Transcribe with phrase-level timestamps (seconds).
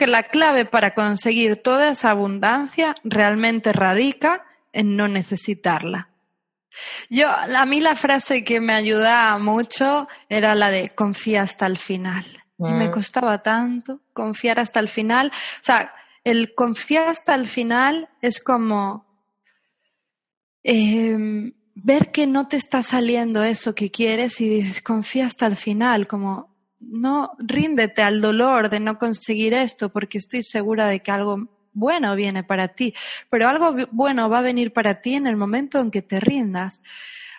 [0.00, 6.08] que la clave para conseguir toda esa abundancia realmente radica en no necesitarla.
[7.10, 11.76] Yo, a mí la frase que me ayudaba mucho era la de confía hasta el
[11.76, 12.24] final.
[12.58, 12.92] Y me Mm.
[12.92, 15.28] costaba tanto confiar hasta el final.
[15.34, 15.92] O sea,
[16.24, 19.04] el confiar hasta el final es como
[20.62, 25.56] em, ver que no te está saliendo eso que quieres y dices, confía hasta el
[25.56, 31.10] final, como no ríndete al dolor de no conseguir esto porque estoy segura de que
[31.10, 32.94] algo bueno viene para ti,
[33.28, 36.80] pero algo bueno va a venir para ti en el momento en que te rindas.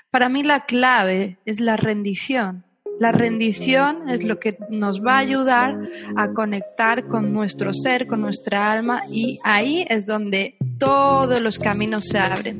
[0.09, 2.65] Para mí la clave es la rendición.
[2.99, 5.75] La rendición es lo que nos va a ayudar
[6.15, 12.05] a conectar con nuestro ser, con nuestra alma y ahí es donde todos los caminos
[12.05, 12.59] se abren.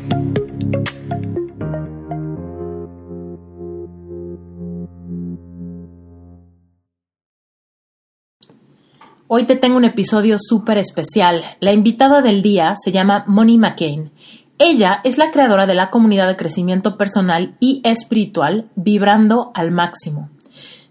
[9.33, 11.55] Hoy te tengo un episodio súper especial.
[11.61, 14.11] La invitada del día se llama Moni McCain.
[14.57, 20.29] Ella es la creadora de la comunidad de crecimiento personal y espiritual Vibrando al Máximo.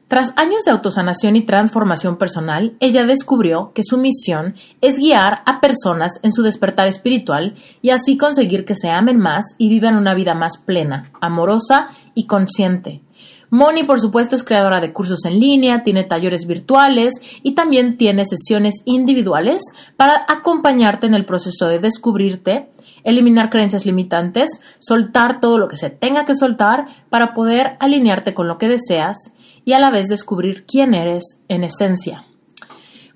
[0.08, 5.60] Tras años de autosanación y transformación personal, ella descubrió que su misión es guiar a
[5.60, 10.14] personas en su despertar espiritual y así conseguir que se amen más y vivan una
[10.14, 13.02] vida más plena, amorosa y consciente.
[13.50, 18.24] Moni, por supuesto, es creadora de cursos en línea, tiene talleres virtuales y también tiene
[18.24, 19.62] sesiones individuales
[19.96, 22.70] para acompañarte en el proceso de descubrirte,
[23.02, 28.46] eliminar creencias limitantes, soltar todo lo que se tenga que soltar para poder alinearte con
[28.46, 29.32] lo que deseas
[29.64, 32.26] y a la vez descubrir quién eres en esencia.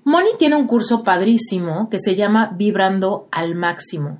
[0.06, 4.18] Moni tiene un curso padrísimo que se llama Vibrando al Máximo.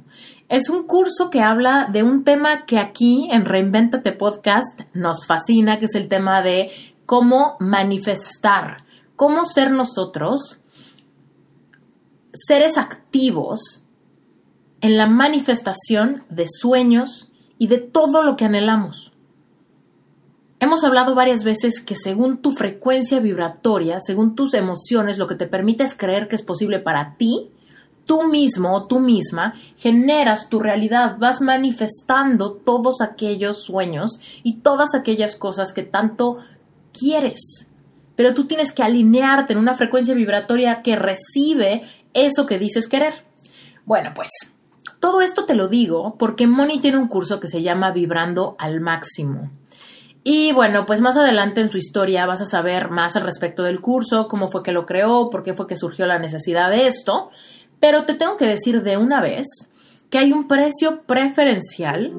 [0.49, 5.79] Es un curso que habla de un tema que aquí en Reinventate Podcast nos fascina,
[5.79, 6.71] que es el tema de
[7.07, 8.79] cómo manifestar,
[9.17, 10.61] cómo ser nosotros
[12.35, 13.85] seres activos
[14.83, 19.13] en la manifestación de sueños y de todo lo que anhelamos.
[20.61, 25.47] Hemos hablado varias veces que según tu frecuencia vibratoria, según tus emociones, lo que te
[25.47, 27.51] permite es creer que es posible para ti,
[28.05, 34.95] tú mismo o tú misma generas tu realidad, vas manifestando todos aquellos sueños y todas
[34.95, 36.39] aquellas cosas que tanto
[36.93, 37.69] quieres.
[38.17, 41.83] Pero tú tienes que alinearte en una frecuencia vibratoria que recibe
[42.13, 43.25] eso que dices querer.
[43.85, 44.29] Bueno, pues
[45.01, 48.81] todo esto te lo digo porque Moni tiene un curso que se llama Vibrando al
[48.81, 49.51] Máximo.
[50.27, 53.83] Y bueno, pues más adelante en su historia vas a saber más al respecto del
[53.83, 57.31] curso, cómo fue que lo creó, por qué fue que surgió la necesidad de esto.
[57.85, 59.45] Pero te tengo que decir de una vez
[60.15, 62.13] que hay un precio preferencial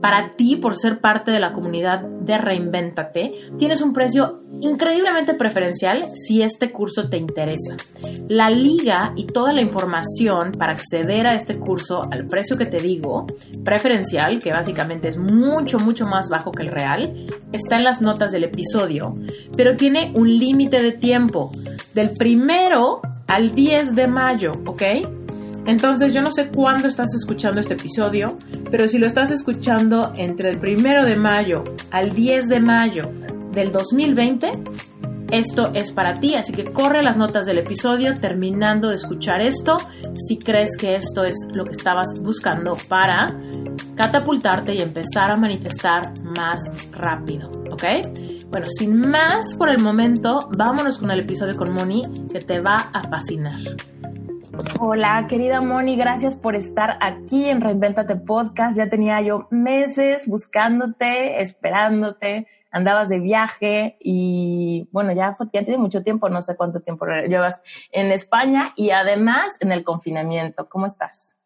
[0.00, 3.30] para ti por ser parte de la comunidad de Reinvéntate.
[3.58, 7.76] Tienes un precio increíblemente preferencial si este curso te interesa.
[8.26, 12.78] La liga y toda la información para acceder a este curso al precio que te
[12.78, 13.26] digo,
[13.62, 18.32] preferencial, que básicamente es mucho, mucho más bajo que el real, está en las notas
[18.32, 19.14] del episodio,
[19.58, 21.52] pero tiene un límite de tiempo,
[21.92, 24.82] del primero al 10 de mayo, ¿ok?
[25.66, 28.36] Entonces yo no sé cuándo estás escuchando este episodio,
[28.70, 33.02] pero si lo estás escuchando entre el primero de mayo al 10 de mayo
[33.52, 34.50] del 2020,
[35.32, 39.78] esto es para ti, así que corre las notas del episodio terminando de escuchar esto
[40.14, 43.28] si crees que esto es lo que estabas buscando para
[43.96, 46.60] catapultarte y empezar a manifestar más
[46.90, 47.84] rápido, ¿ok?
[48.50, 52.76] Bueno, sin más por el momento, vámonos con el episodio con Moni que te va
[52.92, 53.56] a fascinar.
[54.80, 58.76] Hola, querida Moni, gracias por estar aquí en Reinventate Podcast.
[58.76, 66.02] Ya tenía yo meses buscándote, esperándote, andabas de viaje y bueno, ya, ya tiene mucho
[66.02, 67.62] tiempo, no sé cuánto tiempo llevas
[67.92, 70.68] en España y además en el confinamiento.
[70.68, 71.38] ¿Cómo estás?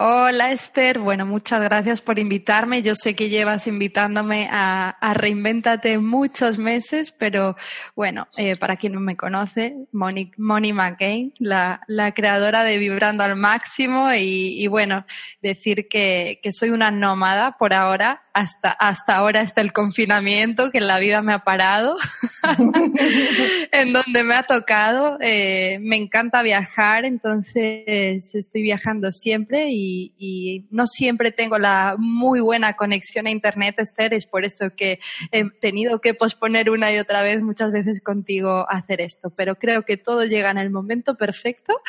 [0.00, 2.82] Hola Esther, bueno, muchas gracias por invitarme.
[2.82, 7.56] Yo sé que llevas invitándome a, a Reinventate muchos meses, pero
[7.96, 13.24] bueno, eh, para quien no me conoce, Moni, Moni McCain, la, la, creadora de Vibrando
[13.24, 15.04] al Máximo y, y bueno,
[15.42, 20.80] decir que, que, soy una nómada por ahora, hasta, hasta ahora hasta el confinamiento, que
[20.80, 21.96] la vida me ha parado,
[23.72, 25.18] en donde me ha tocado.
[25.20, 32.40] Eh, me encanta viajar, entonces estoy viajando siempre y y, no siempre tengo la muy
[32.40, 35.00] buena conexión a Internet, Esther, es por eso que
[35.32, 39.82] he tenido que posponer una y otra vez muchas veces contigo hacer esto, pero creo
[39.82, 41.80] que todo llega en el momento perfecto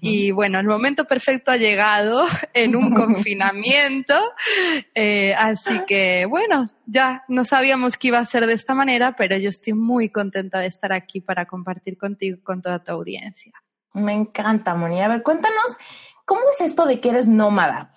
[0.00, 4.18] y bueno, el momento perfecto ha llegado en un confinamiento,
[4.94, 5.95] eh, así que
[6.28, 10.08] bueno, ya no sabíamos que iba a ser de esta manera, pero yo estoy muy
[10.08, 13.52] contenta de estar aquí para compartir contigo, con toda tu audiencia.
[13.94, 15.00] Me encanta, Moni.
[15.00, 15.76] A ver, cuéntanos
[16.26, 17.92] ¿Cómo es esto de que eres nómada?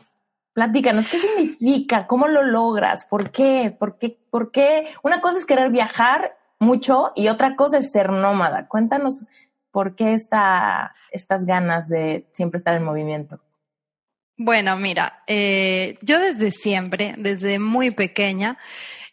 [0.53, 2.05] Platícanos, ¿qué significa?
[2.05, 3.05] ¿Cómo lo logras?
[3.05, 3.75] ¿Por qué?
[3.77, 4.19] ¿Por qué?
[4.29, 4.93] ¿Por qué?
[5.01, 8.67] Una cosa es querer viajar mucho y otra cosa es ser nómada.
[8.67, 9.25] Cuéntanos
[9.71, 13.39] por qué esta, estas ganas de siempre estar en movimiento.
[14.41, 18.57] Bueno, mira, eh, yo desde siempre, desde muy pequeña,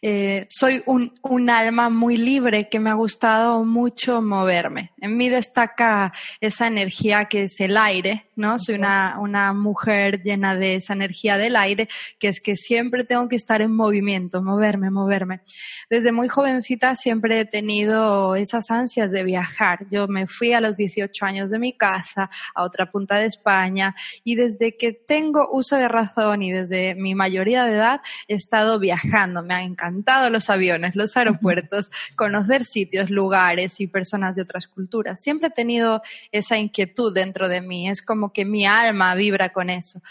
[0.01, 4.91] eh, soy un, un, alma muy libre que me ha gustado mucho moverme.
[5.01, 8.59] En mí destaca esa energía que es el aire, ¿no?
[8.59, 11.87] Soy una, una mujer llena de esa energía del aire,
[12.19, 15.41] que es que siempre tengo que estar en movimiento, moverme, moverme.
[15.89, 19.87] Desde muy jovencita siempre he tenido esas ansias de viajar.
[19.89, 23.95] Yo me fui a los 18 años de mi casa a otra punta de España
[24.23, 28.79] y desde que tengo uso de razón y desde mi mayoría de edad he estado
[28.79, 29.41] viajando.
[29.43, 34.67] Me ha encantado encantado los aviones, los aeropuertos, conocer sitios, lugares y personas de otras
[34.67, 35.21] culturas.
[35.21, 36.01] Siempre he tenido
[36.31, 40.01] esa inquietud dentro de mí, es como que mi alma vibra con eso.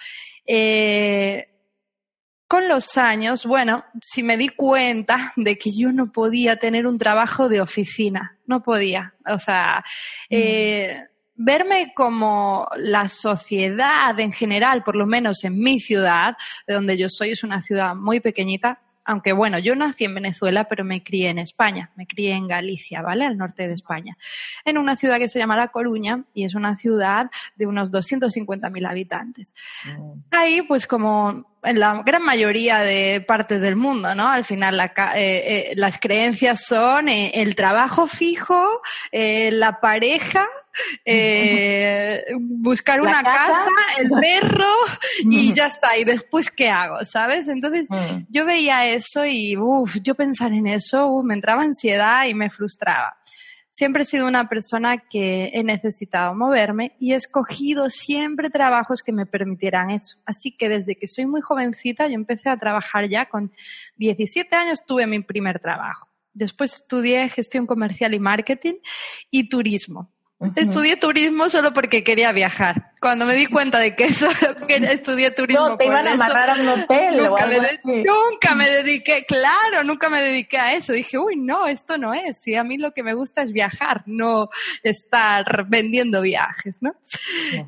[0.46, 1.48] Eh,
[2.48, 6.98] con los años, bueno, si me di cuenta de que yo no podía tener un
[6.98, 9.14] trabajo de oficina, no podía.
[9.26, 9.84] O sea,
[10.30, 11.02] eh,
[11.34, 16.36] verme como la sociedad en general, por lo menos en mi ciudad,
[16.66, 20.64] de donde yo soy, es una ciudad muy pequeñita, aunque bueno, yo nací en Venezuela,
[20.64, 23.24] pero me crié en España, me crié en Galicia, ¿vale?
[23.24, 24.18] Al norte de España,
[24.64, 28.90] en una ciudad que se llama La Coruña y es una ciudad de unos 250.000
[28.90, 29.54] habitantes.
[29.84, 30.12] Mm.
[30.32, 34.28] Ahí, pues como en la gran mayoría de partes del mundo, ¿no?
[34.28, 38.80] Al final la, eh, eh, las creencias son eh, el trabajo fijo,
[39.12, 40.46] la pareja,
[42.38, 43.70] buscar una casa?
[43.98, 44.72] el perro
[45.18, 45.96] y ya está.
[45.96, 47.04] Y después, ¿qué hago?
[47.04, 47.48] ¿Sabes?
[47.48, 48.26] Entonces mm.
[48.28, 53.16] yo veía eso y uf, yo pensar en eso me entraba ansiedad y me frustraba.
[53.76, 59.12] Siempre he sido una persona que he necesitado moverme y he escogido siempre trabajos que
[59.12, 60.16] me permitieran eso.
[60.24, 63.52] Así que desde que soy muy jovencita, yo empecé a trabajar ya con
[63.96, 66.08] 17 años, tuve mi primer trabajo.
[66.32, 68.76] Después estudié gestión comercial y marketing
[69.30, 70.10] y turismo.
[70.54, 72.92] Estudié turismo solo porque quería viajar.
[73.00, 74.28] Cuando me di cuenta de que eso
[74.68, 75.70] quería estudié turismo.
[75.70, 79.82] No, te iban a amarrar a un hotel nunca, o me nunca me dediqué, claro,
[79.82, 80.92] nunca me dediqué a eso.
[80.92, 82.42] Dije, uy, no, esto no es.
[82.42, 84.50] Si a mí lo que me gusta es viajar, no
[84.82, 86.94] estar vendiendo viajes, ¿no?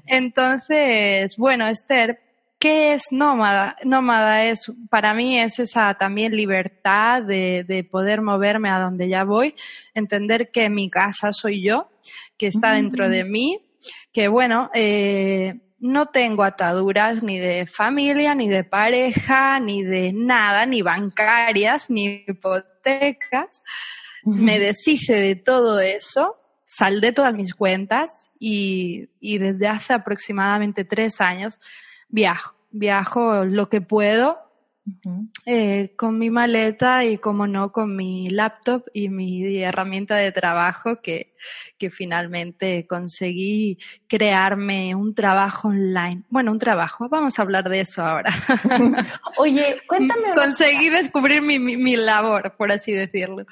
[0.07, 2.21] Entonces, bueno, Esther,
[2.61, 3.77] ¿Qué es nómada?
[3.85, 9.23] Nómada es, para mí es esa también libertad de, de, poder moverme a donde ya
[9.23, 9.55] voy,
[9.95, 11.89] entender que mi casa soy yo,
[12.39, 13.31] que está dentro de mm.
[13.31, 13.59] mí,
[14.13, 20.67] que bueno, eh, no tengo ataduras ni de familia, ni de pareja, ni de nada,
[20.67, 23.63] ni bancarias, ni hipotecas.
[24.25, 31.21] Me deshice de todo eso, saldé todas mis cuentas y, y desde hace aproximadamente tres
[31.21, 31.59] años
[32.09, 34.48] viajo, viajo lo que puedo
[35.47, 41.01] eh, con mi maleta y, como no, con mi laptop y mi herramienta de trabajo
[41.03, 41.35] que,
[41.79, 43.79] que finalmente conseguí
[44.09, 46.23] crearme un trabajo online.
[46.29, 48.33] Bueno, un trabajo, vamos a hablar de eso ahora.
[49.39, 50.33] Oye, cuéntame.
[50.35, 53.45] Conseguí descubrir mi, mi, mi, labor, por así decirlo.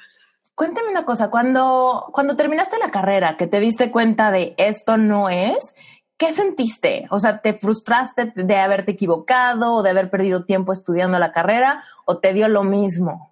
[0.55, 5.29] Cuéntame una cosa, cuando, cuando terminaste la carrera, que te diste cuenta de esto no
[5.29, 5.73] es,
[6.17, 7.07] ¿qué sentiste?
[7.09, 11.83] O sea, ¿te frustraste de haberte equivocado o de haber perdido tiempo estudiando la carrera
[12.05, 13.31] o te dio lo mismo?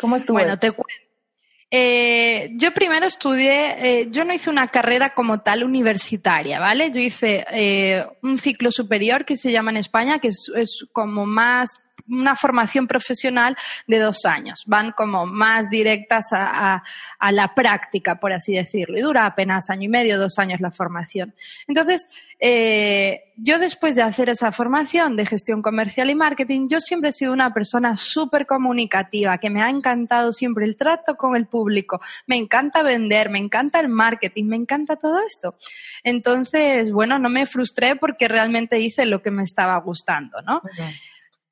[0.00, 0.38] ¿Cómo estuvo?
[0.38, 1.02] Bueno, te cuento.
[1.74, 6.90] Eh, yo primero estudié, eh, yo no hice una carrera como tal universitaria, ¿vale?
[6.90, 11.24] Yo hice eh, un ciclo superior que se llama en España, que es, es como
[11.24, 11.82] más
[12.12, 14.62] una formación profesional de dos años.
[14.66, 16.82] Van como más directas a,
[17.30, 18.98] la práctica, por así decirlo.
[18.98, 21.34] Y dura apenas año y medio, dos años la formación.
[21.66, 27.10] Entonces, eh, yo después de hacer esa formación de gestión comercial y marketing, yo siempre
[27.10, 31.46] he sido una persona súper comunicativa, que me ha encantado siempre el trato con el
[31.46, 32.00] público.
[32.26, 35.56] Me encanta vender, me encanta el marketing, me encanta todo esto.
[36.04, 40.62] Entonces, bueno, no me frustré porque realmente hice lo que me estaba gustando, ¿no?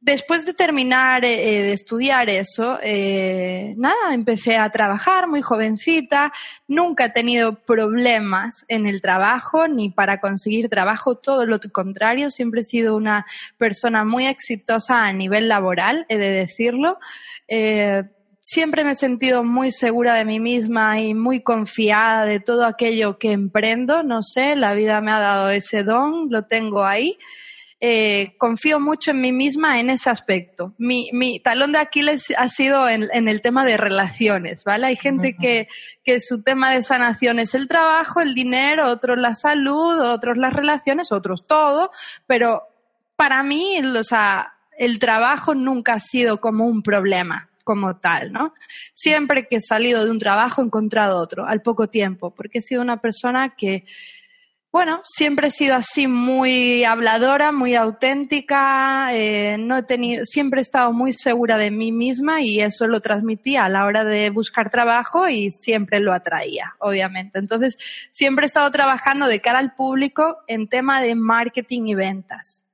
[0.01, 6.33] Después de terminar eh, de estudiar eso, eh, nada, empecé a trabajar muy jovencita.
[6.67, 12.31] Nunca he tenido problemas en el trabajo ni para conseguir trabajo, todo lo contrario.
[12.31, 13.27] Siempre he sido una
[13.59, 16.99] persona muy exitosa a nivel laboral, he de decirlo.
[17.47, 18.03] Eh,
[18.41, 23.19] siempre me he sentido muy segura de mí misma y muy confiada de todo aquello
[23.19, 24.03] que emprendo.
[24.03, 27.19] No sé, la vida me ha dado ese don, lo tengo ahí.
[27.83, 30.75] Eh, confío mucho en mí misma en ese aspecto.
[30.77, 34.89] Mi, mi talón de Aquiles ha sido en, el tema de relaciones, ¿vale?
[34.89, 35.67] Hay gente que,
[36.05, 40.53] que su tema de sanación es el trabajo, el dinero, otros la salud, otros las
[40.53, 41.91] relaciones, otros todo,
[42.27, 42.65] pero
[43.17, 48.53] para mí, o sea, el trabajo nunca ha sido como un problema como tal, ¿no?
[48.93, 52.63] Siempre que he salido de un trabajo he encontrado otro al poco tiempo, porque he
[52.63, 53.85] sido una persona que,
[54.73, 60.63] bueno, siempre he sido así muy habladora, muy auténtica, eh, no he tenido, siempre he
[60.63, 64.71] estado muy segura de mí misma y eso lo transmitía a la hora de buscar
[64.71, 67.41] trabajo y siempre lo atraía, obviamente.
[67.41, 67.77] Entonces,
[68.13, 72.65] siempre he estado trabajando de cara al público en tema de marketing y ventas.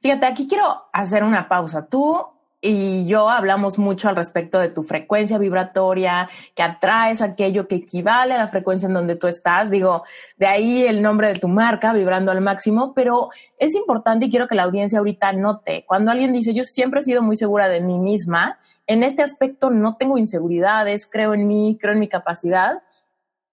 [0.00, 1.86] Fíjate, aquí quiero hacer una pausa.
[1.86, 2.33] Tú
[2.66, 8.32] y yo hablamos mucho al respecto de tu frecuencia vibratoria, que atraes aquello que equivale
[8.32, 9.70] a la frecuencia en donde tú estás.
[9.70, 10.04] Digo,
[10.38, 13.28] de ahí el nombre de tu marca, vibrando al máximo, pero
[13.58, 17.02] es importante y quiero que la audiencia ahorita note, cuando alguien dice, yo siempre he
[17.02, 21.76] sido muy segura de mí misma, en este aspecto no tengo inseguridades, creo en mí,
[21.78, 22.82] creo en mi capacidad,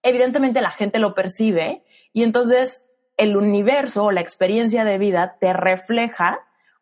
[0.03, 2.87] evidentemente la gente lo percibe y entonces
[3.17, 6.39] el universo o la experiencia de vida te refleja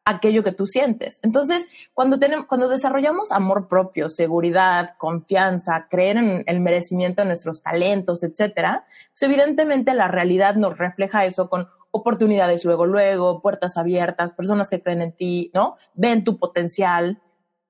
[0.10, 1.20] aquello que tú sientes.
[1.24, 7.62] Entonces, cuando, tenemos, cuando desarrollamos amor propio, seguridad, confianza, creer en el merecimiento de nuestros
[7.62, 14.34] talentos, etcétera, pues evidentemente la realidad nos refleja eso con oportunidades luego, luego, puertas abiertas,
[14.34, 15.76] personas que creen en ti, ¿no?
[15.94, 17.22] Ven tu potencial.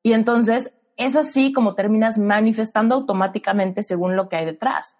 [0.03, 4.98] Y entonces es así como terminas manifestando automáticamente según lo que hay detrás.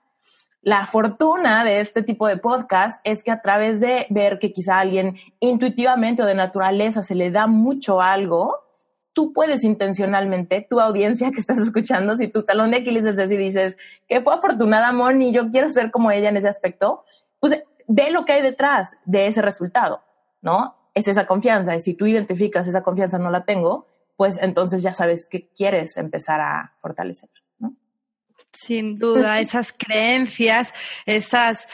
[0.62, 4.80] La fortuna de este tipo de podcast es que a través de ver que quizá
[4.80, 8.58] alguien intuitivamente o de naturaleza se le da mucho algo,
[9.14, 13.36] tú puedes intencionalmente, tu audiencia que estás escuchando, si tu talón de Aquiles es así
[13.36, 17.06] y dices, que fue afortunada Moni, yo quiero ser como ella en ese aspecto,
[17.40, 20.04] pues ve lo que hay detrás de ese resultado,
[20.42, 20.76] ¿no?
[20.94, 21.74] Es esa confianza.
[21.76, 23.88] Y si tú identificas esa confianza no la tengo,
[24.18, 27.30] pues entonces ya sabes que quieres empezar a fortalecer.
[28.52, 30.74] Sin duda, esas creencias,
[31.06, 31.68] esas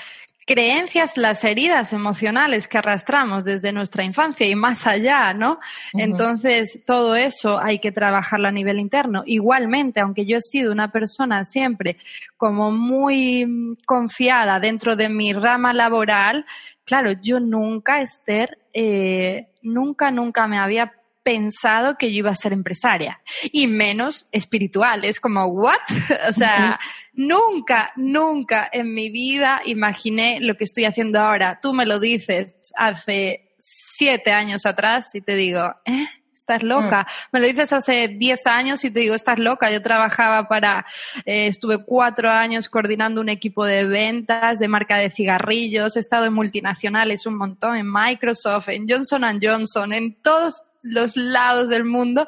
[0.46, 5.60] creencias, las heridas emocionales que arrastramos desde nuestra infancia y más allá, ¿no?
[5.94, 9.24] Entonces, todo eso hay que trabajarlo a nivel interno.
[9.26, 11.98] Igualmente, aunque yo he sido una persona siempre
[12.38, 16.46] como muy confiada dentro de mi rama laboral,
[16.84, 20.94] claro, yo nunca, Esther, eh, nunca, nunca me había
[21.26, 23.20] pensado que yo iba a ser empresaria
[23.52, 25.04] y menos espiritual.
[25.04, 25.74] Es como, ¿what?
[26.30, 26.80] o sea,
[27.14, 31.60] nunca, nunca en mi vida imaginé lo que estoy haciendo ahora.
[31.62, 36.06] Tú me lo dices hace siete años atrás y te digo, ¿eh?
[36.32, 37.04] Estás loca.
[37.04, 37.30] Mm.
[37.32, 39.72] Me lo dices hace diez años y te digo, estás loca.
[39.72, 40.86] Yo trabajaba para,
[41.26, 45.96] eh, estuve cuatro años coordinando un equipo de ventas de marca de cigarrillos.
[45.96, 51.70] He estado en multinacionales un montón, en Microsoft, en Johnson Johnson, en todos los lados
[51.70, 52.28] del mundo,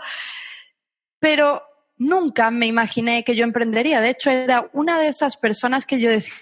[1.20, 1.64] pero
[1.98, 4.02] nunca me imaginé que yo emprendería.
[4.02, 6.34] De hecho, era una de esas personas que yo decía,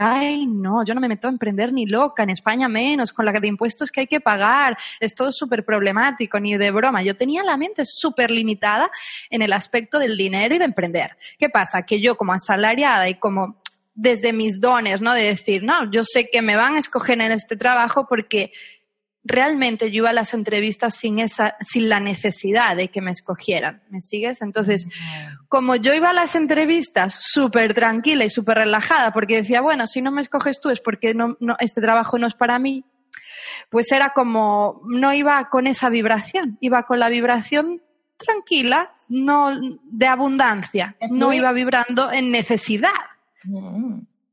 [0.00, 3.32] ay, no, yo no me meto a emprender ni loca, en España menos, con la
[3.32, 7.02] de impuestos que hay que pagar, es todo súper problemático, ni de broma.
[7.02, 8.90] Yo tenía la mente súper limitada
[9.30, 11.16] en el aspecto del dinero y de emprender.
[11.38, 11.82] ¿Qué pasa?
[11.82, 13.60] Que yo como asalariada y como
[13.94, 15.12] desde mis dones, ¿no?
[15.12, 18.52] De decir, no, yo sé que me van a escoger en este trabajo porque
[19.28, 23.82] realmente yo iba a las entrevistas sin, esa, sin la necesidad de que me escogieran.
[23.90, 24.40] ¿Me sigues?
[24.42, 24.88] Entonces,
[25.48, 30.02] como yo iba a las entrevistas súper tranquila y súper relajada, porque decía, bueno, si
[30.02, 32.84] no me escoges tú es porque no, este trabajo no es para mí,
[33.70, 37.82] pues era como, no iba con esa vibración, iba con la vibración
[38.16, 42.90] tranquila, no de abundancia, no iba vibrando en necesidad.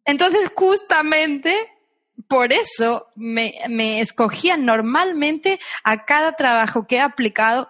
[0.06, 1.75] Entonces, justamente
[2.28, 7.70] por eso me, me escogían normalmente a cada trabajo que he aplicado,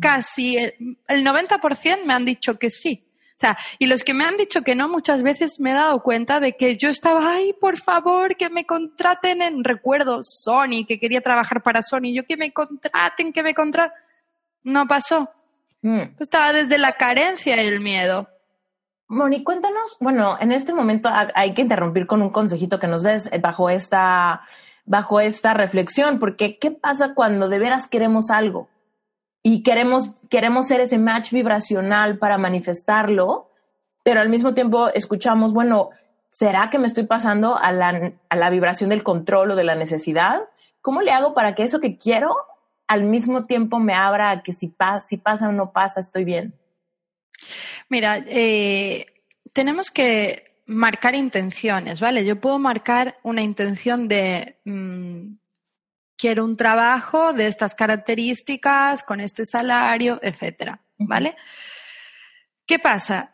[0.00, 0.74] casi el,
[1.08, 3.06] el 90% me han dicho que sí.
[3.36, 6.02] O sea, y los que me han dicho que no, muchas veces me he dado
[6.02, 10.98] cuenta de que yo estaba, ay, por favor, que me contraten en, recuerdo, Sony, que
[10.98, 13.94] quería trabajar para Sony, yo que me contraten, que me contraten.
[14.62, 15.30] No pasó.
[15.82, 16.16] Mm.
[16.18, 18.26] Estaba desde la carencia y el miedo.
[19.08, 23.30] Moni, cuéntanos, bueno, en este momento hay que interrumpir con un consejito que nos des
[23.32, 24.42] eh, bajo esta,
[24.84, 28.68] bajo esta reflexión, porque ¿qué pasa cuando de veras queremos algo?
[29.48, 33.48] y queremos, queremos ser ese match vibracional para manifestarlo,
[34.02, 35.90] pero al mismo tiempo escuchamos, bueno,
[36.30, 39.76] ¿será que me estoy pasando a la, a la vibración del control o de la
[39.76, 40.40] necesidad?
[40.82, 42.34] ¿Cómo le hago para que eso que quiero
[42.88, 46.24] al mismo tiempo me abra a que si, pasa, si pasa o no pasa, estoy
[46.24, 46.52] bien?
[47.88, 49.06] Mira, eh,
[49.52, 52.24] tenemos que marcar intenciones, ¿vale?
[52.24, 55.36] Yo puedo marcar una intención de mm,
[56.16, 61.36] quiero un trabajo de estas características, con este salario, etcétera, ¿vale?
[62.66, 63.32] ¿Qué pasa?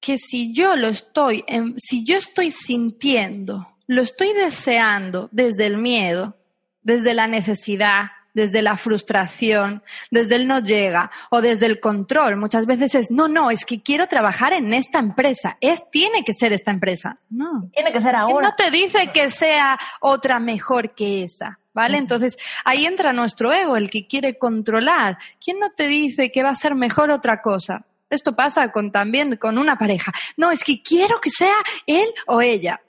[0.00, 1.44] Que si yo lo estoy,
[1.76, 6.38] si yo estoy sintiendo, lo estoy deseando desde el miedo,
[6.80, 12.36] desde la necesidad, desde la frustración, desde el no llega o desde el control.
[12.36, 15.56] Muchas veces es, no, no, es que quiero trabajar en esta empresa.
[15.60, 17.18] Es, tiene que ser esta empresa.
[17.30, 17.70] No.
[17.72, 18.48] Tiene que ser ahora.
[18.48, 21.58] No te dice que sea otra mejor que esa.
[21.72, 21.98] ¿Vale?
[21.98, 25.18] Entonces ahí entra nuestro ego, el que quiere controlar.
[25.44, 27.84] ¿Quién no te dice que va a ser mejor otra cosa?
[28.10, 30.12] Esto pasa con, también con una pareja.
[30.36, 32.80] No, es que quiero que sea él o ella.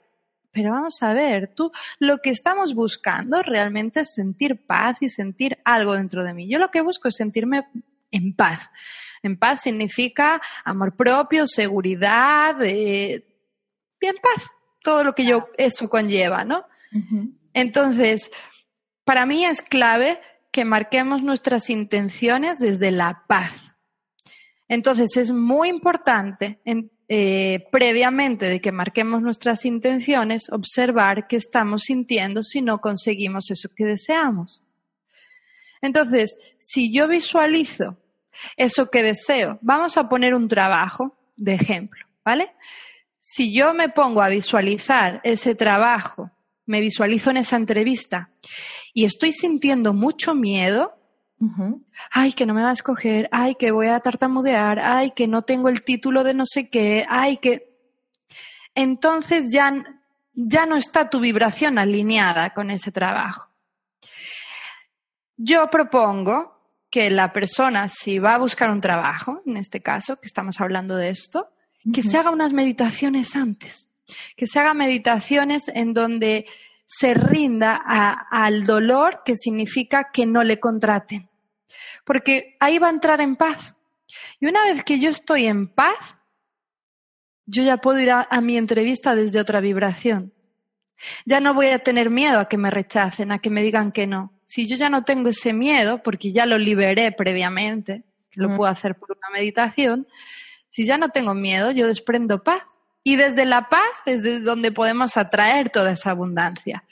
[0.56, 5.58] Pero vamos a ver, tú lo que estamos buscando realmente es sentir paz y sentir
[5.66, 6.48] algo dentro de mí.
[6.48, 7.66] Yo lo que busco es sentirme
[8.10, 8.70] en paz.
[9.22, 13.26] En paz significa amor propio, seguridad, eh,
[14.00, 14.48] en paz,
[14.82, 16.64] todo lo que yo eso conlleva, ¿no?
[17.52, 18.30] Entonces,
[19.04, 23.74] para mí es clave que marquemos nuestras intenciones desde la paz.
[24.68, 31.84] Entonces, es muy importante en, eh, previamente de que marquemos nuestras intenciones, observar qué estamos
[31.84, 34.62] sintiendo si no conseguimos eso que deseamos.
[35.80, 37.96] Entonces, si yo visualizo
[38.56, 42.52] eso que deseo, vamos a poner un trabajo de ejemplo, ¿vale?
[43.20, 46.30] Si yo me pongo a visualizar ese trabajo,
[46.66, 48.30] me visualizo en esa entrevista
[48.92, 50.96] y estoy sintiendo mucho miedo,
[52.10, 55.42] Ay, que no me va a escoger, ay, que voy a tartamudear, ay, que no
[55.42, 57.76] tengo el título de no sé qué, ay, que...
[58.74, 59.72] Entonces ya,
[60.32, 63.50] ya no está tu vibración alineada con ese trabajo.
[65.36, 66.56] Yo propongo
[66.90, 70.96] que la persona, si va a buscar un trabajo, en este caso, que estamos hablando
[70.96, 71.50] de esto,
[71.92, 73.90] que se haga unas meditaciones antes,
[74.36, 76.46] que se haga meditaciones en donde
[76.86, 77.82] se rinda
[78.30, 81.28] al dolor que significa que no le contraten.
[82.04, 83.74] Porque ahí va a entrar en paz.
[84.40, 86.16] Y una vez que yo estoy en paz,
[87.46, 90.32] yo ya puedo ir a, mi entrevista desde otra vibración.
[91.24, 94.06] Ya no voy a tener miedo a que me rechacen, a que me digan que
[94.06, 94.32] no.
[94.44, 98.70] Si yo ya no tengo ese miedo, porque ya lo liberé previamente, que lo puedo
[98.70, 100.06] hacer por una meditación,
[100.70, 102.62] si ya no tengo miedo, yo desprendo paz.
[103.08, 106.82] Y desde la paz es desde donde podemos atraer toda esa abundancia.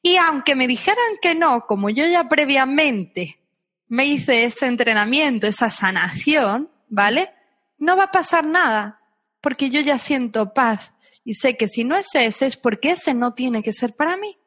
[0.00, 3.40] Y aunque me dijeran que no, como yo ya previamente
[3.88, 7.32] me hice ese entrenamiento, esa sanación, ¿vale?
[7.76, 9.00] No va a pasar nada,
[9.40, 10.92] porque yo ya siento paz
[11.24, 14.16] y sé que si no es ese, es porque ese no tiene que ser para
[14.16, 14.38] mí.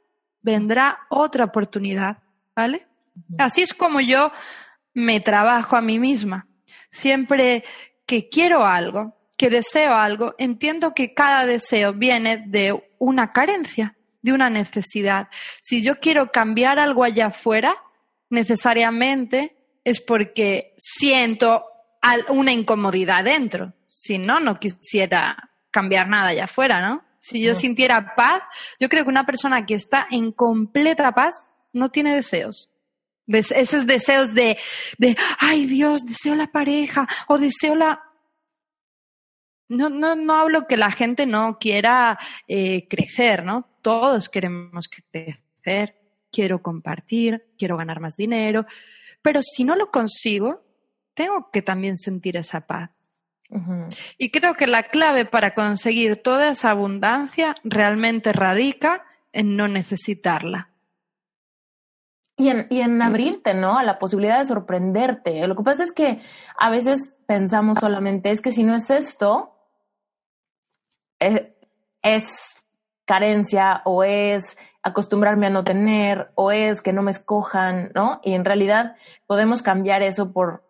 [0.42, 2.20] Vendrá otra oportunidad,
[2.56, 2.88] ¿vale?
[3.38, 4.32] Así es como yo
[4.94, 6.48] me trabajo a mí misma.
[6.90, 7.66] Siempre
[8.06, 14.34] que quiero algo, que deseo algo, entiendo que cada deseo viene de una carencia, de
[14.34, 15.28] una necesidad.
[15.62, 17.78] Si yo quiero cambiar algo allá afuera,
[18.30, 21.66] necesariamente es porque siento
[22.30, 23.74] una incomodidad dentro.
[23.88, 27.04] Si no, no quisiera cambiar nada allá afuera, ¿no?
[27.20, 28.44] Si yo sintiera paz,
[28.80, 32.70] yo creo que una persona que está en completa paz no tiene deseos.
[33.28, 34.60] Esos deseos de,
[35.00, 38.02] de, ay Dios, deseo la pareja o deseo la...
[39.68, 43.68] No, no, no hablo que la gente no quiera eh, crecer, ¿no?
[43.82, 45.96] Todos queremos crecer,
[46.32, 48.66] quiero compartir, quiero ganar más dinero,
[49.22, 50.64] pero si no lo consigo,
[51.16, 52.92] tengo que también sentir esa paz.
[54.18, 60.70] Y creo que la clave para conseguir toda esa abundancia realmente radica en no necesitarla.
[62.38, 63.78] Y en, y en, abrirte, ¿no?
[63.78, 65.48] A la posibilidad de sorprenderte.
[65.48, 66.20] Lo que pasa es que
[66.58, 69.55] a veces pensamos solamente, es que si no es esto,
[71.20, 72.64] es,
[73.06, 78.20] carencia o es acostumbrarme a no tener o es que no me escojan, ¿no?
[78.24, 78.96] Y en realidad
[79.28, 80.64] podemos cambiar eso por,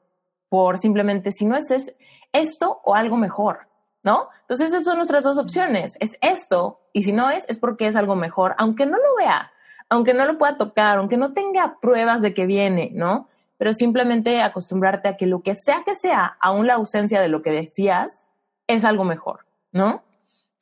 [0.49, 1.95] por simplemente si no es, es
[2.33, 3.67] esto o algo mejor,
[4.03, 4.29] ¿no?
[4.41, 7.95] Entonces esas son nuestras dos opciones, es esto y si no es, es porque es
[7.95, 9.51] algo mejor, aunque no lo vea,
[9.89, 13.29] aunque no lo pueda tocar, aunque no tenga pruebas de que viene, ¿no?
[13.57, 17.41] Pero simplemente acostumbrarte a que lo que sea que sea, aún la ausencia de lo
[17.41, 18.25] que decías,
[18.67, 20.04] es algo mejor, ¿no?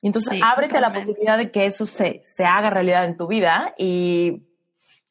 [0.07, 3.73] Entonces ábrete a la posibilidad de que eso se, se haga realidad en tu vida
[3.77, 4.43] y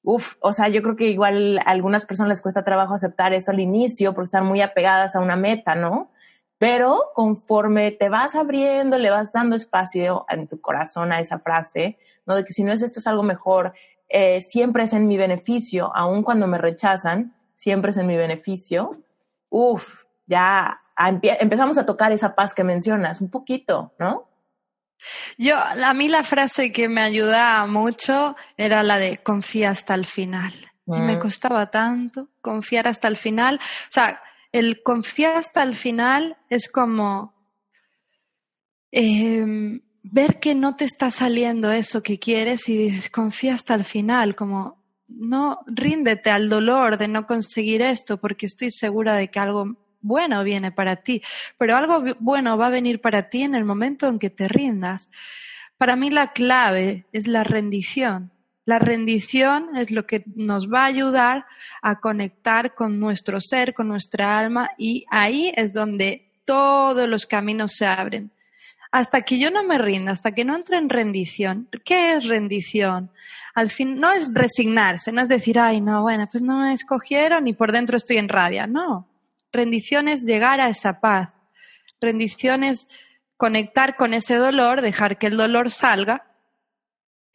[0.05, 3.52] Uf, o sea, yo creo que igual a algunas personas les cuesta trabajo aceptar esto
[3.52, 6.11] al inicio porque están muy apegadas a una meta, ¿no?
[6.59, 11.98] Pero conforme te vas abriendo, le vas dando espacio en tu corazón a esa frase,
[12.26, 12.35] ¿no?
[12.35, 13.74] De que si no es esto es algo mejor,
[14.09, 18.96] eh, siempre es en mi beneficio, aun cuando me rechazan, siempre es en mi beneficio.
[19.50, 20.81] Uf, ya
[21.40, 24.28] empezamos a tocar esa paz que mencionas, un poquito, ¿no?
[25.38, 30.07] Yo, a mí la frase que me ayudaba mucho era la de confía hasta el
[30.07, 30.53] final.
[30.87, 31.21] Y me mm.
[31.21, 33.57] costaba tanto confiar hasta el final.
[33.62, 37.35] O sea, el confiar hasta el final es como
[38.91, 43.85] em, ver que no te está saliendo eso que quieres y dices, confía hasta el
[43.85, 49.38] final, como no ríndete al dolor de no conseguir esto porque estoy segura de que
[49.38, 51.23] algo bueno viene para ti,
[51.59, 55.09] pero algo bueno va a venir para ti en el momento en que te rindas.
[55.79, 58.31] Para mí la clave es la rendición.
[58.65, 61.47] La rendición es lo que nos va a ayudar
[61.81, 67.73] a conectar con nuestro ser, con nuestra alma y ahí es donde todos los caminos
[67.75, 68.31] se abren.
[68.93, 71.69] Hasta que yo no me rinda, hasta que no entre en rendición.
[71.85, 73.11] ¿Qué es rendición?
[73.55, 77.49] Al fin, no es resignarse, no es decir, ay, no, bueno, pues no me escogieron
[77.49, 78.67] y por dentro estoy en rabia.
[78.67, 79.09] No,
[79.53, 81.33] rendición es llegar a esa paz.
[82.01, 82.88] Rendición es
[83.37, 86.27] conectar con ese dolor, dejar que el dolor salga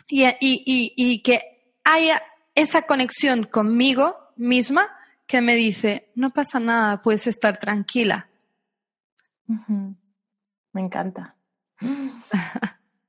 [0.08, 2.24] y, y, que haya
[2.56, 4.90] esa conexión conmigo misma
[5.26, 8.30] que me dice, no pasa nada, puedes estar tranquila.
[10.72, 11.36] Me encanta.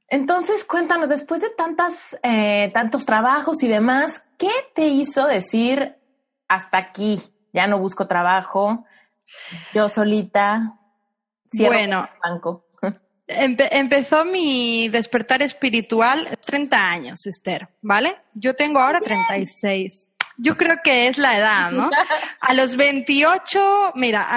[0.09, 5.97] Entonces, cuéntanos, después de tantas, eh, tantos trabajos y demás, ¿qué te hizo decir
[6.49, 7.23] hasta aquí?
[7.53, 8.87] Ya no busco trabajo,
[9.75, 10.79] yo solita.
[11.53, 12.67] Bueno, banco.
[13.29, 18.17] empezó mi despertar espiritual 30 años, Esther, ¿vale?
[18.35, 20.09] Yo tengo ahora 36.
[20.41, 21.91] Yo creo que es la edad, ¿no?
[22.41, 24.29] A los 28, mira,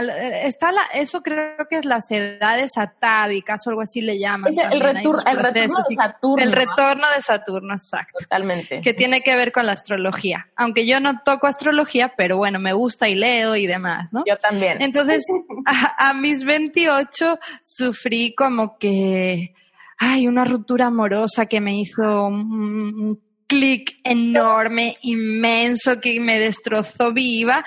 [0.44, 4.52] está la, eso creo que es las edades atávicas o algo así le llaman.
[4.72, 6.44] el, retorno de Saturno.
[6.44, 8.18] El retorno de Saturno, exacto.
[8.20, 8.82] Totalmente.
[8.82, 10.48] Que tiene que ver con la astrología.
[10.56, 14.24] Aunque yo no toco astrología, pero bueno, me gusta y leo y demás, ¿no?
[14.26, 14.82] Yo también.
[14.82, 15.24] Entonces,
[15.98, 19.54] a, mis 28 sufrí como que,
[20.00, 27.66] ay, una ruptura amorosa que me hizo un clic enorme, inmenso, que me destrozó viva.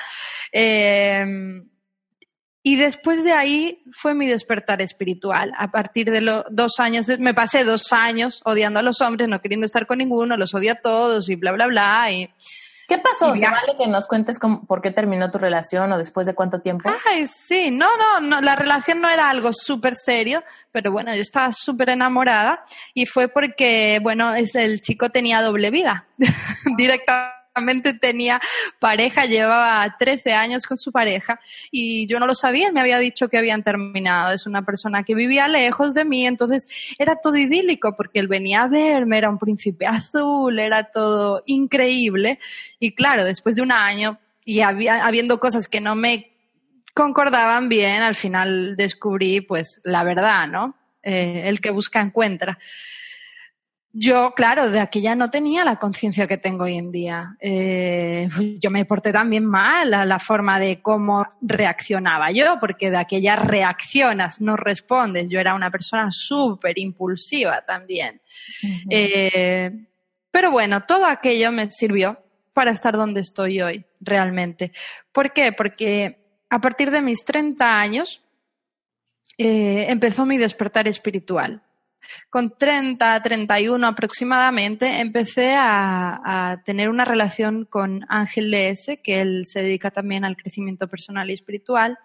[0.50, 1.68] Em,
[2.62, 5.52] y después de ahí fue mi despertar espiritual.
[5.58, 9.42] A partir de los dos años, me pasé dos años odiando a los hombres, no
[9.42, 12.10] queriendo estar con ninguno, los odio a todos y bla, bla, bla.
[12.10, 12.30] Y
[12.94, 13.30] ¿Qué pasó?
[13.30, 16.90] vale que nos cuentes por qué terminó tu relación o después de cuánto tiempo?
[17.06, 21.20] Ay, sí, no, no, no la relación no era algo súper serio, pero bueno, yo
[21.20, 26.06] estaba súper enamorada y fue porque, bueno, es, el chico tenía doble vida,
[26.76, 27.43] directamente
[28.00, 28.40] tenía
[28.78, 31.38] pareja, llevaba 13 años con su pareja
[31.70, 34.32] y yo no lo sabía, me había dicho que habían terminado.
[34.32, 36.66] Es una persona que vivía lejos de mí, entonces
[36.98, 42.38] era todo idílico porque él venía a verme, era un príncipe azul, era todo increíble.
[42.78, 46.32] Y claro, después de un año y habiendo cosas que no me
[46.92, 50.76] concordaban bien, al final descubrí pues la verdad, ¿no?
[51.02, 52.58] Eh, el que busca encuentra.
[53.96, 57.36] Yo, claro, de aquella no tenía la conciencia que tengo hoy en día.
[57.38, 58.28] Eh,
[58.58, 63.36] yo me porté también mal a la forma de cómo reaccionaba yo, porque de aquella
[63.36, 65.30] reaccionas, no respondes.
[65.30, 68.20] Yo era una persona súper impulsiva también.
[68.90, 69.70] Eh,
[70.28, 72.18] pero bueno, todo aquello me sirvió
[72.52, 74.72] para estar donde estoy hoy, realmente.
[75.12, 75.52] ¿Por qué?
[75.52, 76.18] Porque
[76.50, 78.24] a partir de mis 30 años
[79.38, 81.63] eh, empezó mi despertar espiritual
[82.30, 89.62] con 30, 31 aproximadamente, empecé a, tener una relación con Ángel DS, que él se
[89.62, 91.98] dedica también al crecimiento personal y espiritual.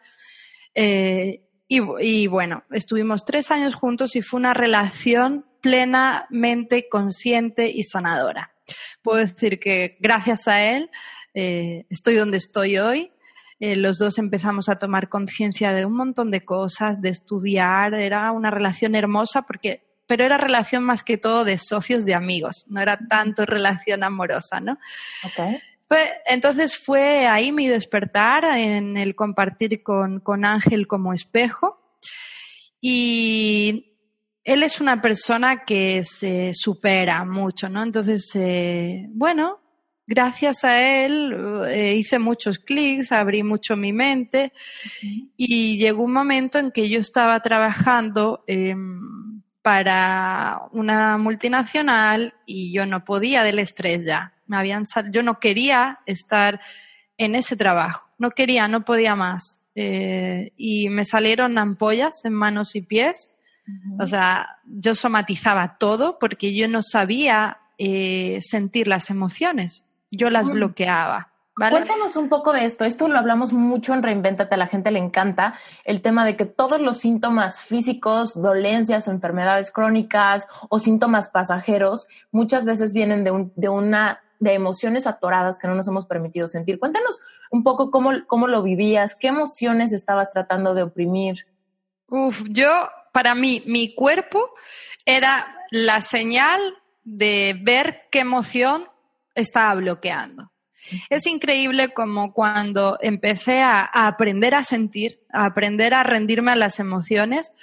[0.76, 8.56] Eh, y, bueno, estuvimos tres años juntos y fue una relación plenamente consciente y sanadora.
[9.04, 10.90] Puedo decir que gracias a él
[11.36, 13.12] eh, estoy donde estoy hoy.
[13.60, 17.94] Eh, los dos empezamos a tomar conciencia de un montón de cosas, de estudiar.
[17.94, 22.66] Era una relación hermosa porque pero era relación más que todo de socios, de amigos,
[22.68, 24.80] no era tanto relación amorosa, ¿no?
[25.24, 25.62] Ok.
[26.26, 31.94] entonces fue ahí mi despertar en el compartir con, con Ángel como espejo
[32.82, 33.98] y
[34.44, 37.84] él es una persona que se supera mucho, ¿no?
[37.84, 39.60] Entonces, eh, bueno,
[40.08, 41.36] gracias a él
[41.68, 44.54] eh, hice muchos clics, abrí mucho mi mente
[45.38, 49.29] y llegó un momento en que yo estaba trabajando em,
[49.70, 54.34] para una multinacional y yo no podía del estrés ya.
[54.48, 56.60] Me habían yo no quería estar
[57.20, 59.60] en ese trabajo, no quería, no podía más.
[59.76, 63.30] Eh, y me salieron ampollas en manos y pies.
[64.00, 70.48] O sea, yo somatizaba todo porque yo no sabía eh, sentir las emociones yo las
[70.48, 71.29] bloqueaba.
[71.60, 71.78] ¿Vale?
[71.78, 72.86] Cuéntanos un poco de esto.
[72.86, 76.46] Esto lo hablamos mucho en Reinventate, a la gente le encanta el tema de que
[76.46, 83.52] todos los síntomas físicos, dolencias, enfermedades crónicas o síntomas pasajeros muchas veces vienen de, un,
[83.56, 86.80] de una de emociones atoradas que no nos hemos permitido sentir.
[86.80, 87.20] Cuéntanos
[87.52, 91.46] un poco cómo, cómo lo vivías, qué emociones estabas tratando de oprimir.
[92.08, 94.52] Uf, yo, para mí, mi cuerpo
[95.06, 96.62] era la señal
[97.04, 98.88] de ver qué emoción
[99.36, 100.52] estaba bloqueando.
[101.10, 106.80] Es increíble como cuando empecé a, aprender a sentir, a aprender a rendirme a las
[106.80, 107.54] emociones,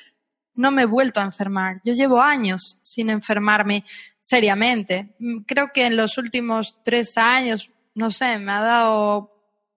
[0.54, 1.80] no me he vuelto a enfermar.
[1.84, 3.84] Yo llevo años sin enfermarme
[4.20, 5.14] seriamente.
[5.18, 9.32] Mm, creo que en los últimos tres años, no sé, me ha dado,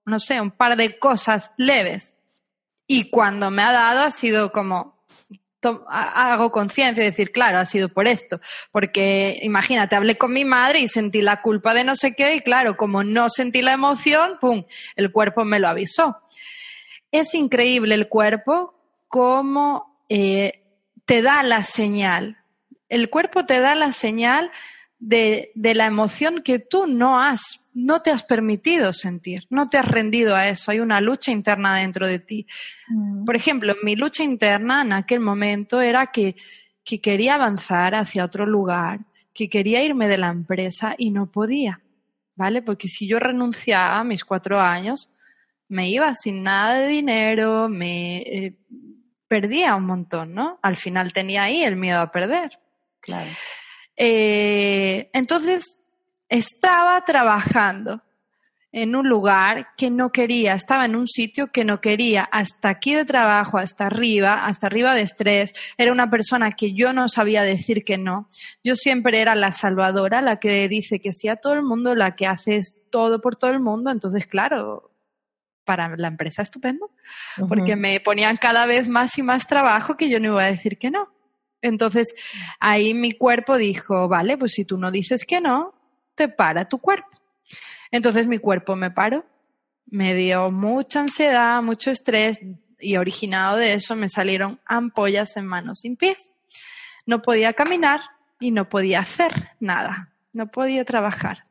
[0.05, 2.15] no sé, un par de cosas leves.
[2.87, 4.98] Y cuando me ha dado ha sido como,
[5.89, 8.39] hago conciencia y decir, claro, ha sido por esto.
[8.71, 12.41] Porque imagínate, hablé con mi madre y sentí la culpa de no sé qué y
[12.41, 14.63] claro, como no sentí la emoción, ¡pum!,
[14.95, 16.17] el cuerpo me lo avisó.
[17.11, 18.75] Es increíble el cuerpo
[19.07, 20.63] cómo eh,
[21.05, 22.37] te da la señal.
[22.87, 24.51] El cuerpo te da la señal
[24.99, 29.77] de, de la emoción que tú no has no te has permitido sentir, no te
[29.77, 32.47] has rendido a eso, hay una lucha interna dentro de ti.
[32.87, 33.25] Mm.
[33.25, 36.35] Por ejemplo, mi lucha interna en aquel momento era que,
[36.83, 39.01] que quería avanzar hacia otro lugar,
[39.33, 41.81] que quería irme de la empresa y no podía,
[42.35, 42.61] ¿vale?
[42.61, 45.11] Porque si yo renunciaba a mis cuatro años,
[45.67, 48.57] me iba sin nada de dinero, me eh,
[49.27, 50.59] perdía un montón, ¿no?
[50.61, 52.59] Al final tenía ahí el miedo a perder.
[52.99, 53.29] Claro.
[53.95, 55.78] Eh, entonces,
[56.29, 58.01] estaba trabajando
[58.71, 62.93] en un lugar que no quería, estaba en un sitio que no quería, hasta aquí
[62.93, 67.41] de trabajo, hasta arriba, hasta arriba de estrés, era una persona que yo no sabía
[67.41, 68.29] decir que no.
[68.63, 72.15] Yo siempre era la salvadora, la que dice que sí a todo el mundo, la
[72.15, 72.61] que hace
[72.91, 74.91] todo por todo el mundo, entonces claro,
[75.65, 76.91] para la empresa estupendo,
[77.47, 80.77] porque me ponían cada vez más y más trabajo que yo no iba a decir
[80.77, 81.09] que no.
[81.61, 82.15] Entonces
[82.59, 85.78] ahí mi cuerpo dijo, vale, pues si tú no dices que no,
[86.27, 87.09] para tu cuerpo.
[87.91, 89.25] Entonces mi cuerpo me paró,
[89.85, 92.39] me dio mucha ansiedad, mucho estrés
[92.79, 96.33] y originado de eso me salieron ampollas en manos y pies.
[97.05, 98.01] No podía caminar
[98.39, 101.45] y no podía hacer nada, no podía trabajar.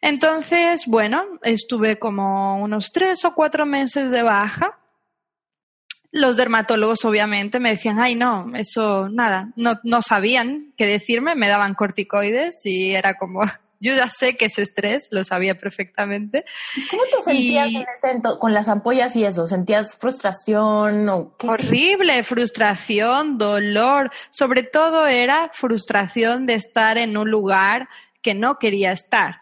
[0.00, 4.78] Entonces, bueno, estuve como unos tres o cuatro meses de baja.
[6.14, 11.48] Los dermatólogos obviamente me decían, ay no, eso nada, no, no sabían qué decirme, me
[11.48, 13.40] daban corticoides y era como,
[13.80, 16.44] yo ya sé que es estrés, lo sabía perfectamente.
[16.88, 17.84] ¿Cómo te sentías
[18.38, 19.48] con las ampollas y eso?
[19.48, 21.48] ¿Sentías frustración o qué?
[21.48, 24.12] Horrible, frustración, dolor.
[24.30, 27.88] Sobre todo era frustración de estar en un lugar
[28.22, 29.38] que no quería estar.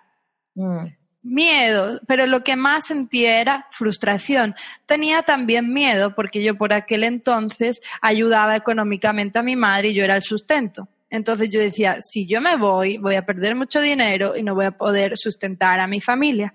[0.54, 0.86] Mm.
[1.22, 4.56] Miedo, pero lo que más sentía era frustración.
[4.86, 10.02] Tenía también miedo porque yo por aquel entonces ayudaba económicamente a mi madre y yo
[10.02, 10.88] era el sustento.
[11.10, 14.64] Entonces yo decía, si yo me voy, voy a perder mucho dinero y no voy
[14.64, 16.54] a poder sustentar a mi familia.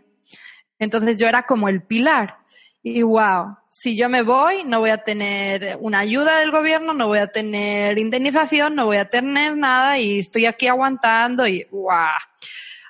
[0.80, 2.38] Entonces yo era como el pilar.
[2.84, 7.08] Y wow, si yo me voy, no voy a tener una ayuda del gobierno, no
[7.08, 12.17] voy a tener indemnización, no voy a tener nada y estoy aquí aguantando y wow,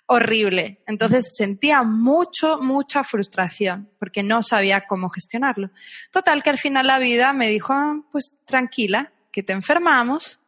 [0.07, 0.79] horrible.
[0.87, 5.69] Entonces sentía mucho, mucha frustración porque no sabía cómo gestionarlo.
[6.11, 10.39] Total que al final la vida me dijo, ah, pues tranquila, que te enfermamos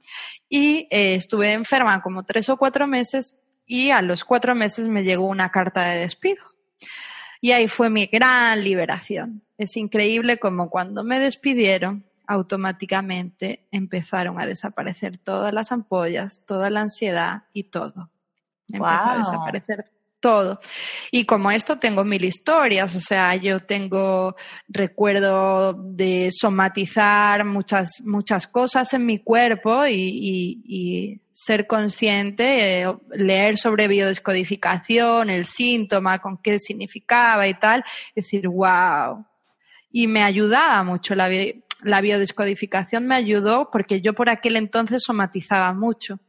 [0.48, 5.04] y eh, estuve enferma como tres o cuatro meses y a los cuatro meses me
[5.04, 6.44] llegó una carta de despido.
[7.42, 9.44] Y ahí fue mi gran liberación.
[9.58, 16.82] Es increíble como cuando me despidieron, automáticamente empezaron a desaparecer todas las ampollas, toda la
[16.82, 18.10] ansiedad y todo.
[18.72, 19.86] Empezó a desaparecer
[20.20, 20.60] todo.
[21.12, 24.36] Y como esto tengo mil historias, o sea, yo tengo
[24.68, 33.88] recuerdo de somatizar muchas, muchas cosas en mi cuerpo y, ser consciente, eh, leer sobre
[33.88, 37.82] biodescodificación, el síntoma, con qué significaba y tal,
[38.14, 39.26] decir, wow.
[39.90, 41.30] Y me ayudaba mucho la,
[41.84, 46.20] la biodescodificación, me ayudó porque yo por aquel entonces somatizaba mucho.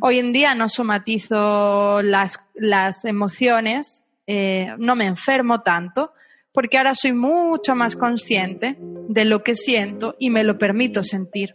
[0.00, 6.12] Hoy en día no somatizo las, las emociones, eh, no me enfermo tanto,
[6.52, 11.54] porque ahora soy mucho más consciente de lo que siento y me lo permito sentir.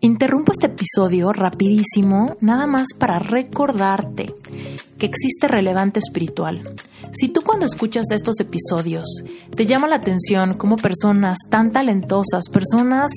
[0.00, 4.34] Interrumpo este episodio rapidísimo, nada más para recordarte
[5.02, 6.62] que existe relevante espiritual.
[7.10, 9.04] Si tú cuando escuchas estos episodios
[9.54, 13.10] te llama la atención como personas tan talentosas, personas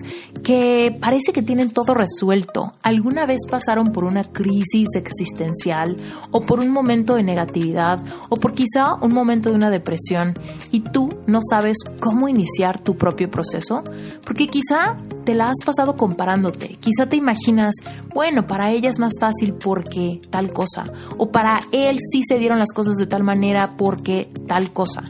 [0.43, 5.95] que parece que tienen todo resuelto, alguna vez pasaron por una crisis existencial
[6.31, 10.33] o por un momento de negatividad o por quizá un momento de una depresión
[10.71, 13.83] y tú no sabes cómo iniciar tu propio proceso,
[14.25, 17.75] porque quizá te la has pasado comparándote, quizá te imaginas,
[18.13, 20.83] bueno, para ella es más fácil porque tal cosa,
[21.17, 25.03] o para él sí se dieron las cosas de tal manera porque tal cosa.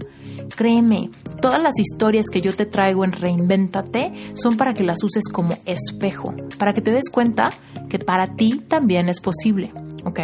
[0.55, 1.09] Créeme,
[1.41, 5.57] todas las historias que yo te traigo en Reinvéntate son para que las uses como
[5.65, 7.49] espejo, para que te des cuenta
[7.89, 9.71] que para ti también es posible.
[10.05, 10.19] ¿Ok?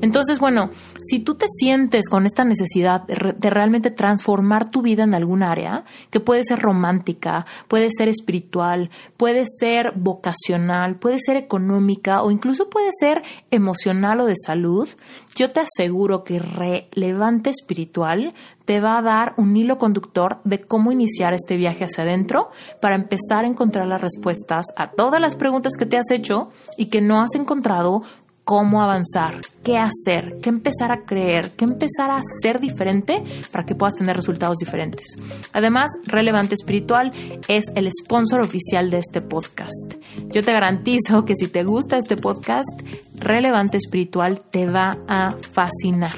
[0.00, 3.14] Entonces, bueno, si tú te sientes con esta necesidad de,
[3.50, 9.44] realmente transformar tu vida en algún área, que puede ser romántica, puede ser espiritual, puede
[9.46, 14.88] ser vocacional, puede ser económica o incluso puede ser emocional o de salud,
[15.36, 20.92] yo te aseguro que relevante espiritual te va a dar un hilo conductor de cómo
[20.92, 22.50] iniciar este viaje hacia adentro
[22.82, 26.86] para empezar a encontrar las respuestas a todas las preguntas que te has hecho y
[26.86, 28.02] que no has encontrado
[28.48, 33.74] cómo avanzar, qué hacer, qué empezar a creer, qué empezar a hacer diferente para que
[33.74, 35.04] puedas tener resultados diferentes.
[35.52, 37.12] Además, Relevante Espiritual
[37.46, 39.96] es el sponsor oficial de este podcast.
[40.30, 42.80] Yo te garantizo que si te gusta este podcast,
[43.16, 46.16] Relevante Espiritual te va a fascinar.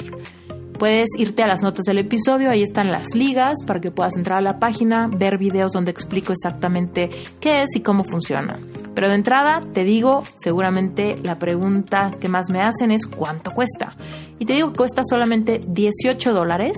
[0.78, 4.38] Puedes irte a las notas del episodio, ahí están las ligas para que puedas entrar
[4.38, 8.60] a la página, ver videos donde explico exactamente qué es y cómo funciona.
[8.94, 13.96] Pero de entrada, te digo, seguramente la pregunta que más me hacen es ¿cuánto cuesta?
[14.38, 16.74] Y te digo que cuesta solamente 18 dólares,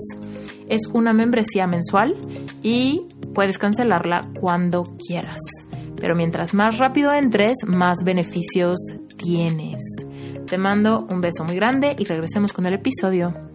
[0.69, 2.15] es una membresía mensual
[2.61, 5.39] y puedes cancelarla cuando quieras.
[5.95, 8.77] Pero mientras más rápido entres, más beneficios
[9.17, 9.81] tienes.
[10.45, 13.52] Te mando un beso muy grande y regresemos con el episodio.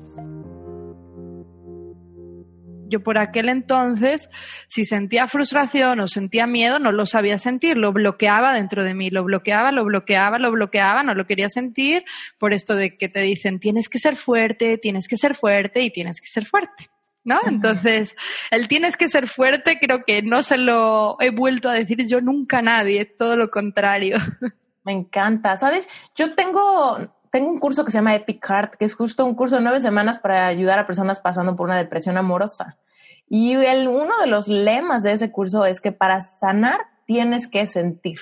[2.89, 4.29] Yo por aquel entonces,
[4.67, 9.11] si sentía frustración o sentía miedo, no lo sabía sentir, lo bloqueaba dentro de mí,
[9.11, 12.05] lo bloqueaba, lo bloqueaba, lo bloqueaba, no lo quería sentir
[12.39, 15.91] por esto de que te dicen tienes que ser fuerte, tienes que ser fuerte y
[15.91, 16.89] tienes que ser fuerte.
[17.25, 17.39] ¿No?
[17.47, 18.17] Entonces,
[18.51, 22.23] el tienes que ser fuerte creo que no se lo he vuelto a decir yo
[22.23, 24.17] nunca a nadie, todo lo contrario.
[24.85, 25.87] Me encanta, ¿sabes?
[26.17, 29.55] Yo tengo tengo un curso que se llama Epic Heart, que es justo un curso
[29.55, 32.79] de nueve semanas para ayudar a personas pasando por una depresión amorosa.
[33.29, 37.65] Y el, uno de los lemas de ese curso es que para sanar tienes que
[37.67, 38.19] sentir,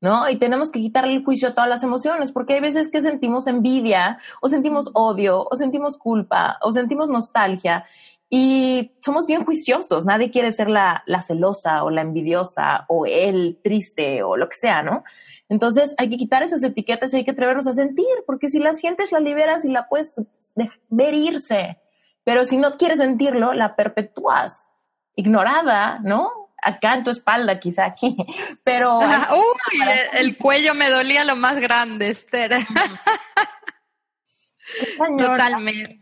[0.00, 0.28] ¿no?
[0.30, 3.48] Y tenemos que quitarle el juicio a todas las emociones, porque hay veces que sentimos
[3.48, 7.84] envidia, o sentimos odio, o sentimos culpa, o sentimos nostalgia,
[8.30, 10.06] y somos bien juiciosos.
[10.06, 14.82] Nadie quiere ser la, celosa o la envidiosa o el triste o lo que sea,
[14.82, 15.02] ¿no?
[15.48, 18.72] Entonces hay que quitar esas etiquetas y hay que atrevernos a sentir, porque si la
[18.72, 20.20] sientes, la liberas y la puedes
[20.88, 21.78] ver irse.
[22.24, 24.66] Pero si no quieres sentirlo, la perpetúas,
[25.14, 26.30] ignorada, ¿no?
[26.62, 28.16] Acá en tu espalda, quizá aquí.
[28.64, 28.98] Pero.
[28.98, 29.80] uy,
[30.14, 32.52] el, cuello me dolía lo más grande, Esther.
[35.18, 36.00] Totalmente.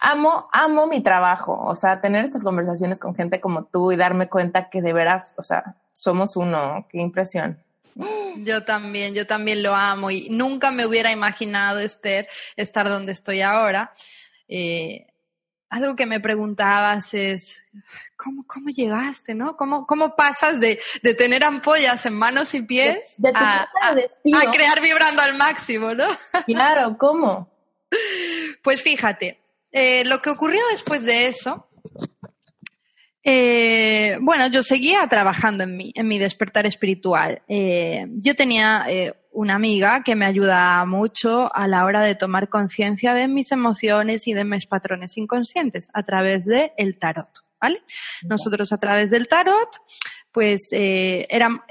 [0.00, 1.58] Amo, amo mi trabajo.
[1.64, 5.34] O sea, tener estas conversaciones con gente como tú y darme cuenta que de veras,
[5.38, 6.86] o sea, somos uno.
[6.90, 7.63] Qué impresión.
[8.36, 13.40] Yo también, yo también lo amo y nunca me hubiera imaginado, Esther, estar donde estoy
[13.40, 13.92] ahora.
[14.48, 15.06] Eh,
[15.70, 17.64] algo que me preguntabas es,
[18.16, 19.56] ¿cómo, cómo llegaste, no?
[19.56, 23.68] ¿Cómo, cómo pasas de, de tener ampollas en manos y pies a,
[24.52, 26.06] crear vibrando al máximo, no?
[26.46, 27.52] Claro, ¿cómo?
[28.62, 31.68] Pues fíjate, eh, lo que ocurrió después de eso
[33.26, 37.40] eh, bueno, yo seguía trabajando en mí, en mi despertar espiritual.
[37.48, 42.50] Eh, yo tenía eh, una amiga que me ayuda mucho a la hora de tomar
[42.50, 47.82] conciencia de mis emociones y de mis patrones inconscientes a través del el tarot, ¿vale?
[48.28, 49.70] Nosotros a través del tarot
[50.30, 51.64] pues era,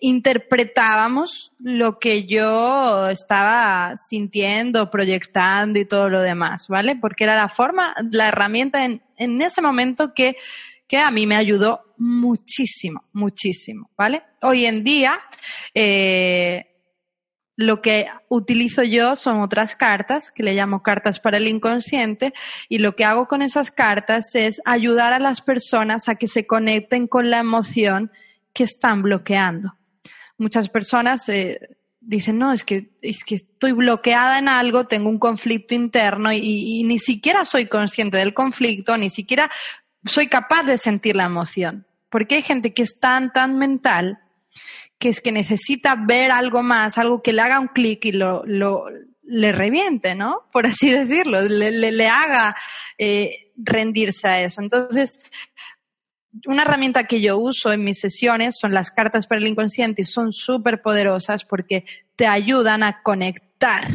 [0.00, 6.96] interpretábamos lo que yo estaba sintiendo, proyectando y todo lo demás, ¿vale?
[6.96, 10.36] Porque era la forma, la herramienta en, en ese momento que,
[10.86, 14.22] que a mí me ayudó muchísimo, muchísimo, ¿vale?
[14.42, 15.18] Hoy en día,
[15.74, 16.66] eh,
[17.56, 22.34] lo que utilizo yo son otras cartas, que le llamo cartas para el inconsciente,
[22.68, 26.46] y lo que hago con esas cartas es ayudar a las personas a que se
[26.46, 28.12] conecten con la emoción
[28.52, 29.74] que están bloqueando.
[30.38, 31.58] Muchas personas eh,
[31.98, 36.80] dicen, no, es que, es que estoy bloqueada en algo, tengo un conflicto interno y,
[36.80, 39.50] y ni siquiera soy consciente del conflicto, ni siquiera
[40.06, 41.86] soy capaz de sentir la emoción.
[42.10, 44.18] Porque hay gente que es tan, tan mental
[44.98, 48.42] que es que necesita ver algo más, algo que le haga un clic y lo,
[48.46, 48.86] lo,
[49.22, 50.48] le reviente, ¿no?
[50.52, 52.56] Por así decirlo, le, le, haga
[52.96, 54.62] eh, rendirse a eso.
[54.62, 55.20] Entonces,
[56.46, 60.06] una herramienta que yo uso en mis sesiones son las cartas para el inconsciente y
[60.06, 61.84] son súper poderosas porque
[62.14, 63.86] te ayudan a conectar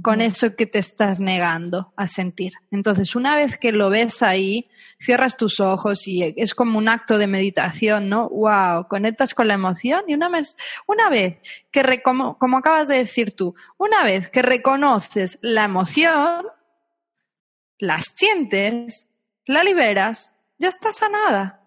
[0.00, 2.52] con eso que te estás negando a sentir.
[2.70, 7.18] Entonces, una vez que lo ves ahí, cierras tus ojos y es como un acto
[7.18, 8.28] de meditación, ¿no?
[8.28, 8.88] ¡Wow!
[8.88, 11.38] Conectas con la emoción y una vez, una vez
[11.70, 16.46] que, como, como acabas de decir tú, una vez que reconoces la emoción,
[17.78, 19.08] la sientes,
[19.44, 21.61] la liberas, ya está sanada.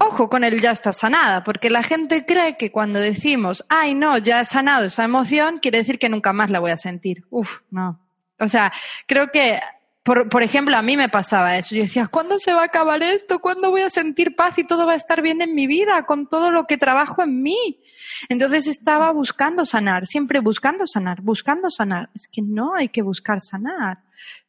[0.00, 4.18] Ojo con el ya está sanada, porque la gente cree que cuando decimos, ay, no,
[4.18, 7.24] ya he sanado esa emoción, quiere decir que nunca más la voy a sentir.
[7.30, 8.00] Uf, no.
[8.40, 8.72] O sea,
[9.06, 9.60] creo que,
[10.02, 11.74] por, por ejemplo, a mí me pasaba eso.
[11.74, 13.40] Yo decía, ¿cuándo se va a acabar esto?
[13.40, 16.28] ¿Cuándo voy a sentir paz y todo va a estar bien en mi vida con
[16.28, 17.80] todo lo que trabajo en mí?
[18.28, 22.10] Entonces estaba buscando sanar, siempre buscando sanar, buscando sanar.
[22.14, 23.98] Es que no hay que buscar sanar.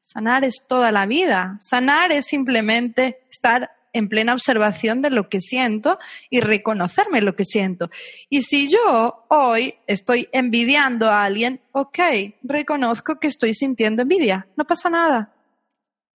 [0.02, 1.58] Sanar es toda la vida.
[1.60, 7.46] Sanar es simplemente estar en plena observación de lo que siento y reconocerme lo que
[7.46, 7.90] siento.
[8.30, 12.00] Y si yo hoy estoy envidiando a alguien, ok,
[12.44, 15.34] reconozco que estoy sintiendo envidia, no pasa nada.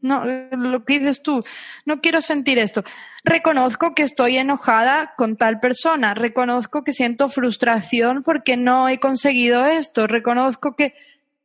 [0.01, 1.43] No, lo que dices tú,
[1.87, 2.85] no quiero sentir esto.
[3.25, 9.65] Reconozco que estoy enojada con tal persona, reconozco que siento frustración porque no he conseguido
[9.65, 10.93] esto, reconozco que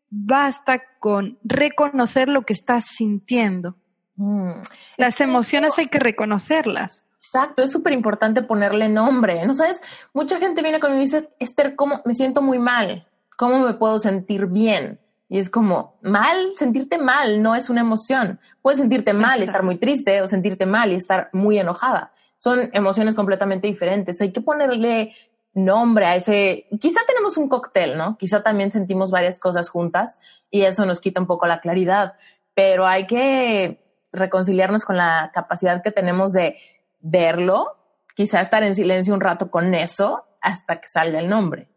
[0.09, 3.77] basta con reconocer lo que estás sintiendo.
[4.19, 4.61] Mm.
[4.97, 7.05] Las emociones hay que reconocerlas.
[7.21, 9.45] Exacto, es súper importante ponerle nombre.
[9.45, 9.81] ¿No sabes?
[10.13, 13.07] Mucha gente viene conmigo y dice, Esther, ¿cómo me siento muy mal?
[13.37, 14.99] ¿Cómo me puedo sentir bien?
[15.29, 18.39] Y es como, mal, sentirte mal no es una emoción.
[18.61, 22.11] Puedes sentirte mal y estar muy triste o sentirte mal y estar muy enojada.
[22.39, 24.19] Son emociones completamente diferentes.
[24.21, 25.13] Hay que ponerle
[25.53, 28.17] nombre a ese, quizá tenemos un cóctel, ¿no?
[28.17, 30.17] Quizá también sentimos varias cosas juntas
[30.49, 32.13] y eso nos quita un poco la claridad,
[32.53, 36.57] pero hay que reconciliarnos con la capacidad que tenemos de
[36.99, 37.77] verlo,
[38.15, 41.69] quizá estar en silencio un rato con eso hasta que salga el nombre.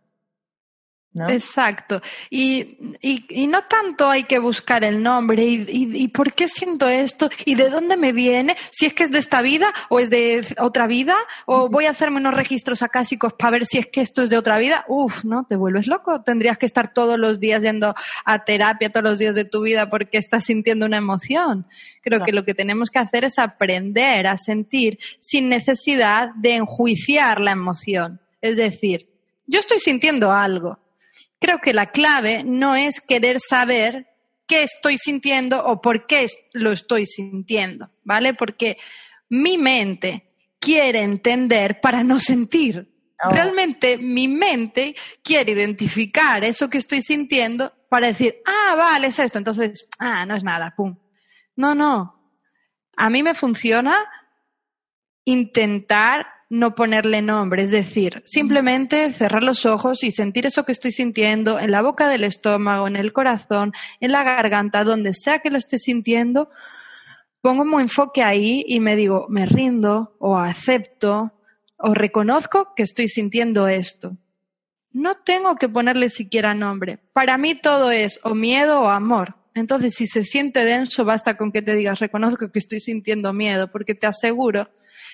[1.15, 1.29] ¿No?
[1.29, 2.01] Exacto.
[2.31, 6.89] Y, y, y, no tanto hay que buscar el nombre y, y, por qué siento
[6.89, 10.09] esto y de dónde me viene, si es que es de esta vida o es
[10.09, 14.01] de otra vida, o voy a hacerme unos registros acásicos para ver si es que
[14.01, 14.87] esto es de otra vida.
[14.89, 15.45] Uf, ¿no?
[15.45, 16.23] Te vuelves loco.
[16.23, 17.95] Tendrías que estar todos los días yendo
[18.25, 21.67] a terapia todos los días de tu vida porque estás sintiendo una emoción.
[22.03, 22.25] Creo claro.
[22.25, 27.53] que lo que tenemos que hacer es aprender a sentir sin necesidad de enjuiciar la
[27.53, 28.21] emoción.
[28.41, 29.09] Es decir,
[29.47, 30.82] yo estoy sintiendo algo
[31.43, 34.07] creo que la clave no es querer saber
[34.47, 38.33] qué estoy sintiendo o por qué lo estoy sintiendo, ¿vale?
[38.35, 38.77] Porque
[39.29, 42.89] mi mente quiere entender para no sentir.
[43.25, 43.31] Oh.
[43.31, 49.39] Realmente mi mente quiere identificar eso que estoy sintiendo para decir, ah, vale, es esto.
[49.39, 50.97] Entonces, ah, no es nada, pum.
[51.57, 52.21] No, no.
[52.97, 53.97] A mí me funciona
[55.25, 60.93] intentar no ponerle nombre, es decir, simplemente cerrar los ojos y sentir eso que estoy
[60.93, 65.49] sintiendo en la boca del estómago, en el corazón, en la garganta, donde sea que
[65.49, 66.51] lo esté sintiendo,
[67.41, 71.33] pongo mi enfoque ahí y me digo, me rindo o acepto
[71.79, 74.19] o reconozco que estoy sintiendo esto.
[74.91, 76.99] No tengo que ponerle siquiera nombre.
[77.15, 79.37] Para mí todo es o miedo o amor.
[79.55, 83.73] Entonces, si se siente denso, basta con que te digas, reconozco que estoy sintiendo miedo,
[83.73, 84.69] porque te aseguro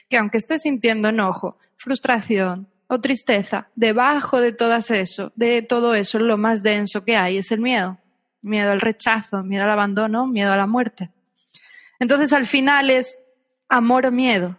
[0.08, 6.18] que aunque estés sintiendo enojo, frustración o tristeza, debajo de todo eso, de todo eso,
[6.18, 7.98] lo más denso que hay es el miedo.
[8.40, 11.10] Miedo al rechazo, miedo al abandono, miedo a la muerte.
[11.98, 13.18] Entonces al final es
[13.68, 14.58] amor o miedo.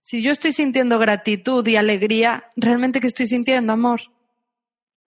[0.00, 3.72] Si yo estoy sintiendo gratitud y alegría, ¿realmente qué estoy sintiendo?
[3.72, 4.02] Amor.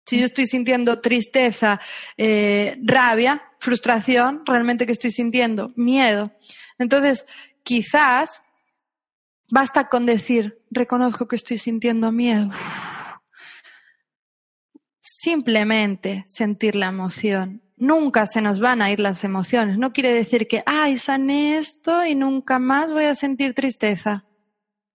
[0.06, 1.80] Si yo estoy sintiendo tristeza,
[2.16, 5.74] eh, rabia, frustración, ¿realmente qué estoy sintiendo?
[5.76, 6.32] Miedo.
[6.80, 7.26] Entonces,
[7.64, 8.42] quizás
[9.50, 12.50] Basta con decir, reconozco que estoy sintiendo miedo.
[15.00, 17.62] Simplemente sentir la emoción.
[17.78, 19.78] Nunca se nos van a ir las emociones.
[19.78, 24.26] No quiere decir que, ay, sané esto y nunca más voy a sentir tristeza.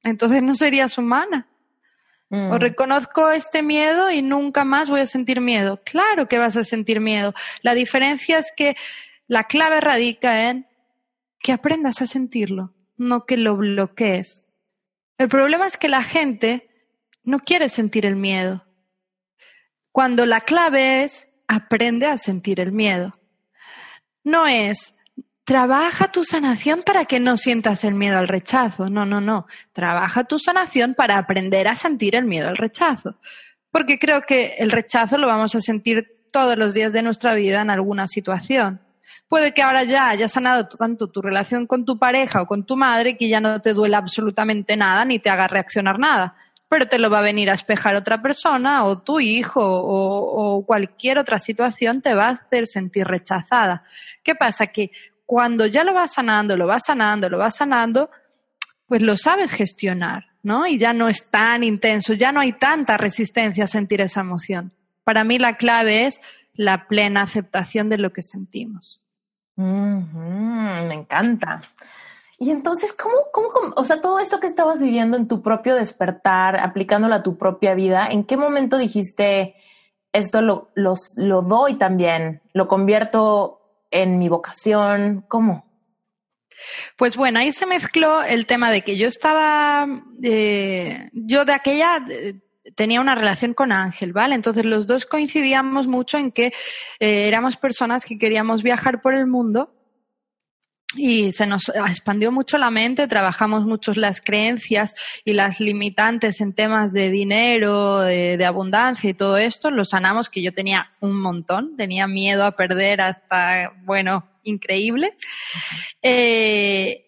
[0.02, 1.48] Entonces no serías humana.
[2.28, 2.54] O mm.
[2.54, 5.80] reconozco este miedo y nunca más voy a sentir miedo.
[5.84, 7.34] Claro que vas a sentir miedo.
[7.62, 8.74] La diferencia es que
[9.28, 10.66] la clave radica en
[11.40, 14.46] que aprendas a sentirlo, no que lo bloquees.
[15.18, 16.68] El problema es que la gente
[17.24, 18.64] no quiere sentir el miedo.
[19.92, 23.12] Cuando la clave es aprende a sentir el miedo.
[24.24, 24.96] No es
[25.44, 28.88] trabaja tu sanación para que no sientas el miedo al rechazo.
[28.88, 29.46] No, no, no.
[29.72, 33.16] Trabaja tu sanación para aprender a sentir el miedo al rechazo.
[33.70, 37.60] Porque creo que el rechazo lo vamos a sentir todos los días de nuestra vida
[37.60, 38.80] en alguna situación.
[39.32, 42.76] Puede que ahora ya hayas sanado tanto tu relación con tu pareja o con tu
[42.76, 46.34] madre que ya no te duela absolutamente nada ni te haga reaccionar nada
[46.68, 51.16] pero te lo va a venir a espejar otra persona o tu hijo o, cualquier
[51.16, 53.84] otra situación te va a hacer sentir rechazada.
[54.22, 54.66] ¿Qué pasa?
[54.66, 54.90] Que
[55.24, 58.10] cuando ya lo vas sanando, lo vas sanando, lo vas sanando,
[58.86, 60.66] pues lo sabes gestionar, ¿no?
[60.66, 64.72] Y ya no es tan intenso, ya no hay tanta resistencia a sentir esa emoción.
[65.04, 66.20] Para mí la clave es
[66.54, 69.01] la plena aceptación de lo que sentimos.
[69.56, 71.62] Me encanta.
[72.38, 76.58] Y entonces, ¿cómo, ¿cómo, o sea, todo esto que estabas viviendo en tu propio despertar,
[76.58, 79.54] aplicándolo a tu propia vida, ¿en qué momento dijiste,
[80.12, 85.24] esto lo, lo doy también, lo convierto en mi vocación?
[85.28, 85.72] ¿Cómo?
[86.96, 89.86] Pues bueno, ahí se mezcló el tema de que yo estaba,
[90.22, 92.34] eh, yo de aquella eh,
[92.74, 94.34] tenía una relación con Ángel, ¿vale?
[94.34, 96.46] Entonces los dos coincidíamos mucho en que
[97.00, 99.74] eh, éramos personas que queríamos viajar por el mundo
[100.94, 104.94] y se nos expandió mucho la mente, trabajamos mucho las creencias
[105.24, 110.42] y las limitantes en temas de dinero, de, abundancia y todo esto, lo sanamos, que
[110.42, 115.16] yo tenía un montón, tenía miedo a perder hasta, bueno, increíble.
[116.02, 117.06] Eh,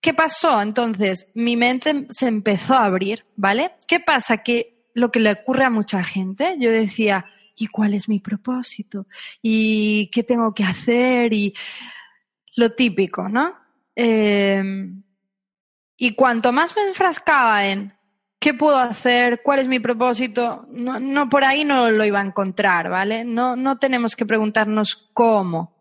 [0.00, 0.60] ¿Qué pasó?
[0.60, 3.72] Entonces, mi mente se empezó a abrir, ¿vale?
[3.88, 4.38] ¿Qué pasa?
[4.38, 9.06] Que lo que le ocurre a mucha gente, yo decía, ¿y cuál es mi propósito?
[9.42, 11.34] ¿Y qué tengo que hacer?
[11.34, 11.54] Y
[12.56, 13.54] lo típico, ¿no?
[13.94, 15.02] Em,
[15.98, 17.92] y cuanto más me enfrascaba en
[18.38, 22.88] qué puedo hacer, cuál es mi propósito, no, por ahí no lo iba a encontrar,
[22.88, 23.22] ¿vale?
[23.22, 25.74] No, no tenemos que preguntarnos cómo,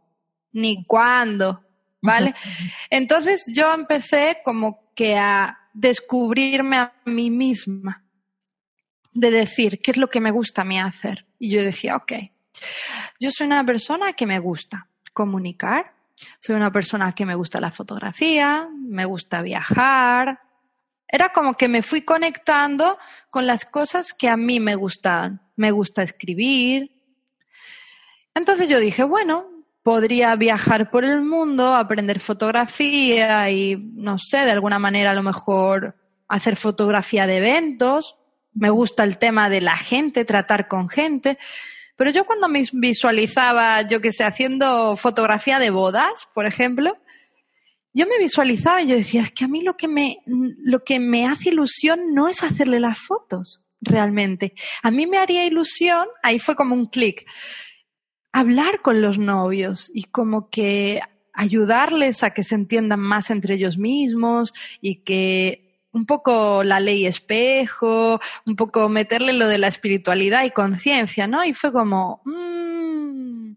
[0.51, 1.63] ni cuándo,
[2.01, 2.35] ¿vale?
[2.89, 8.04] Entonces yo empecé como que a descubrirme a mí misma,
[9.15, 11.25] de decir, ¿qué es lo que me gusta a mí hacer?
[11.39, 12.11] Y yo decía, ok,
[13.19, 15.93] yo soy una persona que me gusta comunicar,
[16.39, 20.39] soy una persona que me gusta la fotografía, me gusta viajar.
[21.07, 22.97] Era como que me fui conectando
[23.31, 25.41] con las cosas que a mí me gustan.
[25.55, 26.91] Me gusta escribir.
[28.33, 29.45] Entonces yo dije, bueno,
[29.81, 35.23] podría viajar por el mundo, aprender fotografía y, no sé, de alguna manera a lo
[35.23, 35.95] mejor
[36.27, 38.17] hacer fotografía de eventos.
[38.55, 41.37] Me gusta el tema de la gente, tratar con gente.
[41.95, 46.97] Pero yo cuando me visualizaba, yo que sé, haciendo fotografía de bodas, por ejemplo,
[47.93, 50.99] yo me visualizaba y yo decía, es que a mí lo que me, lo que
[50.99, 54.53] me hace ilusión no es hacerle las fotos, realmente.
[54.83, 57.25] A mí me haría ilusión, ahí fue como un clic,
[58.33, 60.99] hablar con los novios y como que
[61.31, 65.64] ayudarles a que se entiendan más entre ellos mismos y que
[65.95, 71.45] un poco la ley espejo, un poco meterle lo de la espiritualidad y conciencia, ¿no?
[71.45, 73.53] Y fue como, mmm,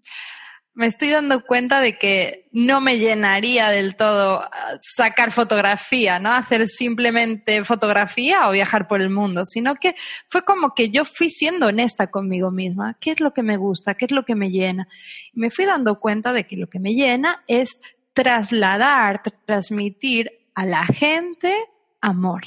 [0.74, 6.30] me estoy dando cuenta de que no me llenaría del todo ah, sacar fotografía, ¿no?
[6.30, 9.96] Hacer simplemente fotografía o viajar por el mundo, sino que
[10.28, 12.96] fue como que yo fui siendo honesta conmigo misma.
[13.00, 13.94] ¿Qué es lo que me gusta?
[13.94, 14.86] ¿Qué es lo que me llena?
[15.32, 17.80] Me fui dando cuenta de que lo que me llena es
[18.12, 21.52] trasladar, transmitir a la gente
[22.00, 22.42] amor,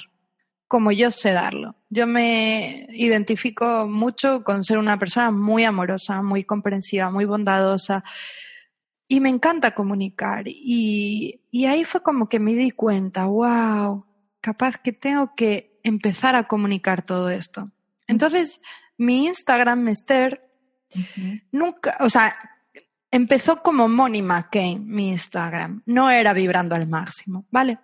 [0.67, 1.75] como yo sé darlo.
[1.89, 8.03] Yo me identifico mucho con ser una persona muy amorosa, muy comprensiva, muy bondadosa
[9.11, 10.45] y me encanta comunicar.
[10.47, 14.05] Y, y ahí fue como que me di cuenta, wow,
[14.39, 17.69] capaz que tengo que empezar a comunicar todo esto.
[18.07, 18.61] Entonces,
[18.97, 20.49] mi Instagram, Esther,
[21.51, 22.35] nunca, o sea,
[23.11, 25.83] empezó como Moni McCain, mi Instagram.
[25.85, 27.79] No era vibrando al máximo, ¿vale?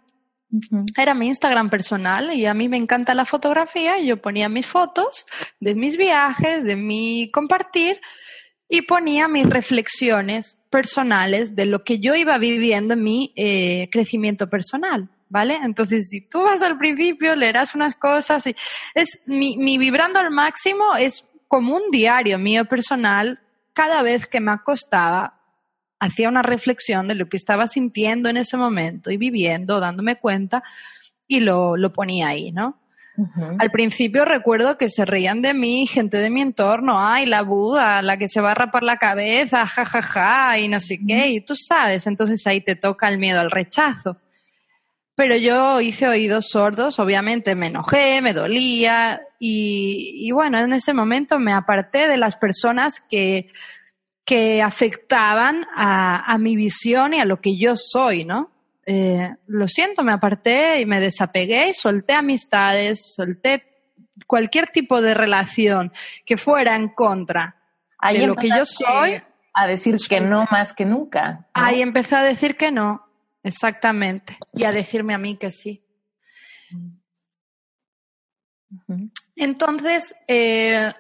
[0.98, 4.66] Era mi Instagram personal y a mí me encanta la fotografía y yo ponía mis
[4.66, 5.26] fotos
[5.60, 8.00] de mis viajes, de mi compartir
[8.70, 14.50] y ponía mis reflexiones personales de lo que yo iba viviendo en mi eh, crecimiento
[14.50, 15.10] personal.
[15.30, 15.60] ¿vale?
[15.64, 18.56] Entonces, si tú vas al principio, leerás unas cosas y
[18.94, 23.40] es mi, mi vibrando al máximo es como un diario mío personal.
[23.74, 25.37] Cada vez que me acostaba,
[26.00, 30.64] hacía una reflexión de lo que estaba sintiendo en ese momento y viviendo, dándome cuenta
[31.28, 32.80] y lo, lo ponía ahí, ¿no?
[33.58, 38.04] Al principio recuerdo que se reían de mí, gente de mi entorno, ay, la Buda,
[38.04, 41.30] la que se va a rapar la cabeza, ja, ja, ja, y no sé qué,
[41.30, 44.18] y tú sabes, entonces ahí te toca el miedo al rechazo.
[45.16, 51.40] Pero yo hice oídos sordos, obviamente me enojé, me dolía, y, bueno, en ese momento
[51.40, 53.50] me aparté de las personas que,
[54.28, 58.52] que afectaban a, a mi visión y a lo que yo soy, ¿no?
[58.86, 63.94] Eh, lo siento, me aparté y me desapegué y solté amistades, solté
[64.28, 65.94] cualquier tipo de relación
[66.26, 67.56] que fuera en contra
[68.04, 69.22] de lo que yo soy.
[69.54, 71.48] A decir que no más que nunca.
[71.54, 73.08] Ahí empecé a decir que no,
[73.44, 75.82] exactamente, y a decirme a mí que sí.
[79.38, 80.94] Entonces, eh,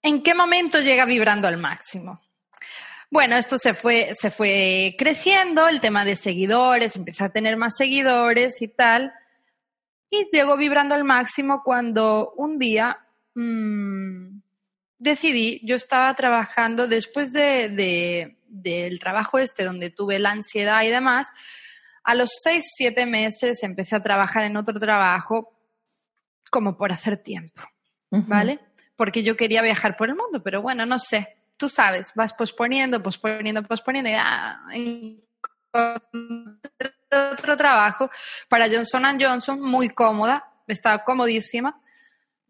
[0.00, 2.20] ¿en qué momento llega vibrando al máximo?
[3.12, 7.76] Bueno, esto se fue, se fue creciendo, el tema de seguidores, empecé a tener más
[7.76, 9.12] seguidores y tal.
[10.08, 12.96] Y llegó vibrando al máximo cuando un día
[13.34, 14.40] mmm,
[14.96, 20.88] decidí, yo estaba trabajando después de, de, del trabajo este donde tuve la ansiedad y
[20.88, 21.28] demás,
[22.04, 25.58] a los seis, siete meses empecé a trabajar en otro trabajo
[26.50, 27.62] como por hacer tiempo,
[28.08, 28.58] ¿vale?
[28.96, 33.00] Porque yo quería viajar por el mundo, pero bueno, no sé, tú sabes, vas posponiendo,
[33.00, 34.14] posponiendo, posponiendo y
[35.72, 35.96] ah,
[37.32, 38.10] otro trabajo
[38.48, 41.80] para Johnson Johnson, muy cómoda, estaba comodísima.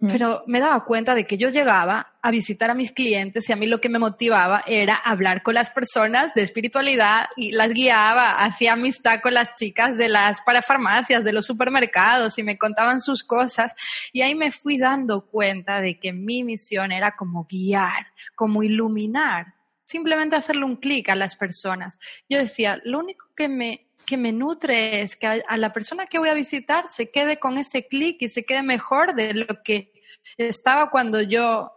[0.08, 3.56] Pero me daba cuenta de que yo llegaba a visitar a mis clientes y a
[3.56, 8.42] mí lo que me motivaba era hablar con las personas de espiritualidad y las guiaba,
[8.42, 13.22] hacía amistad con las chicas de las parafarmacias, de los supermercados y me contaban sus
[13.22, 13.74] cosas.
[14.12, 19.54] Y ahí me fui dando cuenta de que mi misión era como guiar, como iluminar,
[19.84, 22.00] simplemente hacerle un clic a las personas.
[22.28, 26.18] Yo decía, lo único que me que me nutre es que a, la persona que
[26.18, 29.91] voy a visitar se quede con ese clic y se quede mejor de lo que
[30.36, 31.72] estaba cuando yo,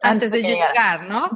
[0.00, 1.30] antes, de, llegar, ¿no?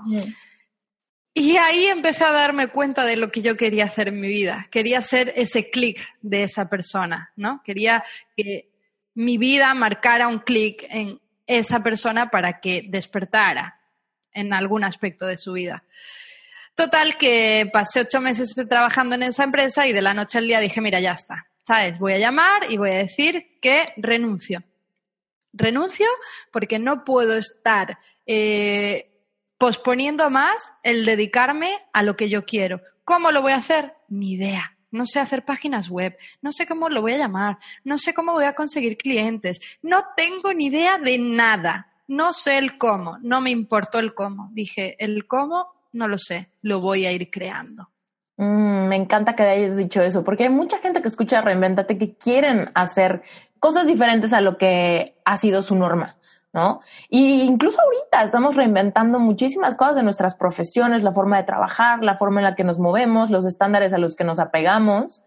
[1.34, 4.66] Y ahí empecé a darme cuenta de lo que yo quería hacer en mi vida.
[4.70, 7.62] Quería hacer ese clic de esa persona, ¿no?
[7.64, 8.04] Quería
[8.36, 8.68] que
[9.14, 13.80] mi vida marcara un clic en esa persona para que despertara
[14.32, 15.84] en algún aspecto de su vida.
[16.74, 20.60] Total, que pasé ocho meses trabajando en esa empresa y de la noche al día
[20.60, 21.98] dije, mira, ya está, ¿sabes?
[21.98, 24.62] Voy a llamar y voy a decir que renuncio.
[25.52, 26.06] Renuncio
[26.50, 29.10] porque no puedo estar eh,
[29.58, 32.80] posponiendo más el dedicarme a lo que yo quiero.
[33.04, 33.94] ¿Cómo lo voy a hacer?
[34.08, 34.76] Ni idea.
[34.90, 38.32] No sé hacer páginas web, no sé cómo lo voy a llamar, no sé cómo
[38.32, 41.88] voy a conseguir clientes, no tengo ni idea de nada.
[42.08, 44.50] No sé el cómo, no me importó el cómo.
[44.52, 47.88] Dije, el cómo no lo sé, lo voy a ir creando.
[48.36, 52.14] Mm, me encanta que hayas dicho eso, porque hay mucha gente que escucha Reinventate que
[52.14, 53.22] quieren hacer
[53.62, 56.16] cosas diferentes a lo que ha sido su norma,
[56.52, 56.80] ¿no?
[57.08, 62.16] Y incluso ahorita estamos reinventando muchísimas cosas de nuestras profesiones, la forma de trabajar, la
[62.16, 65.22] forma en la que nos movemos, los estándares a los que nos apegamos.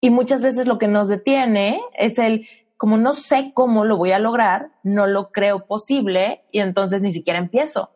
[0.00, 4.10] Y muchas veces lo que nos detiene es el, como no sé cómo lo voy
[4.10, 7.92] a lograr, no lo creo posible y entonces ni siquiera empiezo.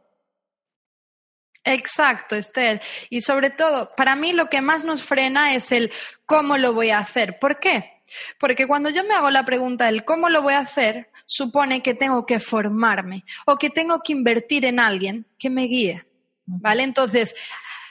[1.64, 2.80] Exacto, Esther.
[3.10, 5.90] Y sobre todo, para mí lo que más nos frena es el
[6.26, 7.40] cómo lo voy a hacer.
[7.40, 7.93] ¿Por qué?
[8.38, 11.94] Porque cuando yo me hago la pregunta del cómo lo voy a hacer, supone que
[11.94, 16.04] tengo que formarme o que tengo que invertir en alguien que me guíe.
[16.46, 16.82] ¿Vale?
[16.82, 17.34] Entonces,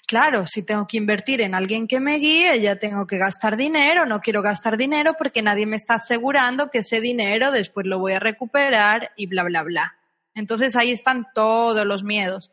[0.06, 4.06] claro, si tengo que invertir en alguien que me guíe, ya tengo que gastar dinero,
[4.06, 8.14] no quiero gastar dinero porque nadie me está asegurando que ese dinero después lo voy
[8.14, 9.98] a recuperar y bla, bla, bla.
[10.36, 12.52] Entonces ahí están todos los miedos.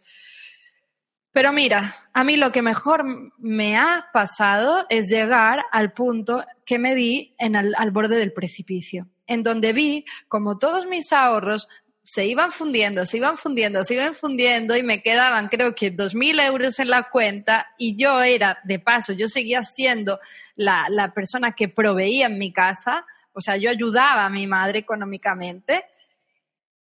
[1.33, 3.05] Pero mira, a mí lo que mejor
[3.39, 9.09] me ha pasado es llegar al punto que me vi en al borde del precipicio,
[9.27, 11.69] en donde vi como todos mis ahorros
[12.03, 16.17] se iban fundiendo, se iban fundiendo, se iban fundiendo y me quedaban creo que dos
[16.17, 20.19] mil euros en la cuenta y yo era, de paso, yo seguía siendo
[20.57, 24.81] la, la persona que proveía en mi casa, o sea, yo ayudaba a mi madre
[24.81, 25.85] económicamente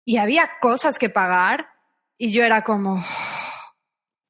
[0.05, 1.67] y había cosas que pagar
[2.17, 3.03] y yo era como,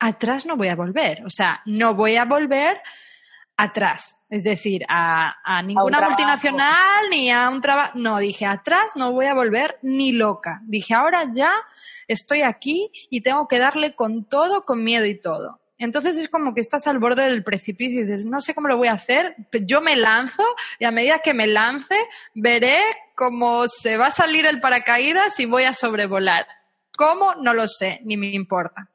[0.08, 1.24] atrás no voy a volver.
[1.26, 2.82] O sea, no voy a volver
[3.58, 4.20] atrás.
[4.30, 7.94] Es decir, a, ninguna multinacional ni a un trabajo.
[7.96, 10.62] No, dije, atrás no voy a volver ni loca.
[10.64, 11.52] Dije, ahora ya
[12.08, 15.62] estoy aquí y tengo que darle con todo, con miedo y todo.
[15.80, 18.78] Entonces es como que estás al borde del precipicio y dices, no sé cómo lo
[18.78, 20.44] voy a hacer, yo me lanzo
[20.80, 21.96] y a medida que me lance
[22.34, 22.80] veré
[23.16, 26.48] cómo se va a salir el paracaídas y voy a sobrevolar.
[26.98, 27.36] ¿Cómo?
[27.36, 28.90] No lo sé, ni me importa.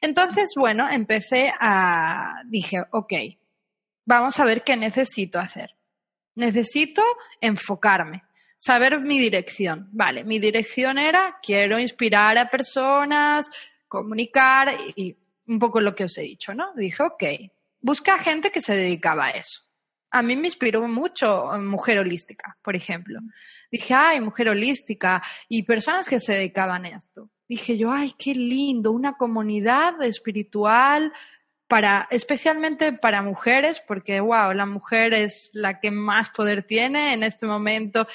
[0.00, 3.12] Entonces, bueno, empecé a, dije, ok,
[4.04, 5.74] vamos a ver qué necesito hacer.
[6.34, 7.02] Necesito
[7.40, 8.24] enfocarme,
[8.56, 9.88] saber mi dirección.
[9.92, 13.50] Vale, mi dirección era, quiero inspirar a personas,
[13.88, 16.72] comunicar y un poco lo que os he dicho, ¿no?
[16.74, 17.24] Dije, ok,
[17.80, 19.62] busca gente que se dedicaba a eso.
[20.12, 23.20] A mí me inspiró mucho Mujer Holística, por ejemplo.
[23.70, 27.30] Dije, ay, Mujer Holística y personas que se dedicaban a esto.
[27.50, 31.12] Dije yo, ay, qué lindo, una comunidad espiritual
[31.66, 37.24] para, especialmente para mujeres, porque, wow, la mujer es la que más poder tiene en
[37.24, 38.06] este momento,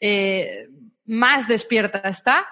[0.00, 0.66] eh,
[1.04, 2.44] más despierta está,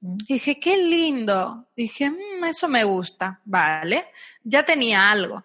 [0.00, 1.68] Dije, qué lindo.
[1.74, 3.40] Dije, mm, eso me gusta.
[3.44, 4.06] Vale,
[4.42, 5.44] ya tenía algo.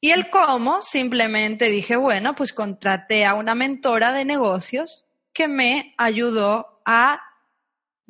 [0.00, 5.94] Y el cómo, simplemente dije, bueno, pues contraté a una mentora de negocios que me
[5.96, 7.20] ayudó a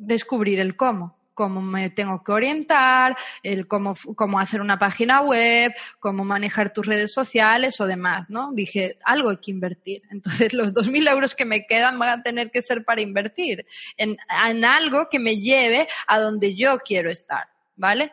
[0.05, 5.73] descubrir el cómo cómo me tengo que orientar, el cómo, cómo hacer una página web,
[5.99, 8.51] cómo manejar tus redes sociales o demás, ¿no?
[8.53, 10.03] Dije, algo hay que invertir.
[10.11, 13.65] Entonces, los 2.000 euros que me quedan van a tener que ser para invertir
[13.97, 18.11] en, en algo que me lleve a donde yo quiero estar, ¿vale?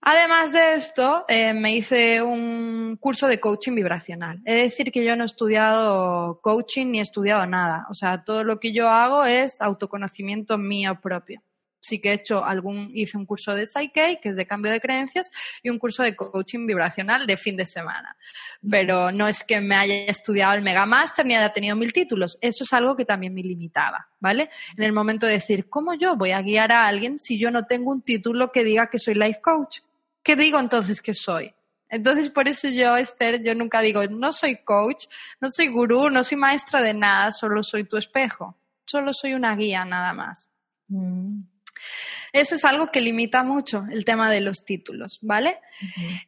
[0.00, 4.40] Además de esto, eh, me hice un curso de coaching vibracional.
[4.44, 7.86] Es decir, que yo no he estudiado coaching ni he estudiado nada.
[7.90, 11.42] O sea, todo lo que yo hago es autoconocimiento mío propio
[11.80, 14.80] sí que he hecho algún, hice un curso de Psyche, que es de cambio de
[14.80, 15.30] creencias,
[15.62, 18.16] y un curso de coaching vibracional de fin de semana.
[18.68, 22.38] Pero no es que me haya estudiado el Mega Master ni haya tenido mil títulos.
[22.40, 24.50] Eso es algo que también me limitaba, ¿vale?
[24.76, 27.66] En el momento de decir, ¿cómo yo voy a guiar a alguien si yo no
[27.66, 29.78] tengo un título que diga que soy life coach?
[30.22, 31.54] ¿Qué digo entonces que soy?
[31.88, 35.06] Entonces, por eso yo, Esther, yo nunca digo, no soy coach,
[35.40, 38.56] no soy gurú, no soy maestra de nada, solo soy tu espejo.
[38.84, 40.48] Solo soy una guía, nada más.
[40.88, 41.42] Mm.
[42.32, 45.58] Eso es algo que limita mucho el tema de los títulos, ¿vale?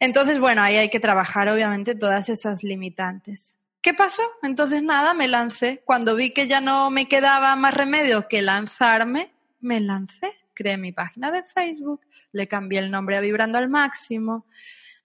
[0.01, 3.59] Entonces, bueno, ahí hay que trabajar obviamente todas esas limitantes.
[3.81, 4.23] ¿Qué pasó?
[4.43, 5.83] Entonces, nada, me lancé.
[5.85, 10.33] Cuando vi que ya no me quedaba más remedio que lanzarme, me lancé.
[10.55, 12.01] Creé mi página de Facebook,
[12.33, 14.47] le cambié el nombre a Vibrando al Máximo,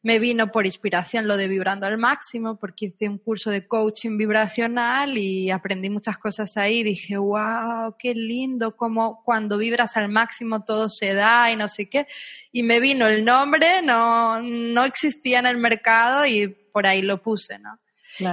[0.04, 4.18] me vino por inspiración lo de vibrando al máximo, porque hice un curso de coaching
[4.18, 6.84] vibracional y aprendí muchas cosas ahí.
[6.84, 11.90] Dije, wow, qué lindo, como cuando vibras al máximo todo se da y no sé
[11.90, 12.06] qué.
[12.52, 17.22] Y me vino el nombre, no, no existía en el mercado y por ahí lo
[17.22, 17.80] puse, ¿no?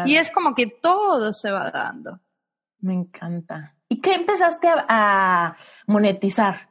[0.05, 2.21] Y es como que todo se va dando.
[2.81, 3.77] Me encanta.
[3.89, 5.57] ¿Y qué empezaste a,
[5.87, 6.69] monetizar?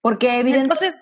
[0.00, 0.96] Porque evidentemente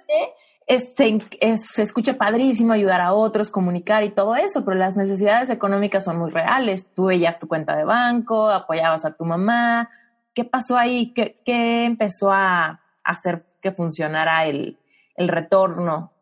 [0.79, 6.19] se, escucha padrísimo ayudar a otros, comunicar y todo eso, pero las necesidades económicas son
[6.19, 6.89] muy reales.
[6.95, 9.91] Tú veías tu cuenta de banco, apoyabas a tu mamá.
[10.33, 11.13] ¿Qué pasó ahí?
[11.13, 14.79] ¿Qué, empezó a hacer que funcionara el,
[15.17, 16.13] retorno?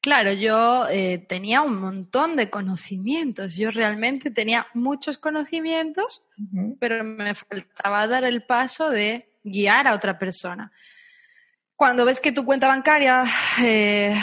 [0.00, 3.56] Claro, yo eh, tenía un montón de conocimientos.
[3.56, 6.22] Yo realmente tenía muchos conocimientos,
[6.80, 10.72] pero me faltaba dar el paso de guiar a otra persona.
[11.84, 13.24] Cuando ves que tu cuenta bancaria
[13.62, 14.18] eh,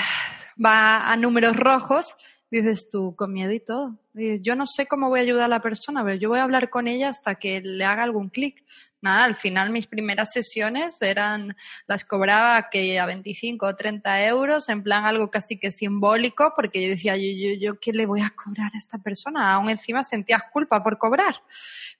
[0.57, 2.15] va a números rojos,
[2.49, 3.99] dices tú, con miedo y todo.
[4.15, 6.71] yo no sé cómo voy a ayudar a la persona, pero yo voy a hablar
[6.71, 8.65] con ella hasta que le haga algún clic.
[8.99, 11.55] Nada, al final mis primeras sesiones eran,
[11.85, 16.81] las cobraba que a 25 o 30 euros, en plan algo casi que simbólico, porque
[16.81, 19.53] yo decía, yo, yo, yo, ¿qué le voy a cobrar a esta persona?
[19.53, 21.35] Aún encima sentías culpa por cobrar.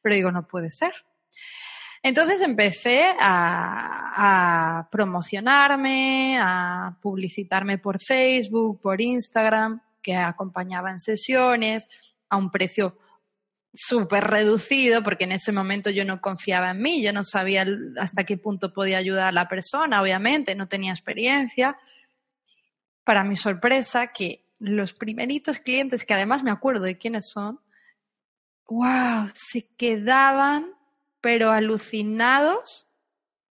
[0.01, 0.95] Pero digo, no puede ser.
[2.03, 11.87] Entonces empecé a, promocionarme, a publicitarme por Facebook, por Instagram, que acompañaba en sesiones
[12.29, 12.97] a un precio
[13.73, 17.65] súper reducido, porque en ese momento yo no confiaba en mí, yo no sabía
[17.97, 21.77] hasta qué punto podía ayudar a la persona, obviamente, no tenía experiencia.
[23.03, 27.61] Para mi sorpresa, que los primeritos clientes, que además me acuerdo de quiénes son,
[28.67, 30.73] wow, se quedaban
[31.21, 32.87] pero alucinados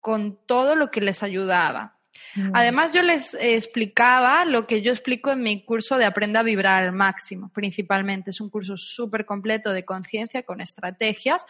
[0.00, 2.00] con todo lo que les ayudaba.
[2.34, 2.50] Mm.
[2.54, 6.82] Además, yo les explicaba lo que yo explico en mi curso de Aprenda a Vibrar
[6.82, 8.30] al Máximo, principalmente.
[8.30, 11.44] Es un curso súper completo de conciencia con estrategias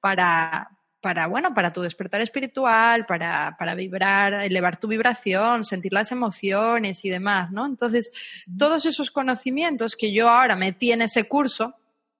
[0.00, 0.70] para,
[1.00, 7.04] para, bueno, para tu despertar espiritual, para, para vibrar, elevar tu vibración, sentir las emociones
[7.04, 7.66] y demás, ¿no?
[7.66, 8.10] Entonces,
[8.46, 8.56] mm.
[8.56, 11.74] todos esos conocimientos que yo ahora metí en ese curso,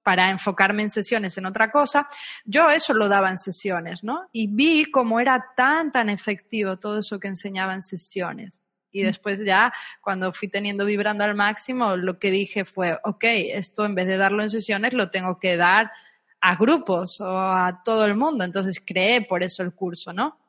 [0.07, 2.07] para enfocarme en sesiones en otra cosa,
[2.45, 4.29] yo eso lo daba en sesiones, ¿no?
[4.31, 8.61] Y vi cómo era tan, tan efectivo todo eso que enseñaba en sesiones.
[8.89, 13.83] Y después ya, cuando fui teniendo vibrando al máximo, lo que dije fue, ok, esto
[13.83, 15.91] en vez de darlo en sesiones, lo tengo que dar
[16.39, 18.45] a grupos o a todo el mundo.
[18.45, 20.39] Entonces creé por eso el curso, ¿no?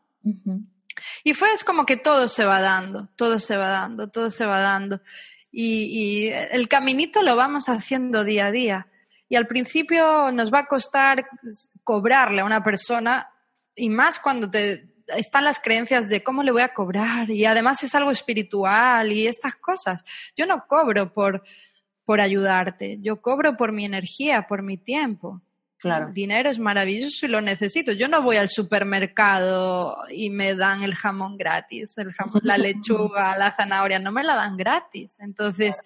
[1.25, 4.47] Y fue es como que todo se va dando, todo se va dando, todo se
[4.47, 5.01] va dando.
[5.51, 8.87] Y, y, el caminito lo vamos haciendo día a día.
[9.29, 11.27] Y al principio nos va a costar
[11.85, 13.29] cobrarle a una persona,
[13.75, 17.83] y más cuando te, están las creencias de cómo le voy a cobrar, y además
[17.83, 20.05] es algo espiritual y estas cosas.
[20.37, 21.43] Yo no cobro por,
[22.05, 25.43] por ayudarte, yo cobro por mi energía, por mi tiempo.
[25.79, 26.09] Claro.
[26.09, 27.93] El dinero es maravilloso y lo necesito.
[27.93, 33.39] Yo no voy al supermercado y me dan el jamón gratis, el jamón, la lechuga,
[33.39, 35.19] la zanahoria, no me la dan gratis.
[35.21, 35.81] Entonces,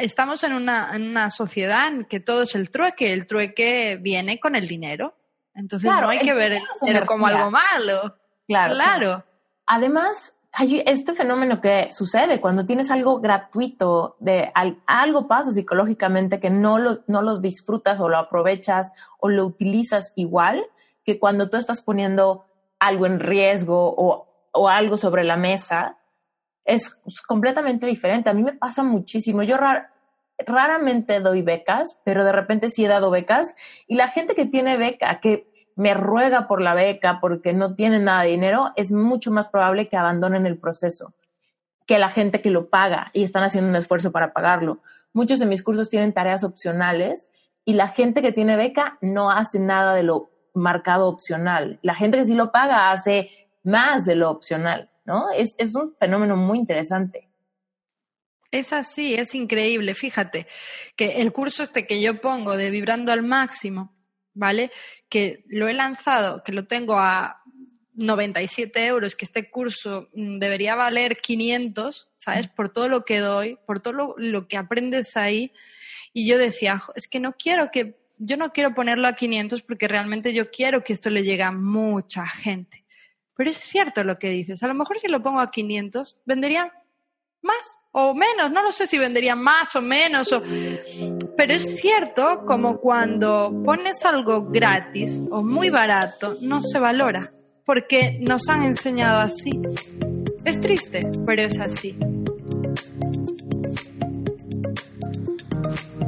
[0.00, 3.12] estamos en una, en una sociedad en que todo es el trueque.
[3.12, 5.14] El trueque viene con el dinero.
[5.54, 8.16] Entonces, no hay que ver el dinero como algo malo.
[8.46, 9.24] Claro, claro.
[9.66, 14.52] Además, hay este fenómeno que sucede cuando tienes algo gratuito, de
[14.86, 20.12] algo pasa psicológicamente que no lo, no lo disfrutas o lo aprovechas o lo utilizas
[20.14, 20.64] igual
[21.04, 22.46] que cuando tú estás poniendo
[22.78, 25.98] algo en riesgo o, o algo sobre la mesa,
[26.64, 26.96] es
[27.26, 28.30] completamente diferente.
[28.30, 29.42] A mí me pasa muchísimo.
[29.42, 29.56] Yo
[30.38, 33.54] raramente doy becas, pero de repente sí he dado becas
[33.86, 38.04] y la gente que tiene beca, que me ruega por la beca porque no tienen
[38.04, 41.14] nada de dinero, es mucho más probable que abandonen el proceso
[41.86, 44.80] que la gente que lo paga y están haciendo un esfuerzo para pagarlo.
[45.12, 47.30] Muchos de mis cursos tienen tareas opcionales
[47.64, 51.78] y la gente que tiene beca no hace nada de lo marcado opcional.
[51.82, 53.30] La gente que sí lo paga hace
[53.62, 55.30] más de lo opcional, ¿no?
[55.30, 57.28] Es, es un fenómeno muy interesante.
[58.50, 59.94] Es así, es increíble.
[59.94, 60.46] Fíjate
[60.94, 63.92] que el curso este que yo pongo de Vibrando al Máximo,
[64.32, 64.70] ¿vale?
[65.08, 67.42] Que lo he lanzado, que lo tengo a
[67.94, 72.48] 97 euros, que este curso mm, debería valer 500, ¿sabes?
[72.48, 75.52] Por todo lo que doy, por todo lo, que aprendes ahí.
[76.12, 79.88] Y yo decía, es que no quiero que, yo no quiero ponerlo a 500 porque
[79.88, 82.83] realmente yo quiero que esto le llegue a mucha gente.
[83.36, 84.62] Pero es cierto lo que dices.
[84.62, 86.70] A lo mejor si lo pongo a 500, venderían
[87.42, 88.50] más o menos.
[88.50, 90.28] No lo sé si venderían más o menos.
[91.36, 97.32] Pero es cierto como cuando pones algo gratis o muy barato, no se valora,
[97.64, 99.60] porque nos han enseñado así.
[100.44, 101.96] Es triste, pero es así.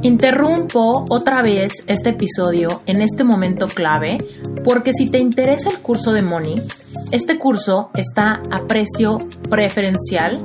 [0.03, 4.17] Interrumpo otra vez este episodio en este momento clave
[4.63, 6.61] porque si te interesa el curso de Money,
[7.11, 9.17] este curso está a precio
[9.49, 10.41] preferencial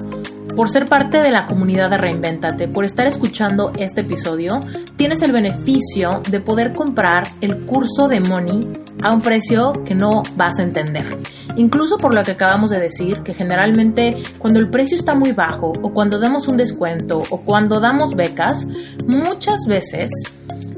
[0.56, 4.60] por ser parte de la comunidad de Reinventate, por estar escuchando este episodio,
[4.96, 8.60] tienes el beneficio de poder comprar el curso de Money
[9.02, 11.18] a un precio que no vas a entender.
[11.56, 15.72] Incluso por lo que acabamos de decir, que generalmente cuando el precio está muy bajo
[15.82, 18.66] o cuando damos un descuento o cuando damos becas,
[19.06, 20.10] muchas veces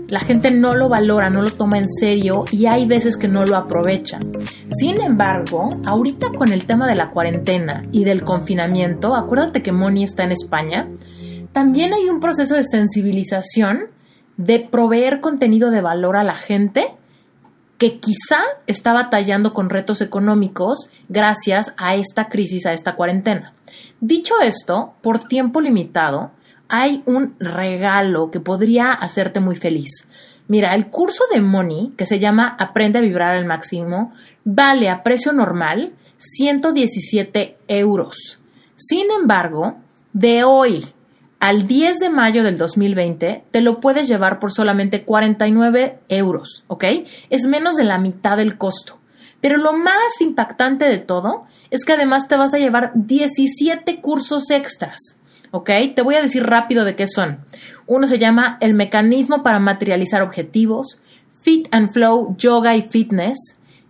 [0.09, 3.45] la gente no lo valora, no lo toma en serio y hay veces que no
[3.45, 4.19] lo aprovecha.
[4.71, 10.05] Sin embargo, ahorita con el tema de la cuarentena y del confinamiento, acuérdate que Moni
[10.05, 10.89] está en España,
[11.53, 13.91] también hay un proceso de sensibilización
[14.37, 16.95] de proveer contenido de valor a la gente
[17.79, 23.53] que quizá está batallando con retos económicos gracias a esta crisis, a esta cuarentena.
[24.01, 26.31] Dicho esto, por tiempo limitado,
[26.69, 30.07] hay un regalo que podría hacerte muy feliz.
[30.47, 34.13] Mira, el curso de Money, que se llama Aprende a vibrar al máximo,
[34.45, 38.39] vale a precio normal 117 euros.
[38.77, 39.77] Sin embargo,
[40.13, 40.85] de hoy
[41.41, 46.85] al 10 de mayo del 2020 te lo puedes llevar por solamente 49 euros, ¿ok?
[47.31, 48.99] Es menos de la mitad del costo.
[49.41, 54.51] Pero lo más impactante de todo es que además te vas a llevar 17 cursos
[54.51, 55.19] extras.
[55.55, 55.71] ¿Ok?
[55.95, 57.39] Te voy a decir rápido de qué son.
[57.87, 60.99] Uno se llama El mecanismo para materializar objetivos,
[61.43, 63.39] Fit and Flow, Yoga y Fitness,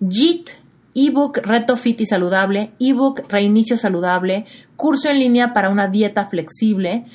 [0.06, 0.50] JIT,
[0.94, 4.44] ebook Reto Fit y Saludable, ebook Reinicio Saludable,
[4.76, 7.06] curso en línea para una dieta flexible,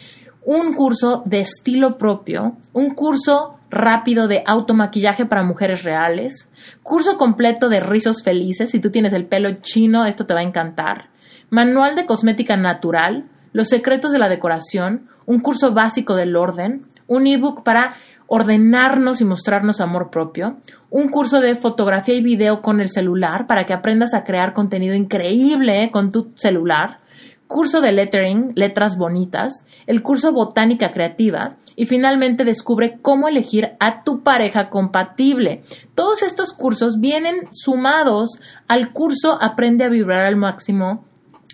[0.43, 6.49] un curso de estilo propio, un curso rápido de automaquillaje para mujeres reales,
[6.81, 10.43] curso completo de rizos felices, si tú tienes el pelo chino, esto te va a
[10.43, 11.11] encantar,
[11.51, 17.27] manual de cosmética natural, los secretos de la decoración, un curso básico del orden, un
[17.27, 17.93] ebook para
[18.27, 20.57] ordenarnos y mostrarnos amor propio,
[20.89, 24.93] un curso de fotografía y video con el celular para que aprendas a crear contenido
[24.95, 26.99] increíble eh, con tu celular,
[27.47, 34.03] curso de lettering, letras bonitas, el curso botánica creativa y finalmente descubre cómo elegir a
[34.03, 35.63] tu pareja compatible.
[35.95, 41.05] Todos estos cursos vienen sumados al curso Aprende a vibrar al máximo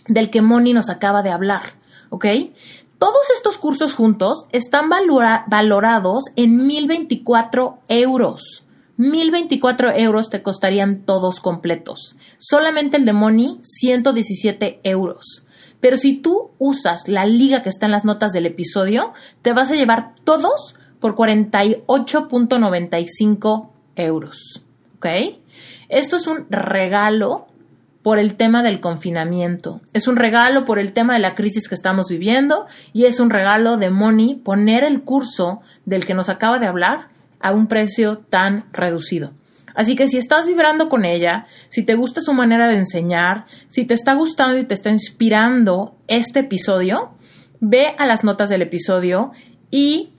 [0.10, 1.76] del que Moni nos acaba de hablar,
[2.16, 2.26] ¿ok?
[2.97, 8.63] Todos estos cursos juntos están valorados en 1024 euros.
[8.95, 12.16] 1024 euros te costarían todos completos.
[12.38, 15.45] Solamente el de Moni, 117 euros.
[15.82, 19.11] Pero si tú usas la liga que está en las notas del episodio,
[19.41, 24.63] te vas a llevar todos por 48.95 euros.
[24.95, 25.07] ¿Ok?
[25.89, 27.47] Esto es un regalo
[28.06, 29.82] por el tema del confinamiento.
[29.91, 33.32] Es un regalo por el tema de la crisis que estamos viviendo y es un
[33.32, 37.08] regalo de Moni poner el curso del que nos acaba de hablar
[37.39, 39.32] a un precio tan reducido.
[39.74, 43.86] Así que si estás vibrando con ella, si te gusta su manera de enseñar, si
[43.86, 47.16] te está gustando y te está inspirando este episodio,
[47.60, 49.32] ve a las notas del episodio
[49.72, 50.14] y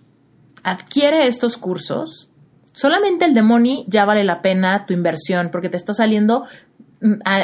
[0.65, 2.31] adquiere estos cursos.
[2.73, 6.47] Solamente el de Moni ya vale la pena tu inversión porque te está saliendo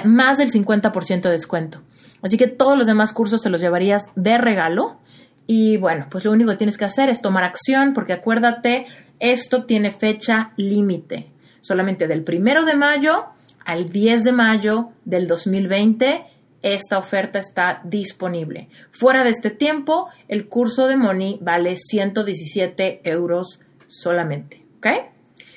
[0.04, 1.80] más del 50% de descuento.
[2.22, 4.98] Así que todos los demás cursos te los llevarías de regalo.
[5.46, 8.86] Y bueno, pues lo único que tienes que hacer es tomar acción porque acuérdate,
[9.18, 11.30] esto tiene fecha límite.
[11.60, 13.26] Solamente del primero de mayo
[13.64, 16.26] al 10 de mayo del 2020
[16.62, 18.68] esta oferta está disponible.
[18.90, 24.64] Fuera de este tiempo, el curso de Money vale 117 euros solamente.
[24.78, 24.86] ¿Ok?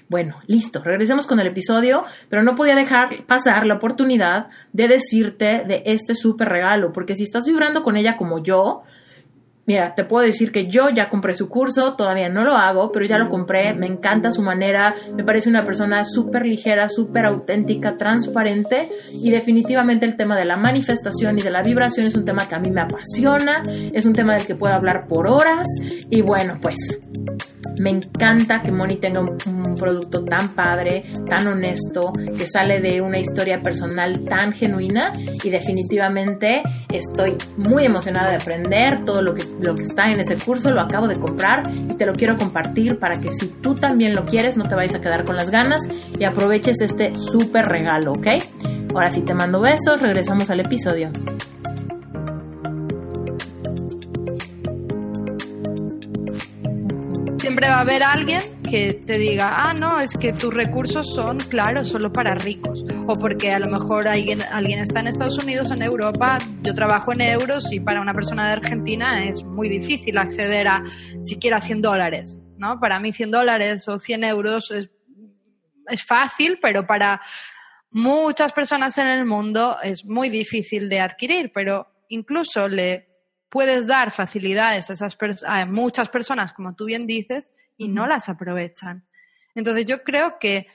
[0.07, 5.63] Bueno, listo, regresemos con el episodio, pero no podía dejar pasar la oportunidad de decirte
[5.67, 8.83] de este súper regalo, porque si estás vibrando con ella como yo,
[9.67, 13.03] Mira, te puedo decir que yo ya compré su curso, todavía no lo hago, pero
[13.05, 17.97] ya lo compré, me encanta su manera, me parece una persona súper ligera, súper auténtica,
[17.97, 22.47] transparente y definitivamente el tema de la manifestación y de la vibración es un tema
[22.47, 26.21] que a mí me apasiona, es un tema del que puedo hablar por horas y
[26.21, 26.99] bueno, pues
[27.79, 33.19] me encanta que Moni tenga un, producto tan padre, tan honesto, que sale de una
[33.19, 35.11] historia personal tan genuina
[35.43, 36.63] y definitivamente
[36.93, 40.81] estoy muy emocionada de aprender todo lo que, lo que está en ese curso, lo
[40.81, 44.55] acabo de comprar y te lo quiero compartir para que si tú también lo quieres
[44.55, 45.81] no te vayas a quedar con las ganas
[46.17, 48.27] y aproveches este súper regalo, ¿ok?
[48.93, 51.11] Ahora sí te mando besos, regresamos al episodio.
[57.69, 61.85] Va a haber alguien que te diga, ah, no, es que tus recursos son, claro,
[61.85, 62.83] solo para ricos.
[63.07, 66.73] O porque a lo mejor alguien, alguien está en Estados Unidos o en Europa, yo
[66.73, 70.83] trabajo en euros y para una persona de Argentina es muy difícil acceder a
[71.21, 72.39] siquiera 100 dólares.
[72.57, 72.79] ¿no?
[72.79, 74.89] Para mí 100 dólares o 100 euros es,
[75.87, 77.21] es fácil, pero para
[77.91, 83.14] muchas personas en el mundo es muy difícil de adquirir, pero incluso le
[83.49, 88.29] puedes dar facilidades a, esas a muchas personas, como tú bien dices, y no las
[88.29, 89.05] aprovechan.
[89.53, 90.67] Entonces yo creo que,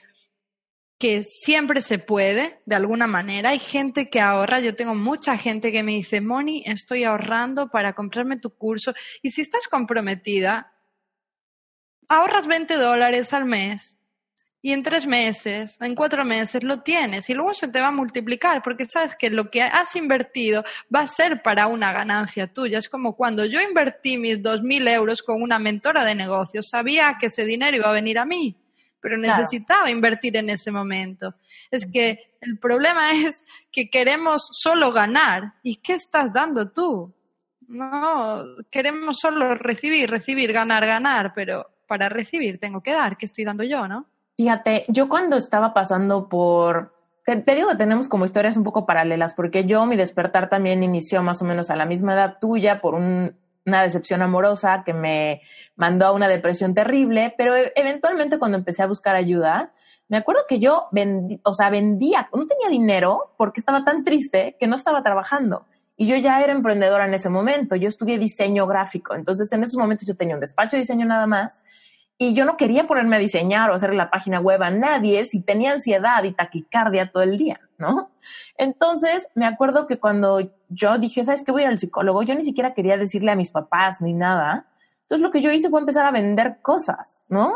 [0.97, 3.49] que siempre se puede, de alguna manera.
[3.49, 7.93] Hay gente que ahorra, yo tengo mucha gente que me dice, Moni, estoy ahorrando para
[7.93, 8.93] comprarme tu curso.
[9.21, 10.73] Y si estás comprometida,
[12.07, 13.97] ahorras 20 dólares al mes
[14.63, 17.91] y en tres meses, en cuatro meses lo tienes y luego se te va a
[17.91, 22.77] multiplicar porque sabes que lo que has invertido va a ser para una ganancia tuya.
[22.77, 27.17] Es como cuando yo invertí mis dos mil euros con una mentora de negocios, sabía
[27.19, 28.55] que ese dinero iba a venir a mí,
[28.99, 31.33] pero necesitaba invertir en ese momento.
[31.71, 35.53] Es que el problema es que queremos solo ganar.
[35.63, 37.11] ¿Y qué estás dando tú?
[37.67, 43.17] No, queremos solo recibir, recibir, ganar, ganar, pero para recibir tengo que dar.
[43.17, 44.10] ¿Qué estoy dando yo, no?
[44.41, 49.35] Fíjate, yo cuando estaba pasando por, te, digo que tenemos como historias un poco paralelas,
[49.35, 52.95] porque yo mi despertar también inició más o menos a la misma edad tuya por
[52.95, 55.43] una decepción amorosa que me
[55.75, 59.73] mandó a una depresión terrible, pero e, eventualmente cuando empecé a buscar ayuda,
[60.09, 64.57] me acuerdo que yo vendí, o sea, vendía, no tenía dinero porque estaba tan triste
[64.59, 65.67] que no estaba trabajando.
[65.97, 69.77] Y yo ya era emprendedora en ese momento, yo estudié diseño gráfico, entonces en esos
[69.77, 71.63] momentos yo tenía un despacho de diseño nada más
[72.21, 75.41] y yo no quería ponerme a diseñar o hacer la página web a nadie si
[75.41, 78.11] tenía ansiedad y taquicardia todo el día, ¿no?
[78.57, 81.51] Entonces, me acuerdo que cuando yo dije, ¿sabes qué?
[81.51, 84.67] Voy al psicólogo, yo ni siquiera quería decirle a mis papás ni nada.
[85.01, 87.53] Entonces, lo que yo hice fue empezar a vender cosas, ¿no?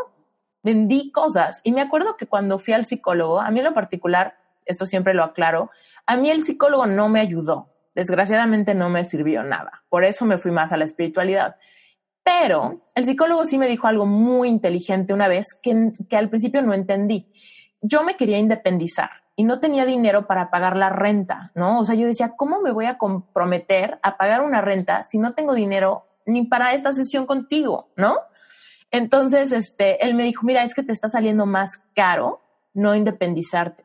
[0.63, 1.61] Vendí cosas.
[1.63, 4.33] Y me acuerdo que cuando fui al psicólogo, a mí en lo particular,
[4.65, 5.69] esto siempre lo aclaro,
[6.07, 7.69] a mí el psicólogo no me ayudó.
[7.93, 9.83] Desgraciadamente no me sirvió nada.
[9.89, 11.57] Por eso me fui más a la espiritualidad.
[12.25, 16.63] Pero el psicólogo sí me dijo algo muy inteligente una vez que, que al principio
[16.63, 17.31] no entendí.
[17.81, 21.79] Yo me quería independizar y no tenía dinero para pagar la renta, ¿no?
[21.79, 25.35] O sea, yo decía, ¿cómo me voy a comprometer a pagar una renta si no
[25.35, 28.15] tengo dinero ni para esta sesión contigo, ¿no?
[28.89, 32.41] Entonces, este, él me dijo, mira, es que te está saliendo más caro
[32.73, 33.84] no independizarte.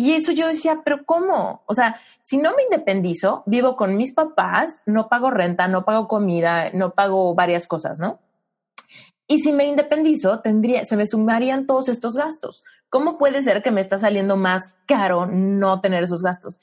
[0.00, 1.64] Y eso yo decía, pero ¿cómo?
[1.66, 6.06] O sea, si no me independizo, vivo con mis papás, no pago renta, no pago
[6.06, 8.20] comida, no pago varias cosas, ¿no?
[9.26, 12.62] Y si me independizo, tendría, se me sumarían todos estos gastos.
[12.88, 16.60] ¿Cómo puede ser que me está saliendo más caro no tener esos gastos?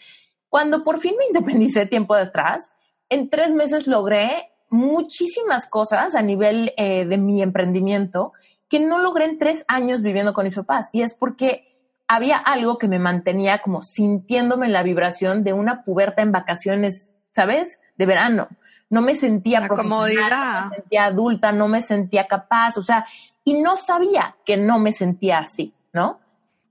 [0.48, 2.72] Cuando por fin me independicé tiempo atrás,
[3.10, 8.32] en tres meses logré muchísimas cosas a nivel eh, de mi emprendimiento
[8.70, 10.90] que no logré en tres años viviendo con mis papás.
[10.94, 11.75] Y es porque
[12.08, 17.14] había algo que me mantenía como sintiéndome en la vibración de una puberta en vacaciones,
[17.32, 17.80] ¿sabes?
[17.98, 18.48] De verano.
[18.90, 20.30] No me sentía la comodidad.
[20.30, 23.06] no me sentía adulta, no me sentía capaz, o sea,
[23.44, 26.20] y no sabía que no me sentía así, ¿no?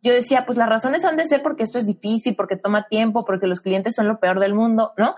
[0.02, 3.24] Yo decía, pues las razones han de ser porque esto es difícil, porque toma tiempo,
[3.24, 5.16] porque los clientes son lo peor del mundo, ¿no?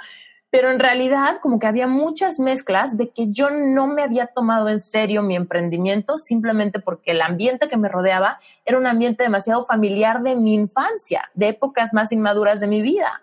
[0.51, 4.68] Pero en realidad como que había muchas mezclas de que yo no me había tomado
[4.68, 9.64] en serio mi emprendimiento simplemente porque el ambiente que me rodeaba era un ambiente demasiado
[9.64, 13.22] familiar de mi infancia, de épocas más inmaduras de mi vida.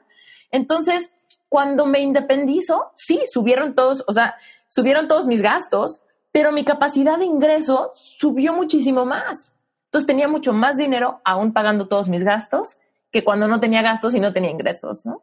[0.51, 1.11] Entonces,
[1.49, 4.35] cuando me independizo, sí, subieron todos, o sea,
[4.67, 6.01] subieron todos mis gastos,
[6.31, 9.53] pero mi capacidad de ingreso subió muchísimo más.
[9.85, 12.79] Entonces tenía mucho más dinero aún pagando todos mis gastos
[13.11, 15.21] que cuando no tenía gastos y no tenía ingresos, ¿no?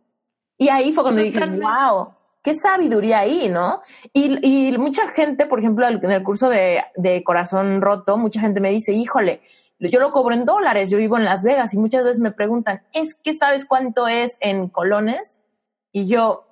[0.61, 3.81] Y ahí fue cuando dije, wow, qué sabiduría ahí, ¿no?
[4.13, 8.69] Y, mucha gente, por ejemplo, en el curso de, de, corazón roto, mucha gente me
[8.69, 9.41] dice, híjole,
[9.79, 12.83] yo lo cobro en dólares, yo vivo en Las Vegas y muchas veces me preguntan,
[12.93, 15.41] ¿es que sabes cuánto es en colones?
[15.93, 16.47] Y yo,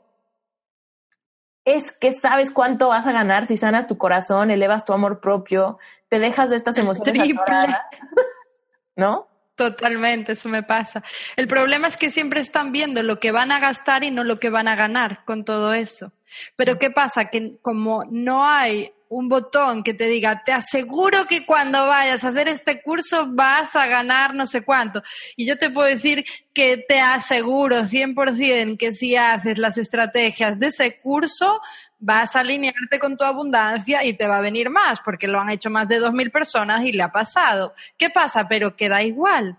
[1.66, 5.78] es que sabes cuánto vas a ganar si sanas tu corazón, elevas tu amor propio,
[6.08, 7.28] te dejas de estas emociones.
[8.96, 9.28] ¿No?
[9.58, 11.02] Totalmente, eso me pasa.
[11.34, 14.38] El problema es que siempre están viendo lo que van a gastar y no lo
[14.38, 16.12] que van a ganar con todo eso.
[16.54, 17.24] Pero ¿qué pasa?
[17.24, 22.28] Que como no hay un botón que te diga, te aseguro que cuando vayas a
[22.28, 25.02] hacer este curso vas a ganar no sé cuánto.
[25.36, 30.68] Y yo te puedo decir que te aseguro 100% que si haces las estrategias de
[30.68, 31.60] ese curso,
[31.98, 35.50] vas a alinearte con tu abundancia y te va a venir más, porque lo han
[35.50, 37.72] hecho más de 2.000 personas y le ha pasado.
[37.96, 38.46] ¿Qué pasa?
[38.48, 39.56] Pero queda igual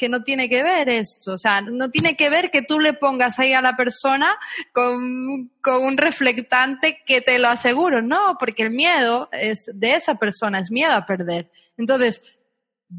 [0.00, 2.94] que no tiene que ver esto, o sea, no tiene que ver que tú le
[2.94, 4.34] pongas ahí a la persona
[4.72, 10.14] con, con, un reflectante que te lo aseguro, no, porque el miedo es de esa
[10.14, 11.50] persona, es miedo a perder.
[11.76, 12.22] Entonces,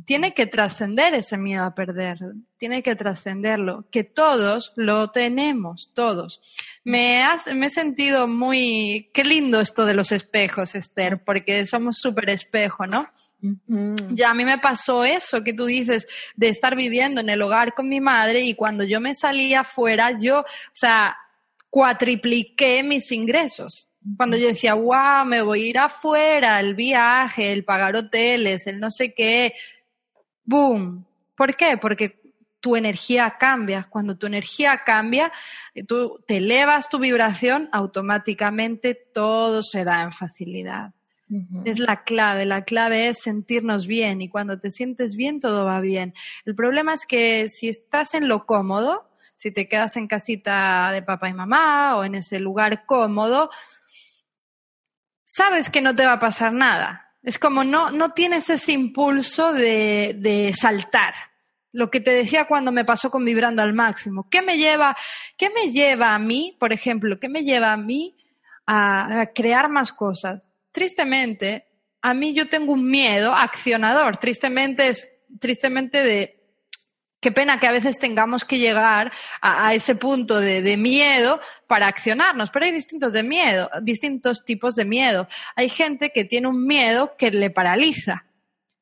[0.05, 2.19] tiene que trascender ese miedo a perder,
[2.57, 6.39] tiene que trascenderlo, que todos lo tenemos, todos.
[6.83, 7.25] Me,
[7.55, 12.85] me he sentido muy, qué lindo esto de los espejos, Esther, porque somos súper espejo,
[12.85, 13.09] ¿no?
[14.09, 17.73] Ya a mí me pasó eso que tú dices de estar viviendo en el hogar
[17.73, 21.17] con mi madre y cuando yo me salía afuera, yo, o sea,
[21.69, 23.87] cuatripliqué mis ingresos.
[24.17, 28.79] Cuando yo decía, wow, me voy a ir afuera, el viaje, el pagar hoteles, el
[28.79, 29.53] no sé qué,
[30.43, 31.05] boom.
[31.35, 31.77] ¿Por qué?
[31.77, 32.19] Porque
[32.59, 33.87] tu energía cambia.
[33.89, 35.31] Cuando tu energía cambia,
[35.87, 40.93] tú te elevas tu vibración, automáticamente todo se da en facilidad.
[41.63, 45.79] Es la clave, la clave es sentirnos bien y cuando te sientes bien todo va
[45.79, 46.13] bien.
[46.45, 51.03] El problema es que si estás en lo cómodo, si te quedas en casita de
[51.03, 53.49] papá y mamá o en ese lugar cómodo,
[55.23, 57.15] sabes que no te va a pasar nada.
[57.23, 61.13] Es como no, no tienes ese impulso de, de saltar.
[61.71, 64.27] Lo que te decía cuando me pasó con vibrando al máximo.
[64.29, 64.97] ¿Qué me lleva,
[65.37, 68.17] qué me lleva a mí, por ejemplo, qué me lleva a mí
[68.67, 70.50] a crear más cosas?
[70.71, 71.67] Tristemente,
[72.01, 74.17] a mí yo tengo un miedo accionador.
[74.17, 75.09] Tristemente es,
[75.39, 76.41] tristemente de,
[77.21, 79.11] qué pena que a veces tengamos que llegar
[79.41, 84.85] a, ese punto de, miedo para accionarnos, pero hay distintos de miedo, distintos tipos de
[84.85, 85.27] miedo.
[85.55, 88.25] Hay gente que tiene un miedo que le paraliza.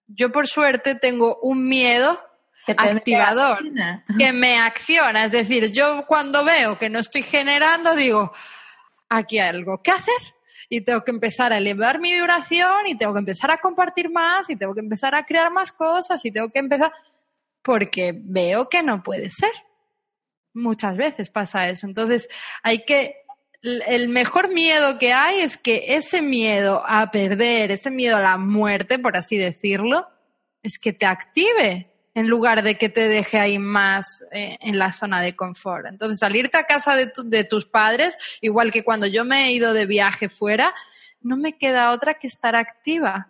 [0.07, 2.17] Yo por suerte tengo un miedo
[2.65, 3.59] activador
[4.17, 5.25] que me acciona.
[5.25, 8.31] Es decir, yo cuando veo que no estoy generando, digo,
[9.09, 10.38] aquí hay algo que hacer
[10.69, 14.49] y tengo que empezar a elevar mi vibración y tengo que empezar a compartir más
[14.49, 16.93] y tengo que empezar a crear más cosas y tengo que empezar
[17.63, 19.51] porque veo que no puede ser.
[20.53, 21.87] Muchas veces pasa eso.
[21.87, 22.29] Entonces
[22.61, 23.15] hay que
[23.61, 28.37] el mejor miedo que hay es que ese miedo a perder, ese miedo a la
[28.37, 30.07] muerte, por así decirlo,
[30.63, 34.91] es que te active en lugar de que te deje ahí más eh, en la
[34.91, 35.85] zona de confort.
[35.85, 39.73] Entonces, salirte a casa de, de tus padres, igual que cuando yo me he ido
[39.73, 40.73] de viaje fuera,
[41.21, 43.29] no me queda otra que estar activa.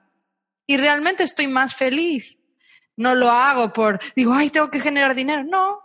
[0.66, 2.38] Y realmente estoy más feliz.
[2.96, 5.44] No lo hago por, digo, ay, tengo que generar dinero.
[5.44, 5.80] No,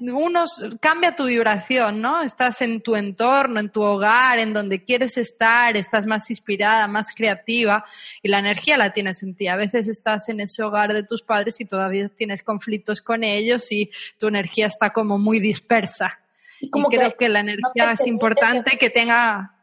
[0.00, 2.22] unos cambia tu vibración, ¿no?
[2.22, 7.14] Estás en tu entorno, en tu hogar, en donde quieres estar, estás más inspirada, más
[7.14, 7.84] creativa
[8.22, 9.48] y la energía la tienes en ti.
[9.48, 13.70] A veces estás en ese hogar de tus padres y todavía tienes conflictos con ellos
[13.72, 16.20] y tu energía está como muy dispersa.
[16.60, 19.54] Y, creo que la energía es importante que tenga...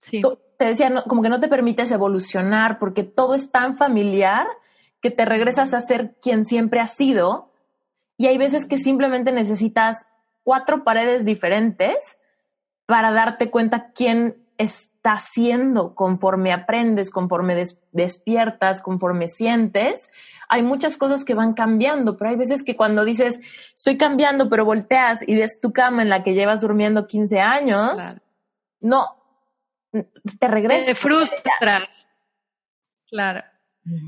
[0.00, 0.22] Sí.
[0.58, 4.46] Te decía, como que no te permites evolucionar porque todo es tan familiar
[5.02, 7.52] que te regresas a ser quien siempre has sido
[8.16, 10.06] y hay veces que simplemente necesitas
[10.42, 12.16] cuatro paredes diferentes
[12.86, 17.62] para darte cuenta quién está siendo conforme aprendes, conforme
[17.92, 20.10] despiertas, conforme sientes.
[20.48, 23.40] Hay muchas cosas que van cambiando, pero hay veces que cuando dices,
[23.74, 28.16] estoy cambiando, pero volteas y ves tu cama en la que llevas durmiendo 15 años,
[28.80, 29.16] no,
[29.92, 30.86] te regresas.
[30.86, 32.08] Te frustras.
[33.08, 33.44] Claro.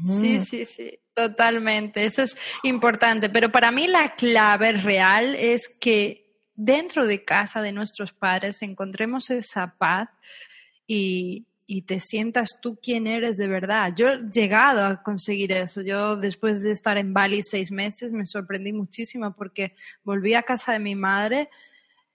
[0.05, 0.99] Sí, sí, sí.
[1.19, 7.61] Totalmente, eso es importante, pero para mí la clave real es que dentro de casa
[7.61, 10.11] de nuestros padres encontremos esa paz
[10.87, 11.45] y,
[11.87, 13.93] te sientas tú quien eres de verdad.
[13.97, 15.83] Yo he llegado a conseguir eso.
[15.83, 19.75] Yo después de estar en Bali seis meses me sorprendí muchísimo porque
[20.05, 21.51] volví a casa de mi madre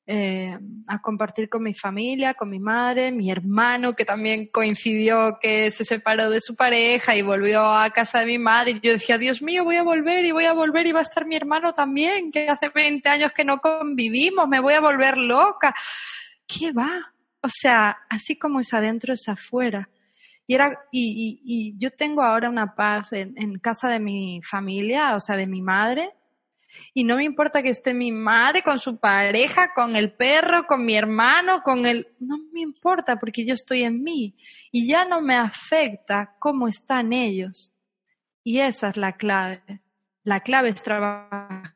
[0.05, 5.71] eh, a compartir con mi familia, con mi madre, mi hermano que también coincidió que
[5.71, 8.71] se separó de su pareja y volvió a casa de mi madre.
[8.71, 11.03] Y yo decía, Dios mío, voy a volver y voy a volver y va a
[11.03, 15.17] estar mi hermano también, que hace 20 años que no convivimos, me voy a volver
[15.17, 15.73] loca.
[16.45, 17.13] ¿Qué va?
[17.41, 19.89] O sea, así como es adentro, es afuera.
[20.45, 25.21] Y, era, y, y, yo tengo ahora una paz en casa de mi familia, o
[25.21, 26.11] sea, de mi madre,
[26.93, 30.85] y no me importa que esté mi madre con su pareja, con el perro, con
[30.85, 32.07] mi hermano, con el...
[32.19, 34.35] No me importa porque yo estoy en mí
[34.71, 37.73] y ya no me afecta cómo están ellos.
[38.43, 39.81] Y esa es la clave.
[40.23, 41.73] La clave es trabajar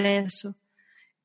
[0.00, 0.54] eso.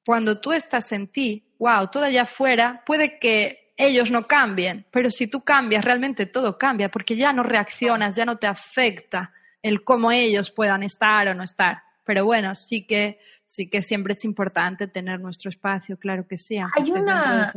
[0.05, 5.09] Cuando tú estás en ti, wow, todo allá afuera, puede que ellos no cambien, pero
[5.09, 9.83] si tú cambias, realmente todo cambia porque ya no reaccionas, ya no te afecta el
[9.83, 11.83] cómo ellos puedan estar o no estar.
[12.03, 16.57] Pero bueno, sí que, sí que siempre es importante tener nuestro espacio, claro que sí,
[16.57, 17.51] hay una,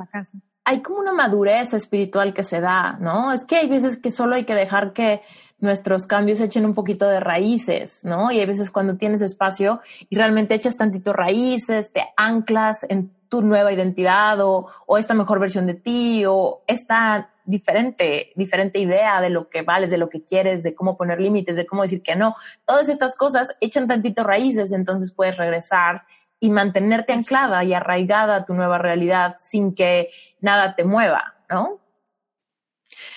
[0.65, 3.33] Hay como una madurez espiritual que se da, ¿no?
[3.33, 5.23] Es que hay veces que solo hay que dejar que
[5.61, 8.31] nuestros cambios echen un poquito de raíces, ¿no?
[8.31, 13.41] Y hay veces cuando tienes espacio y realmente echas tantito raíces, te anclas en tu
[13.41, 19.31] nueva identidad o, o esta mejor versión de ti o esta diferente, diferente idea de
[19.31, 22.17] lo que vales, de lo que quieres, de cómo poner límites, de cómo decir que
[22.17, 22.35] no.
[22.67, 26.05] Todas estas cosas echan tantito raíces, entonces puedes regresar
[26.41, 30.11] y mantenerte anclada y arraigada a tu nueva realidad sin que
[30.41, 31.81] nada te mueva, ¿no?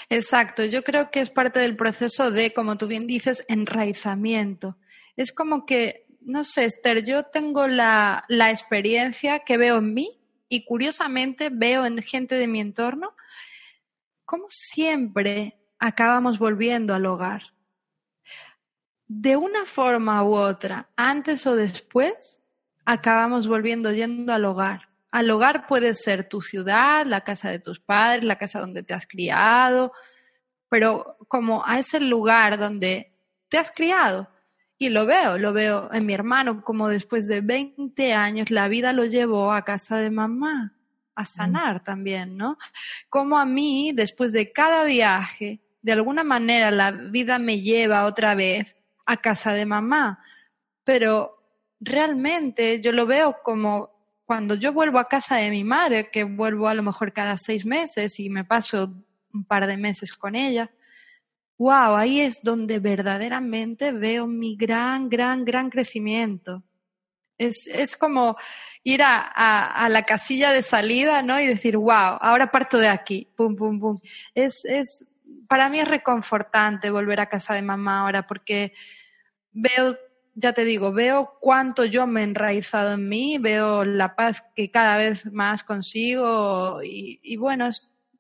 [0.10, 4.78] Exacto, yo creo que es parte del proceso de, como tú bien dices, enraizamiento.
[5.16, 10.20] Es como que, no sé, Esther, yo tengo la, la experiencia que veo en mí
[10.50, 13.14] y curiosamente veo en gente de mi entorno
[14.28, 17.54] cómo siempre acabamos volviendo al hogar.
[19.08, 22.44] De una forma u otra, antes o después,
[22.84, 24.82] acabamos volviendo yendo al hogar.
[25.12, 28.94] Al hogar puede ser tu ciudad, la casa de tus padres, la casa donde te
[28.94, 29.94] has criado,
[30.68, 33.14] pero como a ese lugar donde
[33.48, 34.30] te has criado.
[34.78, 38.92] Y lo veo, lo veo en mi hermano, como después de 20 años la vida
[38.92, 40.77] lo llevó a casa de mamá
[41.18, 42.58] a sanar también, ¿no?
[43.10, 48.36] Como a mí, después de cada viaje, de alguna manera la vida me lleva otra
[48.36, 48.76] vez
[49.06, 50.24] a casa de mamá,
[50.84, 51.42] pero
[51.80, 53.90] realmente yo lo veo como
[54.26, 57.66] cuando yo vuelvo a casa de mi madre, que vuelvo a lo mejor cada seis
[57.66, 58.94] meses y me paso
[59.34, 60.70] un par de meses con ella,
[61.58, 66.64] wow, ahí es donde verdaderamente veo mi gran, gran, gran crecimiento.
[67.38, 68.36] Es, es como
[68.84, 71.40] ir a, a, la casilla de salida, ¿no?
[71.40, 74.00] Y decir, wow, ahora parto de aquí, pum, pum, pum.
[74.34, 75.06] Es, es,
[75.48, 78.74] para mí es reconfortante volver a casa de mamá ahora porque
[79.52, 79.98] veo,
[80.36, 84.72] ya te digo, veo cuánto yo me he enraizado en mí, veo la paz que
[84.72, 87.70] cada vez más consigo y, y bueno,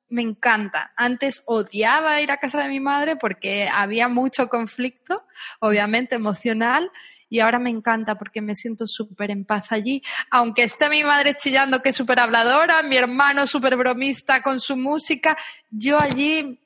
[0.10, 0.92] me encanta.
[0.96, 5.24] Antes odiaba ir a casa de mi madre porque había mucho conflicto,
[5.60, 6.92] obviamente emocional,
[7.30, 10.02] y ahora me encanta porque me siento súper en paz allí.
[10.32, 14.78] Aunque esté mi madre chillando que es súper habladora, mi hermano súper bromista con su
[14.78, 15.38] música,
[15.70, 16.60] yo allí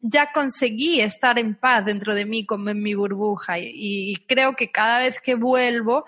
[0.00, 4.70] ya conseguí estar en paz dentro de mí como en mi burbuja y, creo que
[4.70, 6.04] cada vez que vuelvo,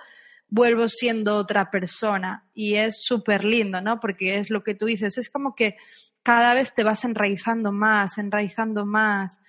[0.48, 4.01] vuelvo siendo otra persona y es súper lindo, ¿no?
[4.01, 5.76] Porque es lo que tú dices, es como que
[6.22, 9.40] cada vez te vas enraizando más, enraizando más.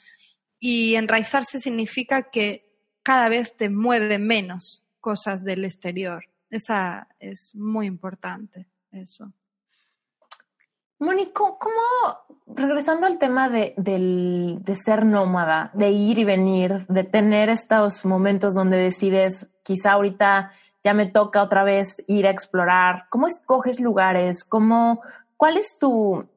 [0.60, 2.69] Y enraizarse significa que
[3.04, 6.26] cada vez te mueve menos cosas del exterior.
[6.50, 9.32] esa es muy importante, eso.
[11.00, 17.48] Mónico, ¿cómo, regresando al tema de, de, ser nómada, de ir y venir, de tener
[17.50, 20.52] estos momentos donde decides, quizá ahorita
[20.84, 24.44] ya me toca otra vez ir a explorar, ¿cómo escoges lugares?
[24.44, 25.02] ¿Cómo,
[25.38, 26.28] ¿Cuál es tu,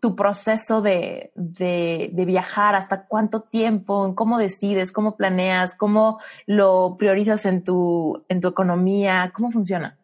[0.00, 2.74] tu proceso de, de, de, viajar?
[2.74, 4.14] ¿Hasta cuánto tiempo?
[4.14, 4.92] ¿Cómo decides?
[4.92, 5.74] ¿Cómo planeas?
[5.74, 9.32] ¿Cómo lo priorizas en tu, en tu economía?
[9.34, 9.98] ¿Cómo funciona?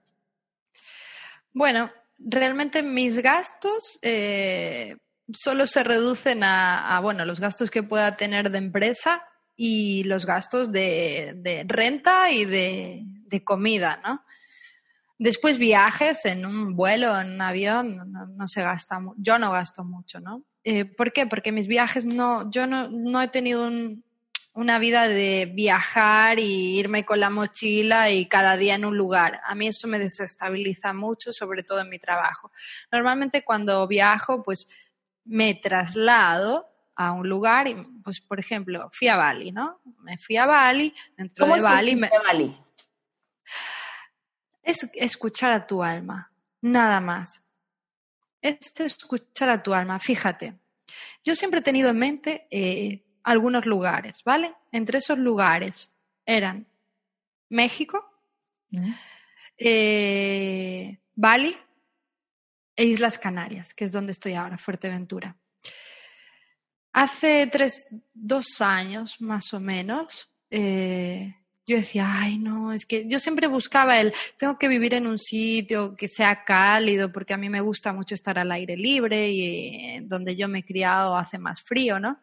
[1.52, 4.96] Bueno, realmente mis gastos eh,
[5.32, 9.22] solo se reducen a, bueno, los gastos que pueda tener de empresa
[9.56, 14.22] y los gastos de, renta y de, comida, ¿no?
[15.18, 20.20] Después viajes en un vuelo, en un avión, no, se gasta, yo no gasto mucho,
[20.20, 20.44] ¿no?
[20.64, 21.26] Eh, ¿Por qué?
[21.26, 24.02] Porque mis viajes no, yo no, no he tenido un,
[24.54, 29.40] una vida de viajar y irme con la mochila y cada día en un lugar.
[29.44, 32.52] A mí eso me desestabiliza mucho, sobre todo en mi trabajo.
[32.90, 34.68] Normalmente cuando viajo, pues
[35.24, 37.74] me traslado a un lugar y,
[38.04, 39.80] pues, por ejemplo, fui a Bali, ¿no?
[40.02, 41.96] Me fui a Bali, dentro de Bali...
[41.96, 42.08] Me...
[42.08, 42.56] Bali?
[44.64, 46.32] Es escuchar a tu alma,
[46.62, 47.42] nada más.
[48.40, 50.54] Es escuchar a tu alma, fíjate.
[51.22, 54.54] Yo siempre he tenido en mente eh, algunos lugares, ¿vale?
[54.72, 55.92] Entre esos lugares
[56.26, 56.66] eran
[57.48, 58.04] México,
[58.70, 58.92] mm.
[59.58, 61.56] eh, Bali
[62.76, 65.36] e Islas Canarias, que es donde estoy ahora, Fuerteventura.
[66.92, 71.34] Hace tres, dos años más o menos, eh,
[71.66, 75.18] yo decía, ay, no, es que yo siempre buscaba el, tengo que vivir en un
[75.18, 80.00] sitio que sea cálido, porque a mí me gusta mucho estar al aire libre y
[80.00, 82.18] donde yo me he criado hace más frío, ¿no?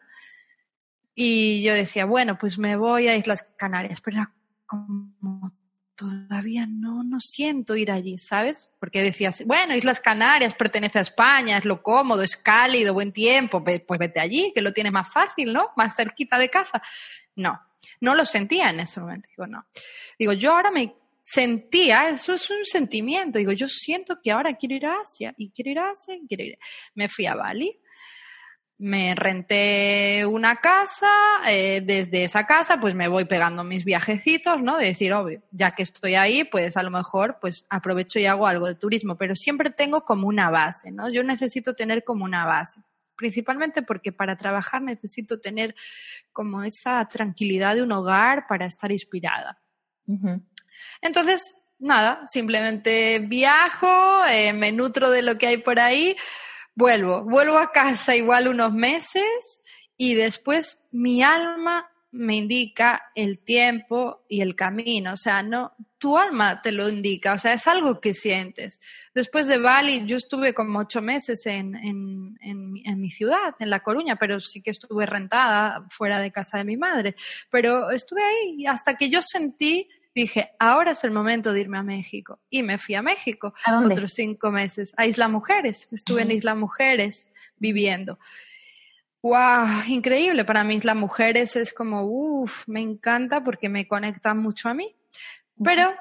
[1.16, 4.32] Y yo decía, bueno, pues me voy a Islas Canarias, pero era
[4.66, 5.52] como
[5.96, 8.70] todavía no, no siento ir allí, ¿sabes?
[8.80, 13.64] Porque decías, bueno, Islas Canarias pertenece a España, es lo cómodo, es cálido, buen tiempo,
[13.64, 15.70] pues vete allí, que lo tienes más fácil, ¿no?
[15.76, 16.82] Más cerquita de casa.
[17.36, 17.60] No,
[18.00, 19.30] no lo sentía en ese momento.
[19.30, 19.66] Digo, no.
[20.18, 23.40] Digo, yo ahora me sentía, eso es un sentimiento.
[23.40, 26.28] Digo, yo siento que ahora quiero ir a Asia y quiero ir a Asia y
[26.28, 26.58] quiero ir.
[26.96, 27.80] Me fui a Bali
[28.82, 31.08] me renté una casa,
[31.48, 34.78] eh, desde esa casa pues me voy pegando mis viajecitos, ¿no?
[34.78, 38.48] De decir, obvio, ya que estoy ahí, pues a lo mejor pues aprovecho y hago
[38.48, 41.12] algo de turismo, pero siempre tengo como una base, ¿no?
[41.12, 42.82] Yo necesito tener como una base,
[43.22, 45.76] principalmente porque para trabajar necesito tener
[46.34, 49.62] como esa tranquilidad de un hogar para estar inspirada.
[51.02, 56.18] Entonces, nada, simplemente viajo, eh, me nutro de lo que hay por ahí,
[56.74, 59.62] vuelvo, vuelvo a casa igual unos meses
[59.96, 66.18] y después mi alma me indica el tiempo y el camino, o sea, no, tu
[66.18, 68.82] alma te lo indica, o sea, es algo que sientes.
[69.14, 73.80] Después de Bali, yo estuve como ocho meses en, en, en, mi ciudad, en La
[73.80, 77.16] Coruña, pero sí que estuve rentada fuera de casa de mi madre,
[77.50, 81.84] pero estuve ahí hasta que yo sentí dije, ahora es el momento de irme a
[81.84, 82.40] México.
[82.50, 83.54] Y me fui a México
[83.86, 85.88] otros cinco meses, a Isla Mujeres.
[85.92, 87.28] Estuve en Isla Mujeres
[87.58, 88.20] viviendo.
[89.22, 89.84] ¡Wow!
[89.88, 90.46] Increíble.
[90.46, 94.96] Para mí Isla Mujeres es como, uff, me encanta porque me conecta mucho a mí.
[95.64, 95.94] Pero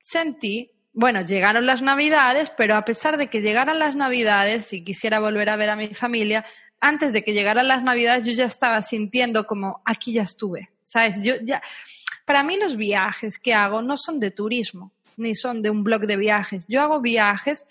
[0.00, 5.20] sentí, bueno, llegaron las Navidades, pero a pesar de que llegaran las Navidades y quisiera
[5.20, 6.44] volver a ver a mi familia,
[6.80, 10.70] antes de que llegaran las Navidades yo ya estaba sintiendo como, aquí ya estuve.
[10.84, 11.22] ¿Sabes?
[11.22, 11.62] Yo ya
[12.24, 16.02] para mí los viajes que hago no son de turismo, ni son de un blog
[16.02, 16.64] de viajes.
[16.68, 17.66] Yo hago viajes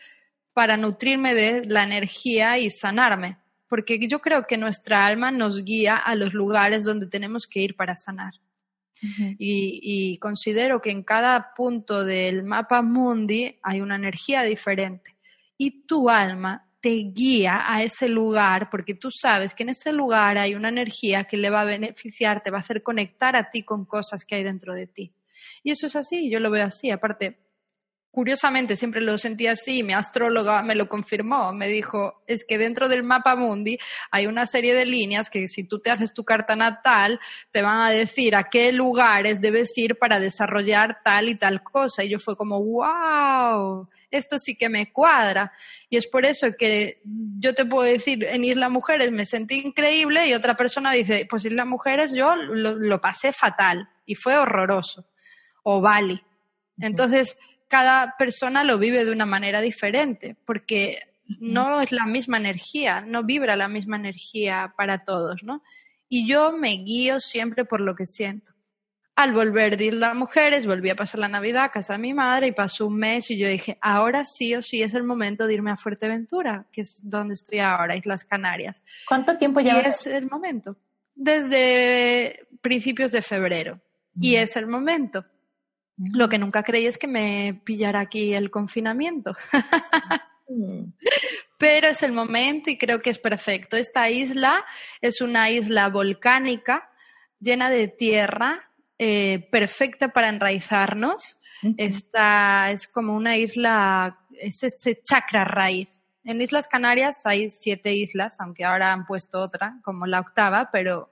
[0.53, 3.37] para nutrirme de la energía y sanarme,
[3.73, 7.75] porque yo creo que nuestra alma nos guía a los lugares donde tenemos que ir
[7.75, 8.35] para sanar.
[9.01, 15.17] y, y, considero que en cada punto del mapa mundi hay una energía diferente
[15.57, 20.37] y tu alma te guía a ese lugar porque tú sabes que en ese lugar
[20.37, 23.63] hay una energía que le va a beneficiar, te va a hacer conectar a ti
[23.63, 25.15] con cosas que hay dentro de ti.
[25.63, 26.91] Y eso es así, yo lo veo así.
[26.91, 27.42] Aparte,
[28.13, 32.87] curiosamente siempre lo sentí así, mi astróloga me lo confirmó, me dijo, es que dentro
[32.87, 33.79] del mapa mundi
[34.11, 37.19] hay una serie de líneas que si tú te haces tu carta natal,
[37.51, 42.03] te van a decir a qué lugares debes ir para desarrollar tal y tal cosa.
[42.03, 45.51] Y yo fue como, wow, esto sí que me cuadra.
[45.89, 47.01] Y es por eso que
[47.39, 51.45] yo te puedo decir, en Isla Mujeres me sentí increíble y otra persona dice, pues
[51.45, 55.07] Isla Mujeres yo lo, lo pasé fatal y fue horroroso.
[55.63, 56.21] O Bali.
[56.77, 57.37] Entonces,
[57.73, 60.99] cada persona lo vive de una manera diferente, porque
[61.39, 65.63] no es la misma energía, no vibra la misma energía para todos, ¿no?
[66.07, 68.51] Y yo me guío siempre por lo que siento.
[69.15, 72.45] Al volver de Isla Mujeres, volví a pasar la Navidad a casa de mi madre
[72.45, 75.55] y pasó un mes y yo dije, ahora sí o sí es el momento de
[75.55, 78.83] irme a Fuerteventura, que es donde estoy ahora, Islas Canarias.
[79.07, 80.05] ¿Cuánto tiempo Y llevas?
[80.05, 80.77] es el momento.
[81.15, 83.81] Desde principios de febrero.
[84.21, 85.25] Y es el momento.
[85.97, 89.35] Lo que nunca creí es que me pillara aquí el confinamiento.
[90.47, 90.91] Mm.
[91.57, 93.77] Pero es el momento y creo que es perfecto.
[93.77, 94.65] Esta isla
[95.01, 96.89] es una isla volcánica
[97.39, 101.39] llena de tierra, eh, perfecta para enraizarnos.
[101.77, 105.97] Esta es como una isla, es ese chakra raíz.
[106.25, 111.09] En Islas Canarias hay siete islas, aunque ahora han puesto otra, como la octava, pero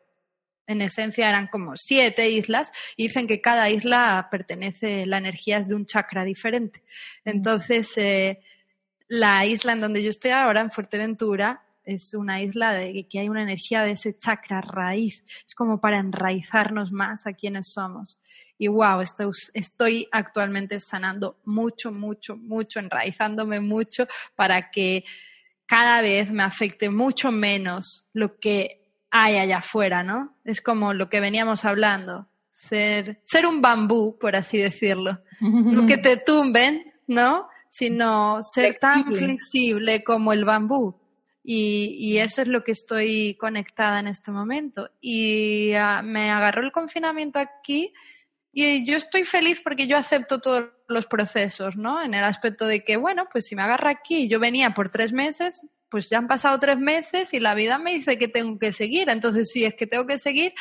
[0.72, 5.68] en esencia eran como siete islas y dicen que cada isla pertenece, la energía es
[5.68, 6.84] de un chakra diferente.
[7.26, 8.40] Entonces, eh,
[9.08, 13.30] la isla en donde yo estoy ahora, en Fuerteventura, es una isla de que hay
[13.30, 15.24] una energía de ese chakra raíz.
[15.46, 18.20] Es como para enraizarnos más a quienes somos.
[18.58, 25.04] Y wow, estoy, estoy actualmente sanando mucho, mucho, mucho, enraizándome mucho para que
[25.66, 28.81] cada vez me afecte mucho menos lo que
[29.12, 30.36] hay allá afuera, ¿no?
[30.44, 35.20] Es como lo que veníamos hablando, ser, ser un bambú, por así decirlo.
[35.42, 37.48] No que te tumben, ¿no?
[37.70, 40.04] Sino ser tan Flexible.
[40.04, 41.00] como el bambú.
[41.44, 44.92] Y, y eso es lo que estoy conectada en este momento.
[45.02, 47.92] Y ah, me agarró el confinamiento aquí
[48.54, 52.02] y yo estoy feliz porque yo acepto todos los procesos, ¿no?
[52.02, 55.14] En el aspecto de que, bueno, pues si me agarra aquí, yo venía por tres
[55.14, 58.72] meses, pues ya han pasado tres meses y la vida me dice que tengo que
[58.72, 59.10] seguir.
[59.10, 60.54] Entonces, si es que tengo que seguir,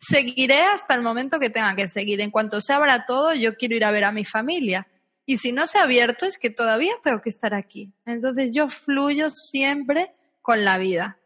[0.00, 2.20] seguiré hasta el momento que tenga que seguir.
[2.20, 4.86] En cuanto se abra todo, yo quiero ir a ver a mi familia.
[5.26, 7.92] Y si no se ha abierto, es que todavía tengo que estar aquí.
[8.06, 11.18] Entonces, yo fluyo siempre con la vida.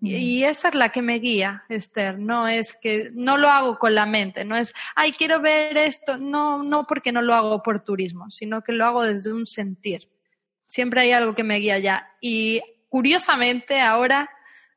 [0.00, 2.18] Y, y esa es la que me guía, Esther.
[2.18, 6.18] No es que no lo hago con la mente, no es, ay, quiero ver esto.
[6.18, 10.10] No, no porque no lo hago por turismo, sino que lo hago desde un sentir.
[10.66, 12.08] Siempre hay algo que me guía ya.
[12.20, 12.60] Y
[12.94, 14.30] curiosamente, ahora,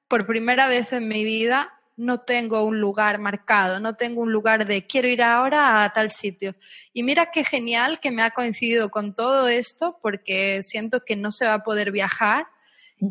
[0.07, 4.65] por primera vez en mi vida, no tengo un lugar marcado, no tengo un lugar
[4.65, 6.55] de quiero ir ahora a tal sitio.
[6.93, 11.31] Y mira qué genial que me ha coincidido con todo esto, porque siento que no
[11.31, 12.47] se va a poder viajar.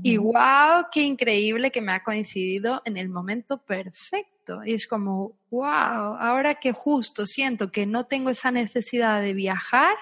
[0.02, 4.64] Y wow, qué increíble que me ha coincidido en el momento perfecto.
[4.64, 9.94] Y es como, wow, ahora que justo siento que no tengo esa necesidad de viajar,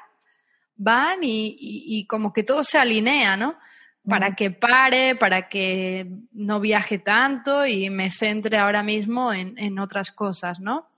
[0.77, 3.55] van y, y- y como que todo se alinea, ¿no?
[4.07, 9.79] Para que pare, para que no viaje tanto y me centre ahora mismo en, en
[9.79, 10.89] otras cosas, ¿no?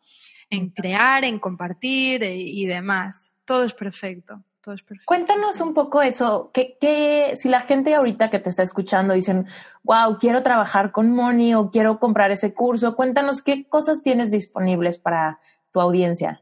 [0.51, 3.33] En crear, en compartir e- y demás.
[3.45, 5.07] Todo es perfecto, todo es perfecto.
[5.07, 5.62] Cuéntanos sí.
[5.62, 9.47] un poco eso, que, que si la gente ahorita que te está escuchando dicen,
[9.85, 14.99] wow, quiero trabajar con Moni o quiero comprar ese curso, cuéntanos qué cosas tienes disponibles
[14.99, 15.39] para
[15.70, 16.41] tu audiencia.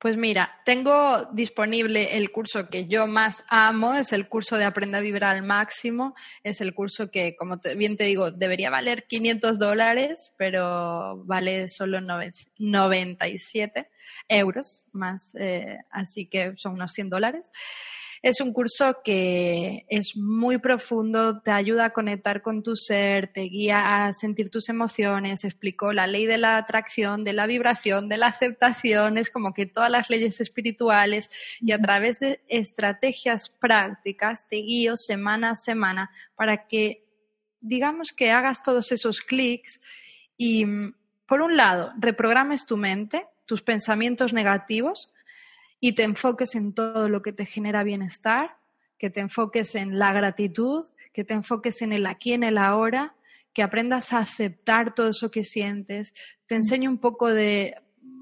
[0.00, 4.96] Pues mira, tengo disponible el curso que yo más amo, es el curso de Aprende
[4.98, 6.14] a Vibrar al Máximo.
[6.44, 11.98] Es el curso que, como bien te digo, debería valer 500 dólares, pero vale solo
[11.98, 13.88] nove- 97
[14.28, 17.50] euros más, eh, así que son unos 100 dólares.
[18.22, 23.42] Es un curso que es muy profundo, te ayuda a conectar con tu ser, te
[23.42, 28.16] guía a sentir tus emociones, explicó la ley de la atracción, de la vibración, de
[28.16, 31.30] la aceptación, es como que todas las leyes espirituales
[31.60, 37.04] y a través de estrategias prácticas te guío semana a semana para que
[37.60, 39.80] digamos que hagas todos esos clics
[40.36, 40.94] y mm,
[41.26, 45.12] por un lado reprogrames tu mente, tus pensamientos negativos,
[45.80, 48.56] y te enfoques en todo lo que te genera bienestar,
[48.98, 53.14] que te enfoques en la gratitud, que te enfoques en el aquí, en el ahora,
[53.52, 56.14] que aprendas a aceptar todo eso que sientes.
[56.46, 57.74] Te enseño un poco de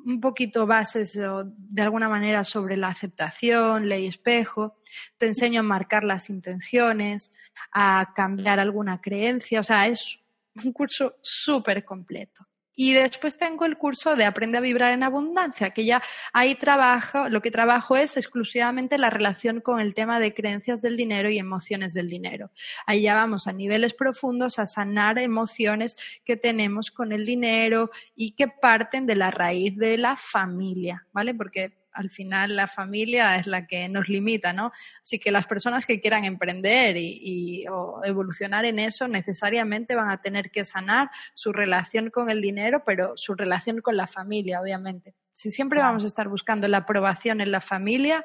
[0.07, 4.79] un poquito bases o, de alguna manera sobre la aceptación, ley espejo,
[5.19, 7.33] te enseño a marcar las intenciones,
[7.73, 10.21] a cambiar alguna creencia, o sea, es
[10.65, 12.47] un curso súper completo.
[12.77, 17.29] Y después tengo el curso de Aprende a vibrar en abundancia, que ya ahí trabajo,
[17.31, 21.39] lo que trabajo es exclusivamente la relación con el tema de creencias del dinero y
[21.39, 22.51] emociones del dinero.
[22.87, 28.33] Ahí ya vamos a niveles profundos a sanar emociones que tenemos con el dinero y
[28.33, 31.35] que parten de la raíz de la familia, ¿vale?
[31.35, 34.71] Porque al final la familia es la que nos limita, ¿no?
[35.03, 40.11] Así que las personas que quieran emprender y, y o evolucionar en eso necesariamente van
[40.11, 44.61] a tener que sanar su relación con el dinero, pero su relación con la familia,
[44.61, 45.15] obviamente.
[45.33, 48.25] Si siempre vamos a estar buscando la aprobación en la familia,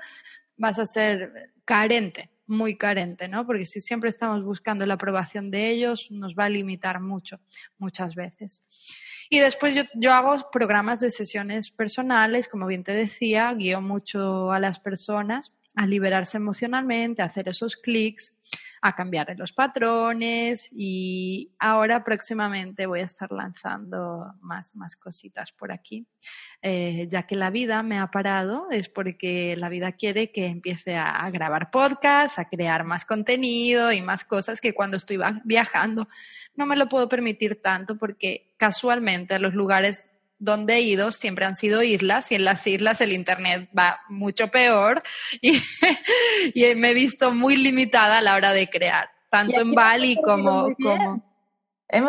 [0.58, 3.46] vas a ser carente muy carente, ¿no?
[3.46, 7.40] Porque si siempre estamos buscando la aprobación de ellos, nos va a limitar mucho,
[7.78, 8.66] muchas veces.
[9.34, 14.52] Y después yo, yo hago programas de sesiones personales, como bien te decía, guío mucho
[14.52, 18.34] a las personas a liberarse emocionalmente, a hacer esos clics,
[18.82, 25.72] a cambiar los patrones y ahora próximamente voy a estar lanzando más, más cositas por
[25.72, 26.08] aquí.
[26.62, 30.96] Eh, ya que la vida me ha parado, es porque la vida quiere que empiece
[30.96, 36.08] a, grabar podcasts, a crear más contenido y más cosas que cuando estoy viajando
[36.56, 40.06] no me lo puedo permitir tanto porque casualmente a los lugares
[40.42, 44.48] donde he ido siempre han sido islas y en las islas el Internet va mucho
[44.48, 45.04] peor
[45.40, 45.62] y,
[46.76, 50.76] me he visto muy limitada a la hora de crear, tanto en Bali como...
[50.76, 51.24] como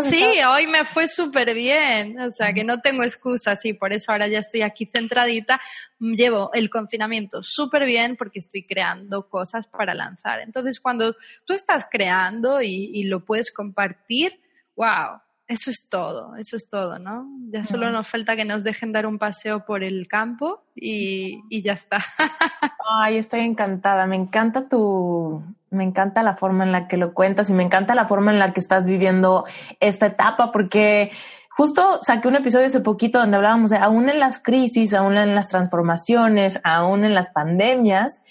[0.01, 4.13] sí, hoy me fue súper bien, o sea que no tengo excusas y por eso
[4.13, 5.61] ahora ya estoy aquí centradita.
[5.99, 10.41] Llevo el confinamiento súper bien porque estoy creando cosas para lanzar.
[10.41, 14.41] Entonces, cuando tú estás creando y, y lo puedes compartir,
[14.77, 17.27] wow, eso es todo, eso es todo, ¿no?
[17.51, 21.73] Ya solo nos falta que nos dejen dar un paseo por el campo y, ya
[21.73, 21.99] está.
[23.01, 24.07] Ay, estoy encantada.
[24.07, 27.95] Me encanta tu, me encanta la forma en la que lo cuentas y me encanta
[27.95, 29.45] la forma en la que estás viviendo
[29.81, 31.11] esta etapa porque
[31.51, 35.35] justo saqué un episodio hace poquito donde hablábamos de aún en las crisis, aún en
[35.35, 38.23] las transformaciones, aún en las pandemias,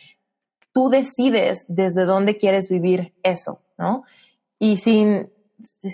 [0.73, 4.03] tú decides desde dónde quieres vivir eso, ¿no?
[4.57, 5.29] Y sin,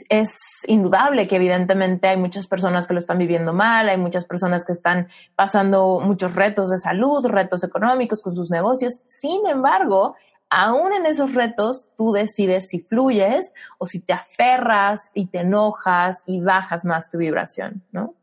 [0.10, 0.38] es
[0.68, 4.74] indudable que evidentemente hay muchas personas que lo están viviendo mal, hay muchas personas que
[4.74, 9.02] están pasando muchos retos de salud, retos económicos con sus negocios.
[9.06, 10.16] Sin embargo,
[10.50, 16.24] aún en esos retos, tú decides si fluyes o si te aferras y te enojas
[16.26, 18.16] y bajas más tu vibración, ¿no?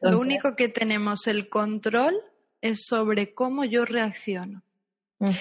[0.00, 2.14] Lo único que tenemos el control
[2.60, 4.62] es sobre cómo yo reacciono.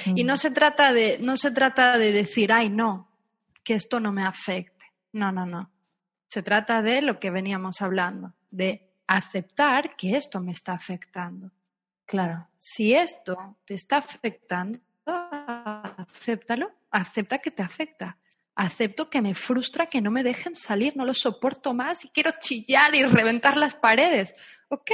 [0.06, 3.10] Y no se trata de, no se trata de decir, ay, no,
[3.64, 4.73] que esto no me afecta
[5.14, 5.72] no, no, no.
[6.28, 11.52] Se trata de lo que veníamos hablando, de aceptar que esto me está afectando.
[12.06, 12.48] Claro.
[12.58, 18.18] Si esto te está afectando, acéptalo, acepta que te afecta.
[18.56, 22.32] Acepto que me frustra que no me dejen salir, no lo soporto más y quiero
[22.40, 24.36] chillar y reventar las paredes.
[24.70, 24.92] Ok.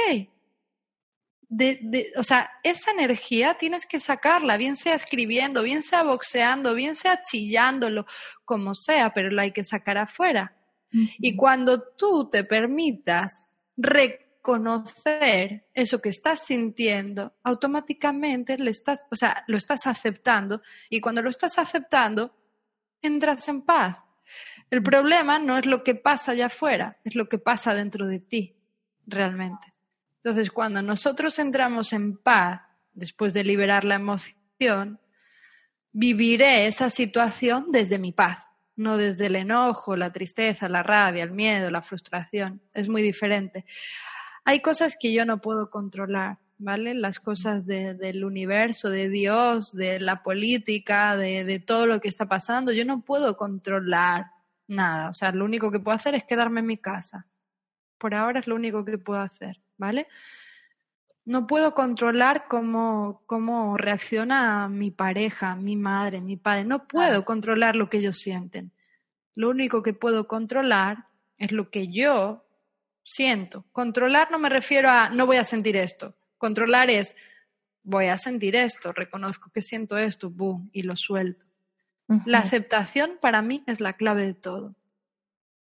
[2.16, 7.22] O sea, esa energía tienes que sacarla, bien sea escribiendo, bien sea boxeando, bien sea
[7.22, 8.06] chillándolo,
[8.44, 10.56] como sea, pero lo hay que sacar afuera.
[10.92, 19.44] Y cuando tú te permitas reconocer eso que estás sintiendo, automáticamente le estás, o sea,
[19.46, 22.34] lo estás aceptando y cuando lo estás aceptando,
[23.02, 23.96] entras en paz.
[24.70, 28.20] El problema no es lo que pasa allá afuera, es lo que pasa dentro de
[28.20, 28.56] ti,
[29.06, 29.74] realmente.
[30.22, 32.60] Entonces, cuando nosotros entramos en paz,
[32.92, 35.00] después de liberar la emoción,
[35.92, 38.44] viviré esa situación desde mi paz,
[38.76, 42.60] no desde el enojo, la tristeza, la rabia, el miedo, la frustración.
[42.74, 43.64] Es muy diferente.
[44.44, 46.94] Hay cosas que yo no puedo controlar, ¿vale?
[46.94, 52.26] Las cosas del universo, de Dios, de la política, de, de todo lo que está
[52.26, 52.72] pasando.
[52.72, 54.32] Yo no puedo controlar
[54.66, 55.08] nada.
[55.08, 57.26] O sea, lo único que puedo hacer es quedarme en mi casa.
[57.98, 60.06] Por ahora es lo único que puedo hacer, ¿vale?
[61.30, 66.64] no puedo controlar cómo, cómo reacciona mi pareja, mi madre, mi padre.
[66.64, 68.72] No puedo controlar lo que ellos sienten.
[69.36, 71.06] Lo único que puedo controlar
[71.38, 72.44] es lo que yo
[73.04, 73.64] siento.
[73.70, 76.16] Controlar no me refiero a no voy a sentir esto.
[76.36, 77.14] Controlar es
[77.84, 81.46] voy a sentir esto, reconozco que siento esto, boom, y lo suelto.
[82.26, 84.74] La aceptación para mí es la clave de todo.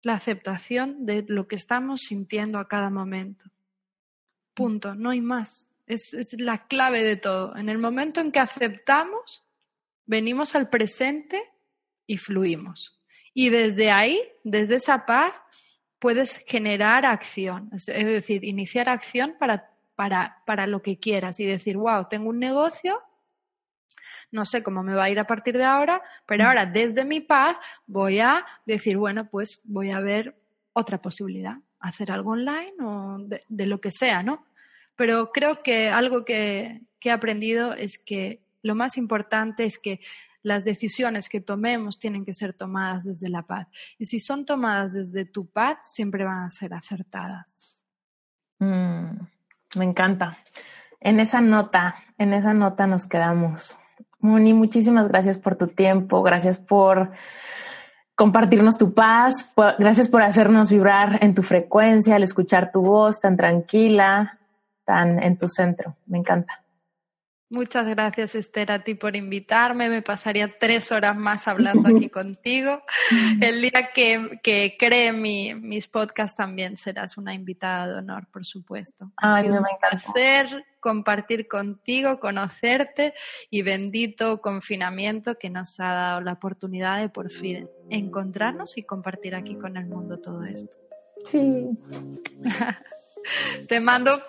[0.02, 3.52] La aceptación de lo que estamos sintiendo a cada momento.
[4.55, 5.69] Punto, no hay más.
[5.87, 7.57] Es, es la clave de todo.
[7.57, 9.43] En el momento en que aceptamos,
[10.07, 11.43] venimos al presente
[12.07, 12.99] y fluimos.
[13.35, 15.33] Y desde ahí, desde esa paz,
[15.99, 21.77] puedes generar acción, es decir, iniciar acción para, para, para lo que quieras y decir,
[21.77, 23.01] wow, tengo un negocio,
[24.33, 27.20] no sé cómo me va a ir a partir de ahora, pero ahora desde mi
[27.20, 27.57] paz
[27.87, 30.37] voy a decir, bueno, pues voy a ver
[30.73, 33.18] otra posibilidad hacer algo online o
[33.48, 34.46] de, lo que sea, ¿no?
[34.96, 40.00] Pero creo que algo que, he aprendido es que lo más importante es que
[40.42, 43.68] las decisiones que tomemos tienen que ser tomadas desde la paz.
[43.98, 47.76] Y si son tomadas desde tu paz, siempre van a ser acertadas.
[48.59, 49.18] Mm,
[49.74, 50.38] me encanta.
[51.00, 53.76] En esa nota, en esa nota nos quedamos.
[54.20, 57.10] Moni, muchísimas gracias por tu tiempo, gracias por
[58.14, 59.52] compartirnos tu paz.
[59.78, 64.39] Gracias por hacernos vibrar en tu frecuencia, al escuchar tu voz tan tranquila,
[64.84, 65.97] tan en tu centro.
[66.06, 66.61] Me encanta.
[67.53, 69.91] Muchas gracias, Esther, a ti por invitarme.
[69.91, 72.83] Me pasaría tres horas más hablando aquí contigo.
[73.43, 78.47] El día que, que cree mi, mis podcasts también serás una invitada de honor, por
[78.47, 79.12] supuesto.
[79.19, 83.12] Ay, ha me un placer compartir contigo, conocerte
[83.51, 89.35] y bendito confinamiento que nos ha dado la oportunidad de por fin encontrarnos y compartir
[89.35, 90.74] aquí con el mundo todo esto.
[91.27, 91.69] Sí.
[93.69, 94.23] Te mando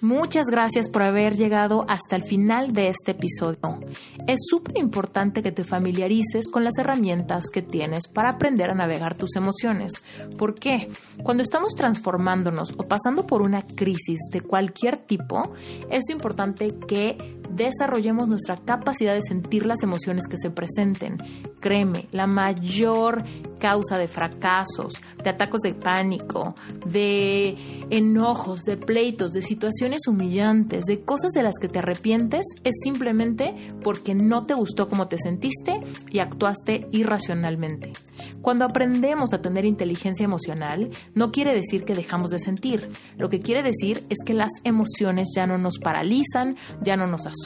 [0.00, 3.80] Muchas gracias por haber llegado hasta el final de este episodio.
[4.26, 9.14] Es súper importante que te familiarices con las herramientas que tienes para aprender a navegar
[9.14, 9.92] tus emociones.
[10.38, 10.90] ¿Por qué?
[11.22, 15.52] Cuando estamos transformándonos o pasando por una crisis de cualquier tipo,
[15.90, 21.18] es importante que desarrollemos nuestra capacidad de sentir las emociones que se presenten.
[21.60, 23.24] Créeme, la mayor
[23.58, 26.54] causa de fracasos, de atacos de pánico,
[26.86, 27.56] de
[27.90, 33.54] enojos, de pleitos, de situaciones humillantes, de cosas de las que te arrepientes, es simplemente
[33.82, 37.92] porque no te gustó cómo te sentiste y actuaste irracionalmente.
[38.42, 42.88] Cuando aprendemos a tener inteligencia emocional, no quiere decir que dejamos de sentir.
[43.18, 47.26] Lo que quiere decir es que las emociones ya no nos paralizan, ya no nos
[47.26, 47.39] asustan.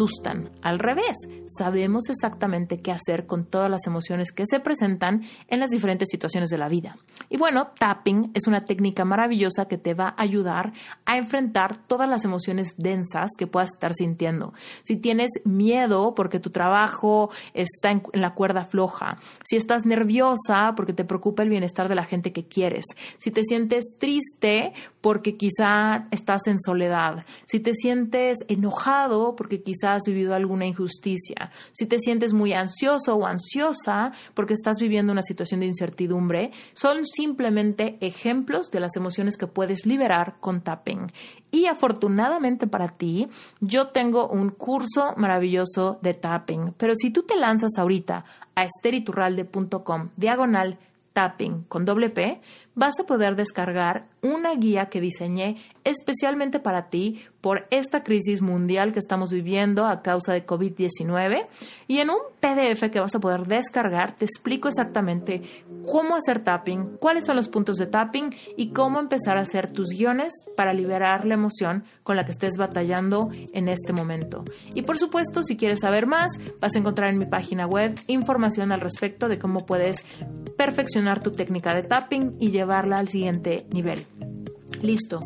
[0.62, 1.16] Al revés,
[1.46, 6.50] sabemos exactamente qué hacer con todas las emociones que se presentan en las diferentes situaciones
[6.50, 6.96] de la vida.
[7.28, 10.72] Y bueno, tapping es una técnica maravillosa que te va a ayudar
[11.04, 14.52] a enfrentar todas las emociones densas que puedas estar sintiendo.
[14.82, 20.92] Si tienes miedo porque tu trabajo está en, la cuerda floja, si estás nerviosa porque
[20.92, 22.84] te preocupa el bienestar de la gente que quieres,
[23.18, 24.72] si te sientes triste
[25.04, 31.50] porque quizá estás en soledad, si te sientes enojado porque quizás has vivido alguna injusticia,
[31.72, 37.04] si te sientes muy ansioso o ansiosa porque estás viviendo una situación de incertidumbre, son
[37.04, 41.12] simplemente ejemplos de las emociones que puedes liberar con tapping.
[41.50, 43.28] Y afortunadamente para ti,
[43.60, 48.24] yo tengo un curso maravilloso de tapping, pero si tú te lanzas ahorita
[48.54, 50.78] a esteriturralde.com diagonal
[51.14, 52.40] tapping con doble P,
[52.74, 58.92] vas a poder descargar una guía que diseñé especialmente para ti por esta crisis mundial
[58.92, 61.46] que estamos viviendo a causa de COVID-19
[61.86, 65.42] y en un PDF que vas a poder descargar te explico exactamente
[65.86, 69.88] cómo hacer tapping, cuáles son los puntos de tapping y cómo empezar a hacer tus
[69.88, 74.44] guiones para liberar la emoción con la que estés batallando en este momento.
[74.74, 78.72] Y por supuesto, si quieres saber más, vas a encontrar en mi página web información
[78.72, 80.04] al respecto de cómo puedes
[80.56, 84.06] perfeccionar tu técnica de tapping y llevarla al siguiente nivel.
[84.82, 85.20] Listo.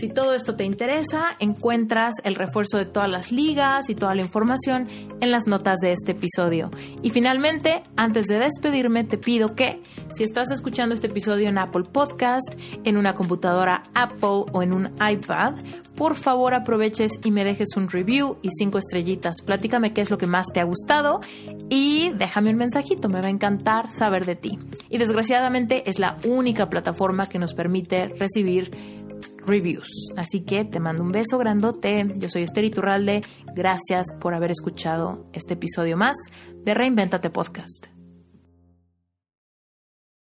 [0.00, 4.22] Si todo esto te interesa, encuentras el refuerzo de todas las ligas y toda la
[4.22, 4.88] información
[5.20, 6.70] en las notas de este episodio.
[7.02, 11.82] Y finalmente, antes de despedirme, te pido que si estás escuchando este episodio en Apple
[11.92, 12.50] Podcast,
[12.84, 15.56] en una computadora Apple o en un iPad,
[15.96, 19.42] por favor aproveches y me dejes un review y cinco estrellitas.
[19.44, 21.20] Platícame qué es lo que más te ha gustado
[21.68, 24.58] y déjame un mensajito, me va a encantar saber de ti.
[24.88, 28.70] Y desgraciadamente es la única plataforma que nos permite recibir
[29.46, 29.88] reviews.
[30.16, 32.06] Así que te mando un beso grandote.
[32.16, 33.22] Yo soy Esther Iturralde.
[33.54, 36.16] Gracias por haber escuchado este episodio más
[36.64, 37.99] de Reinventate Podcast.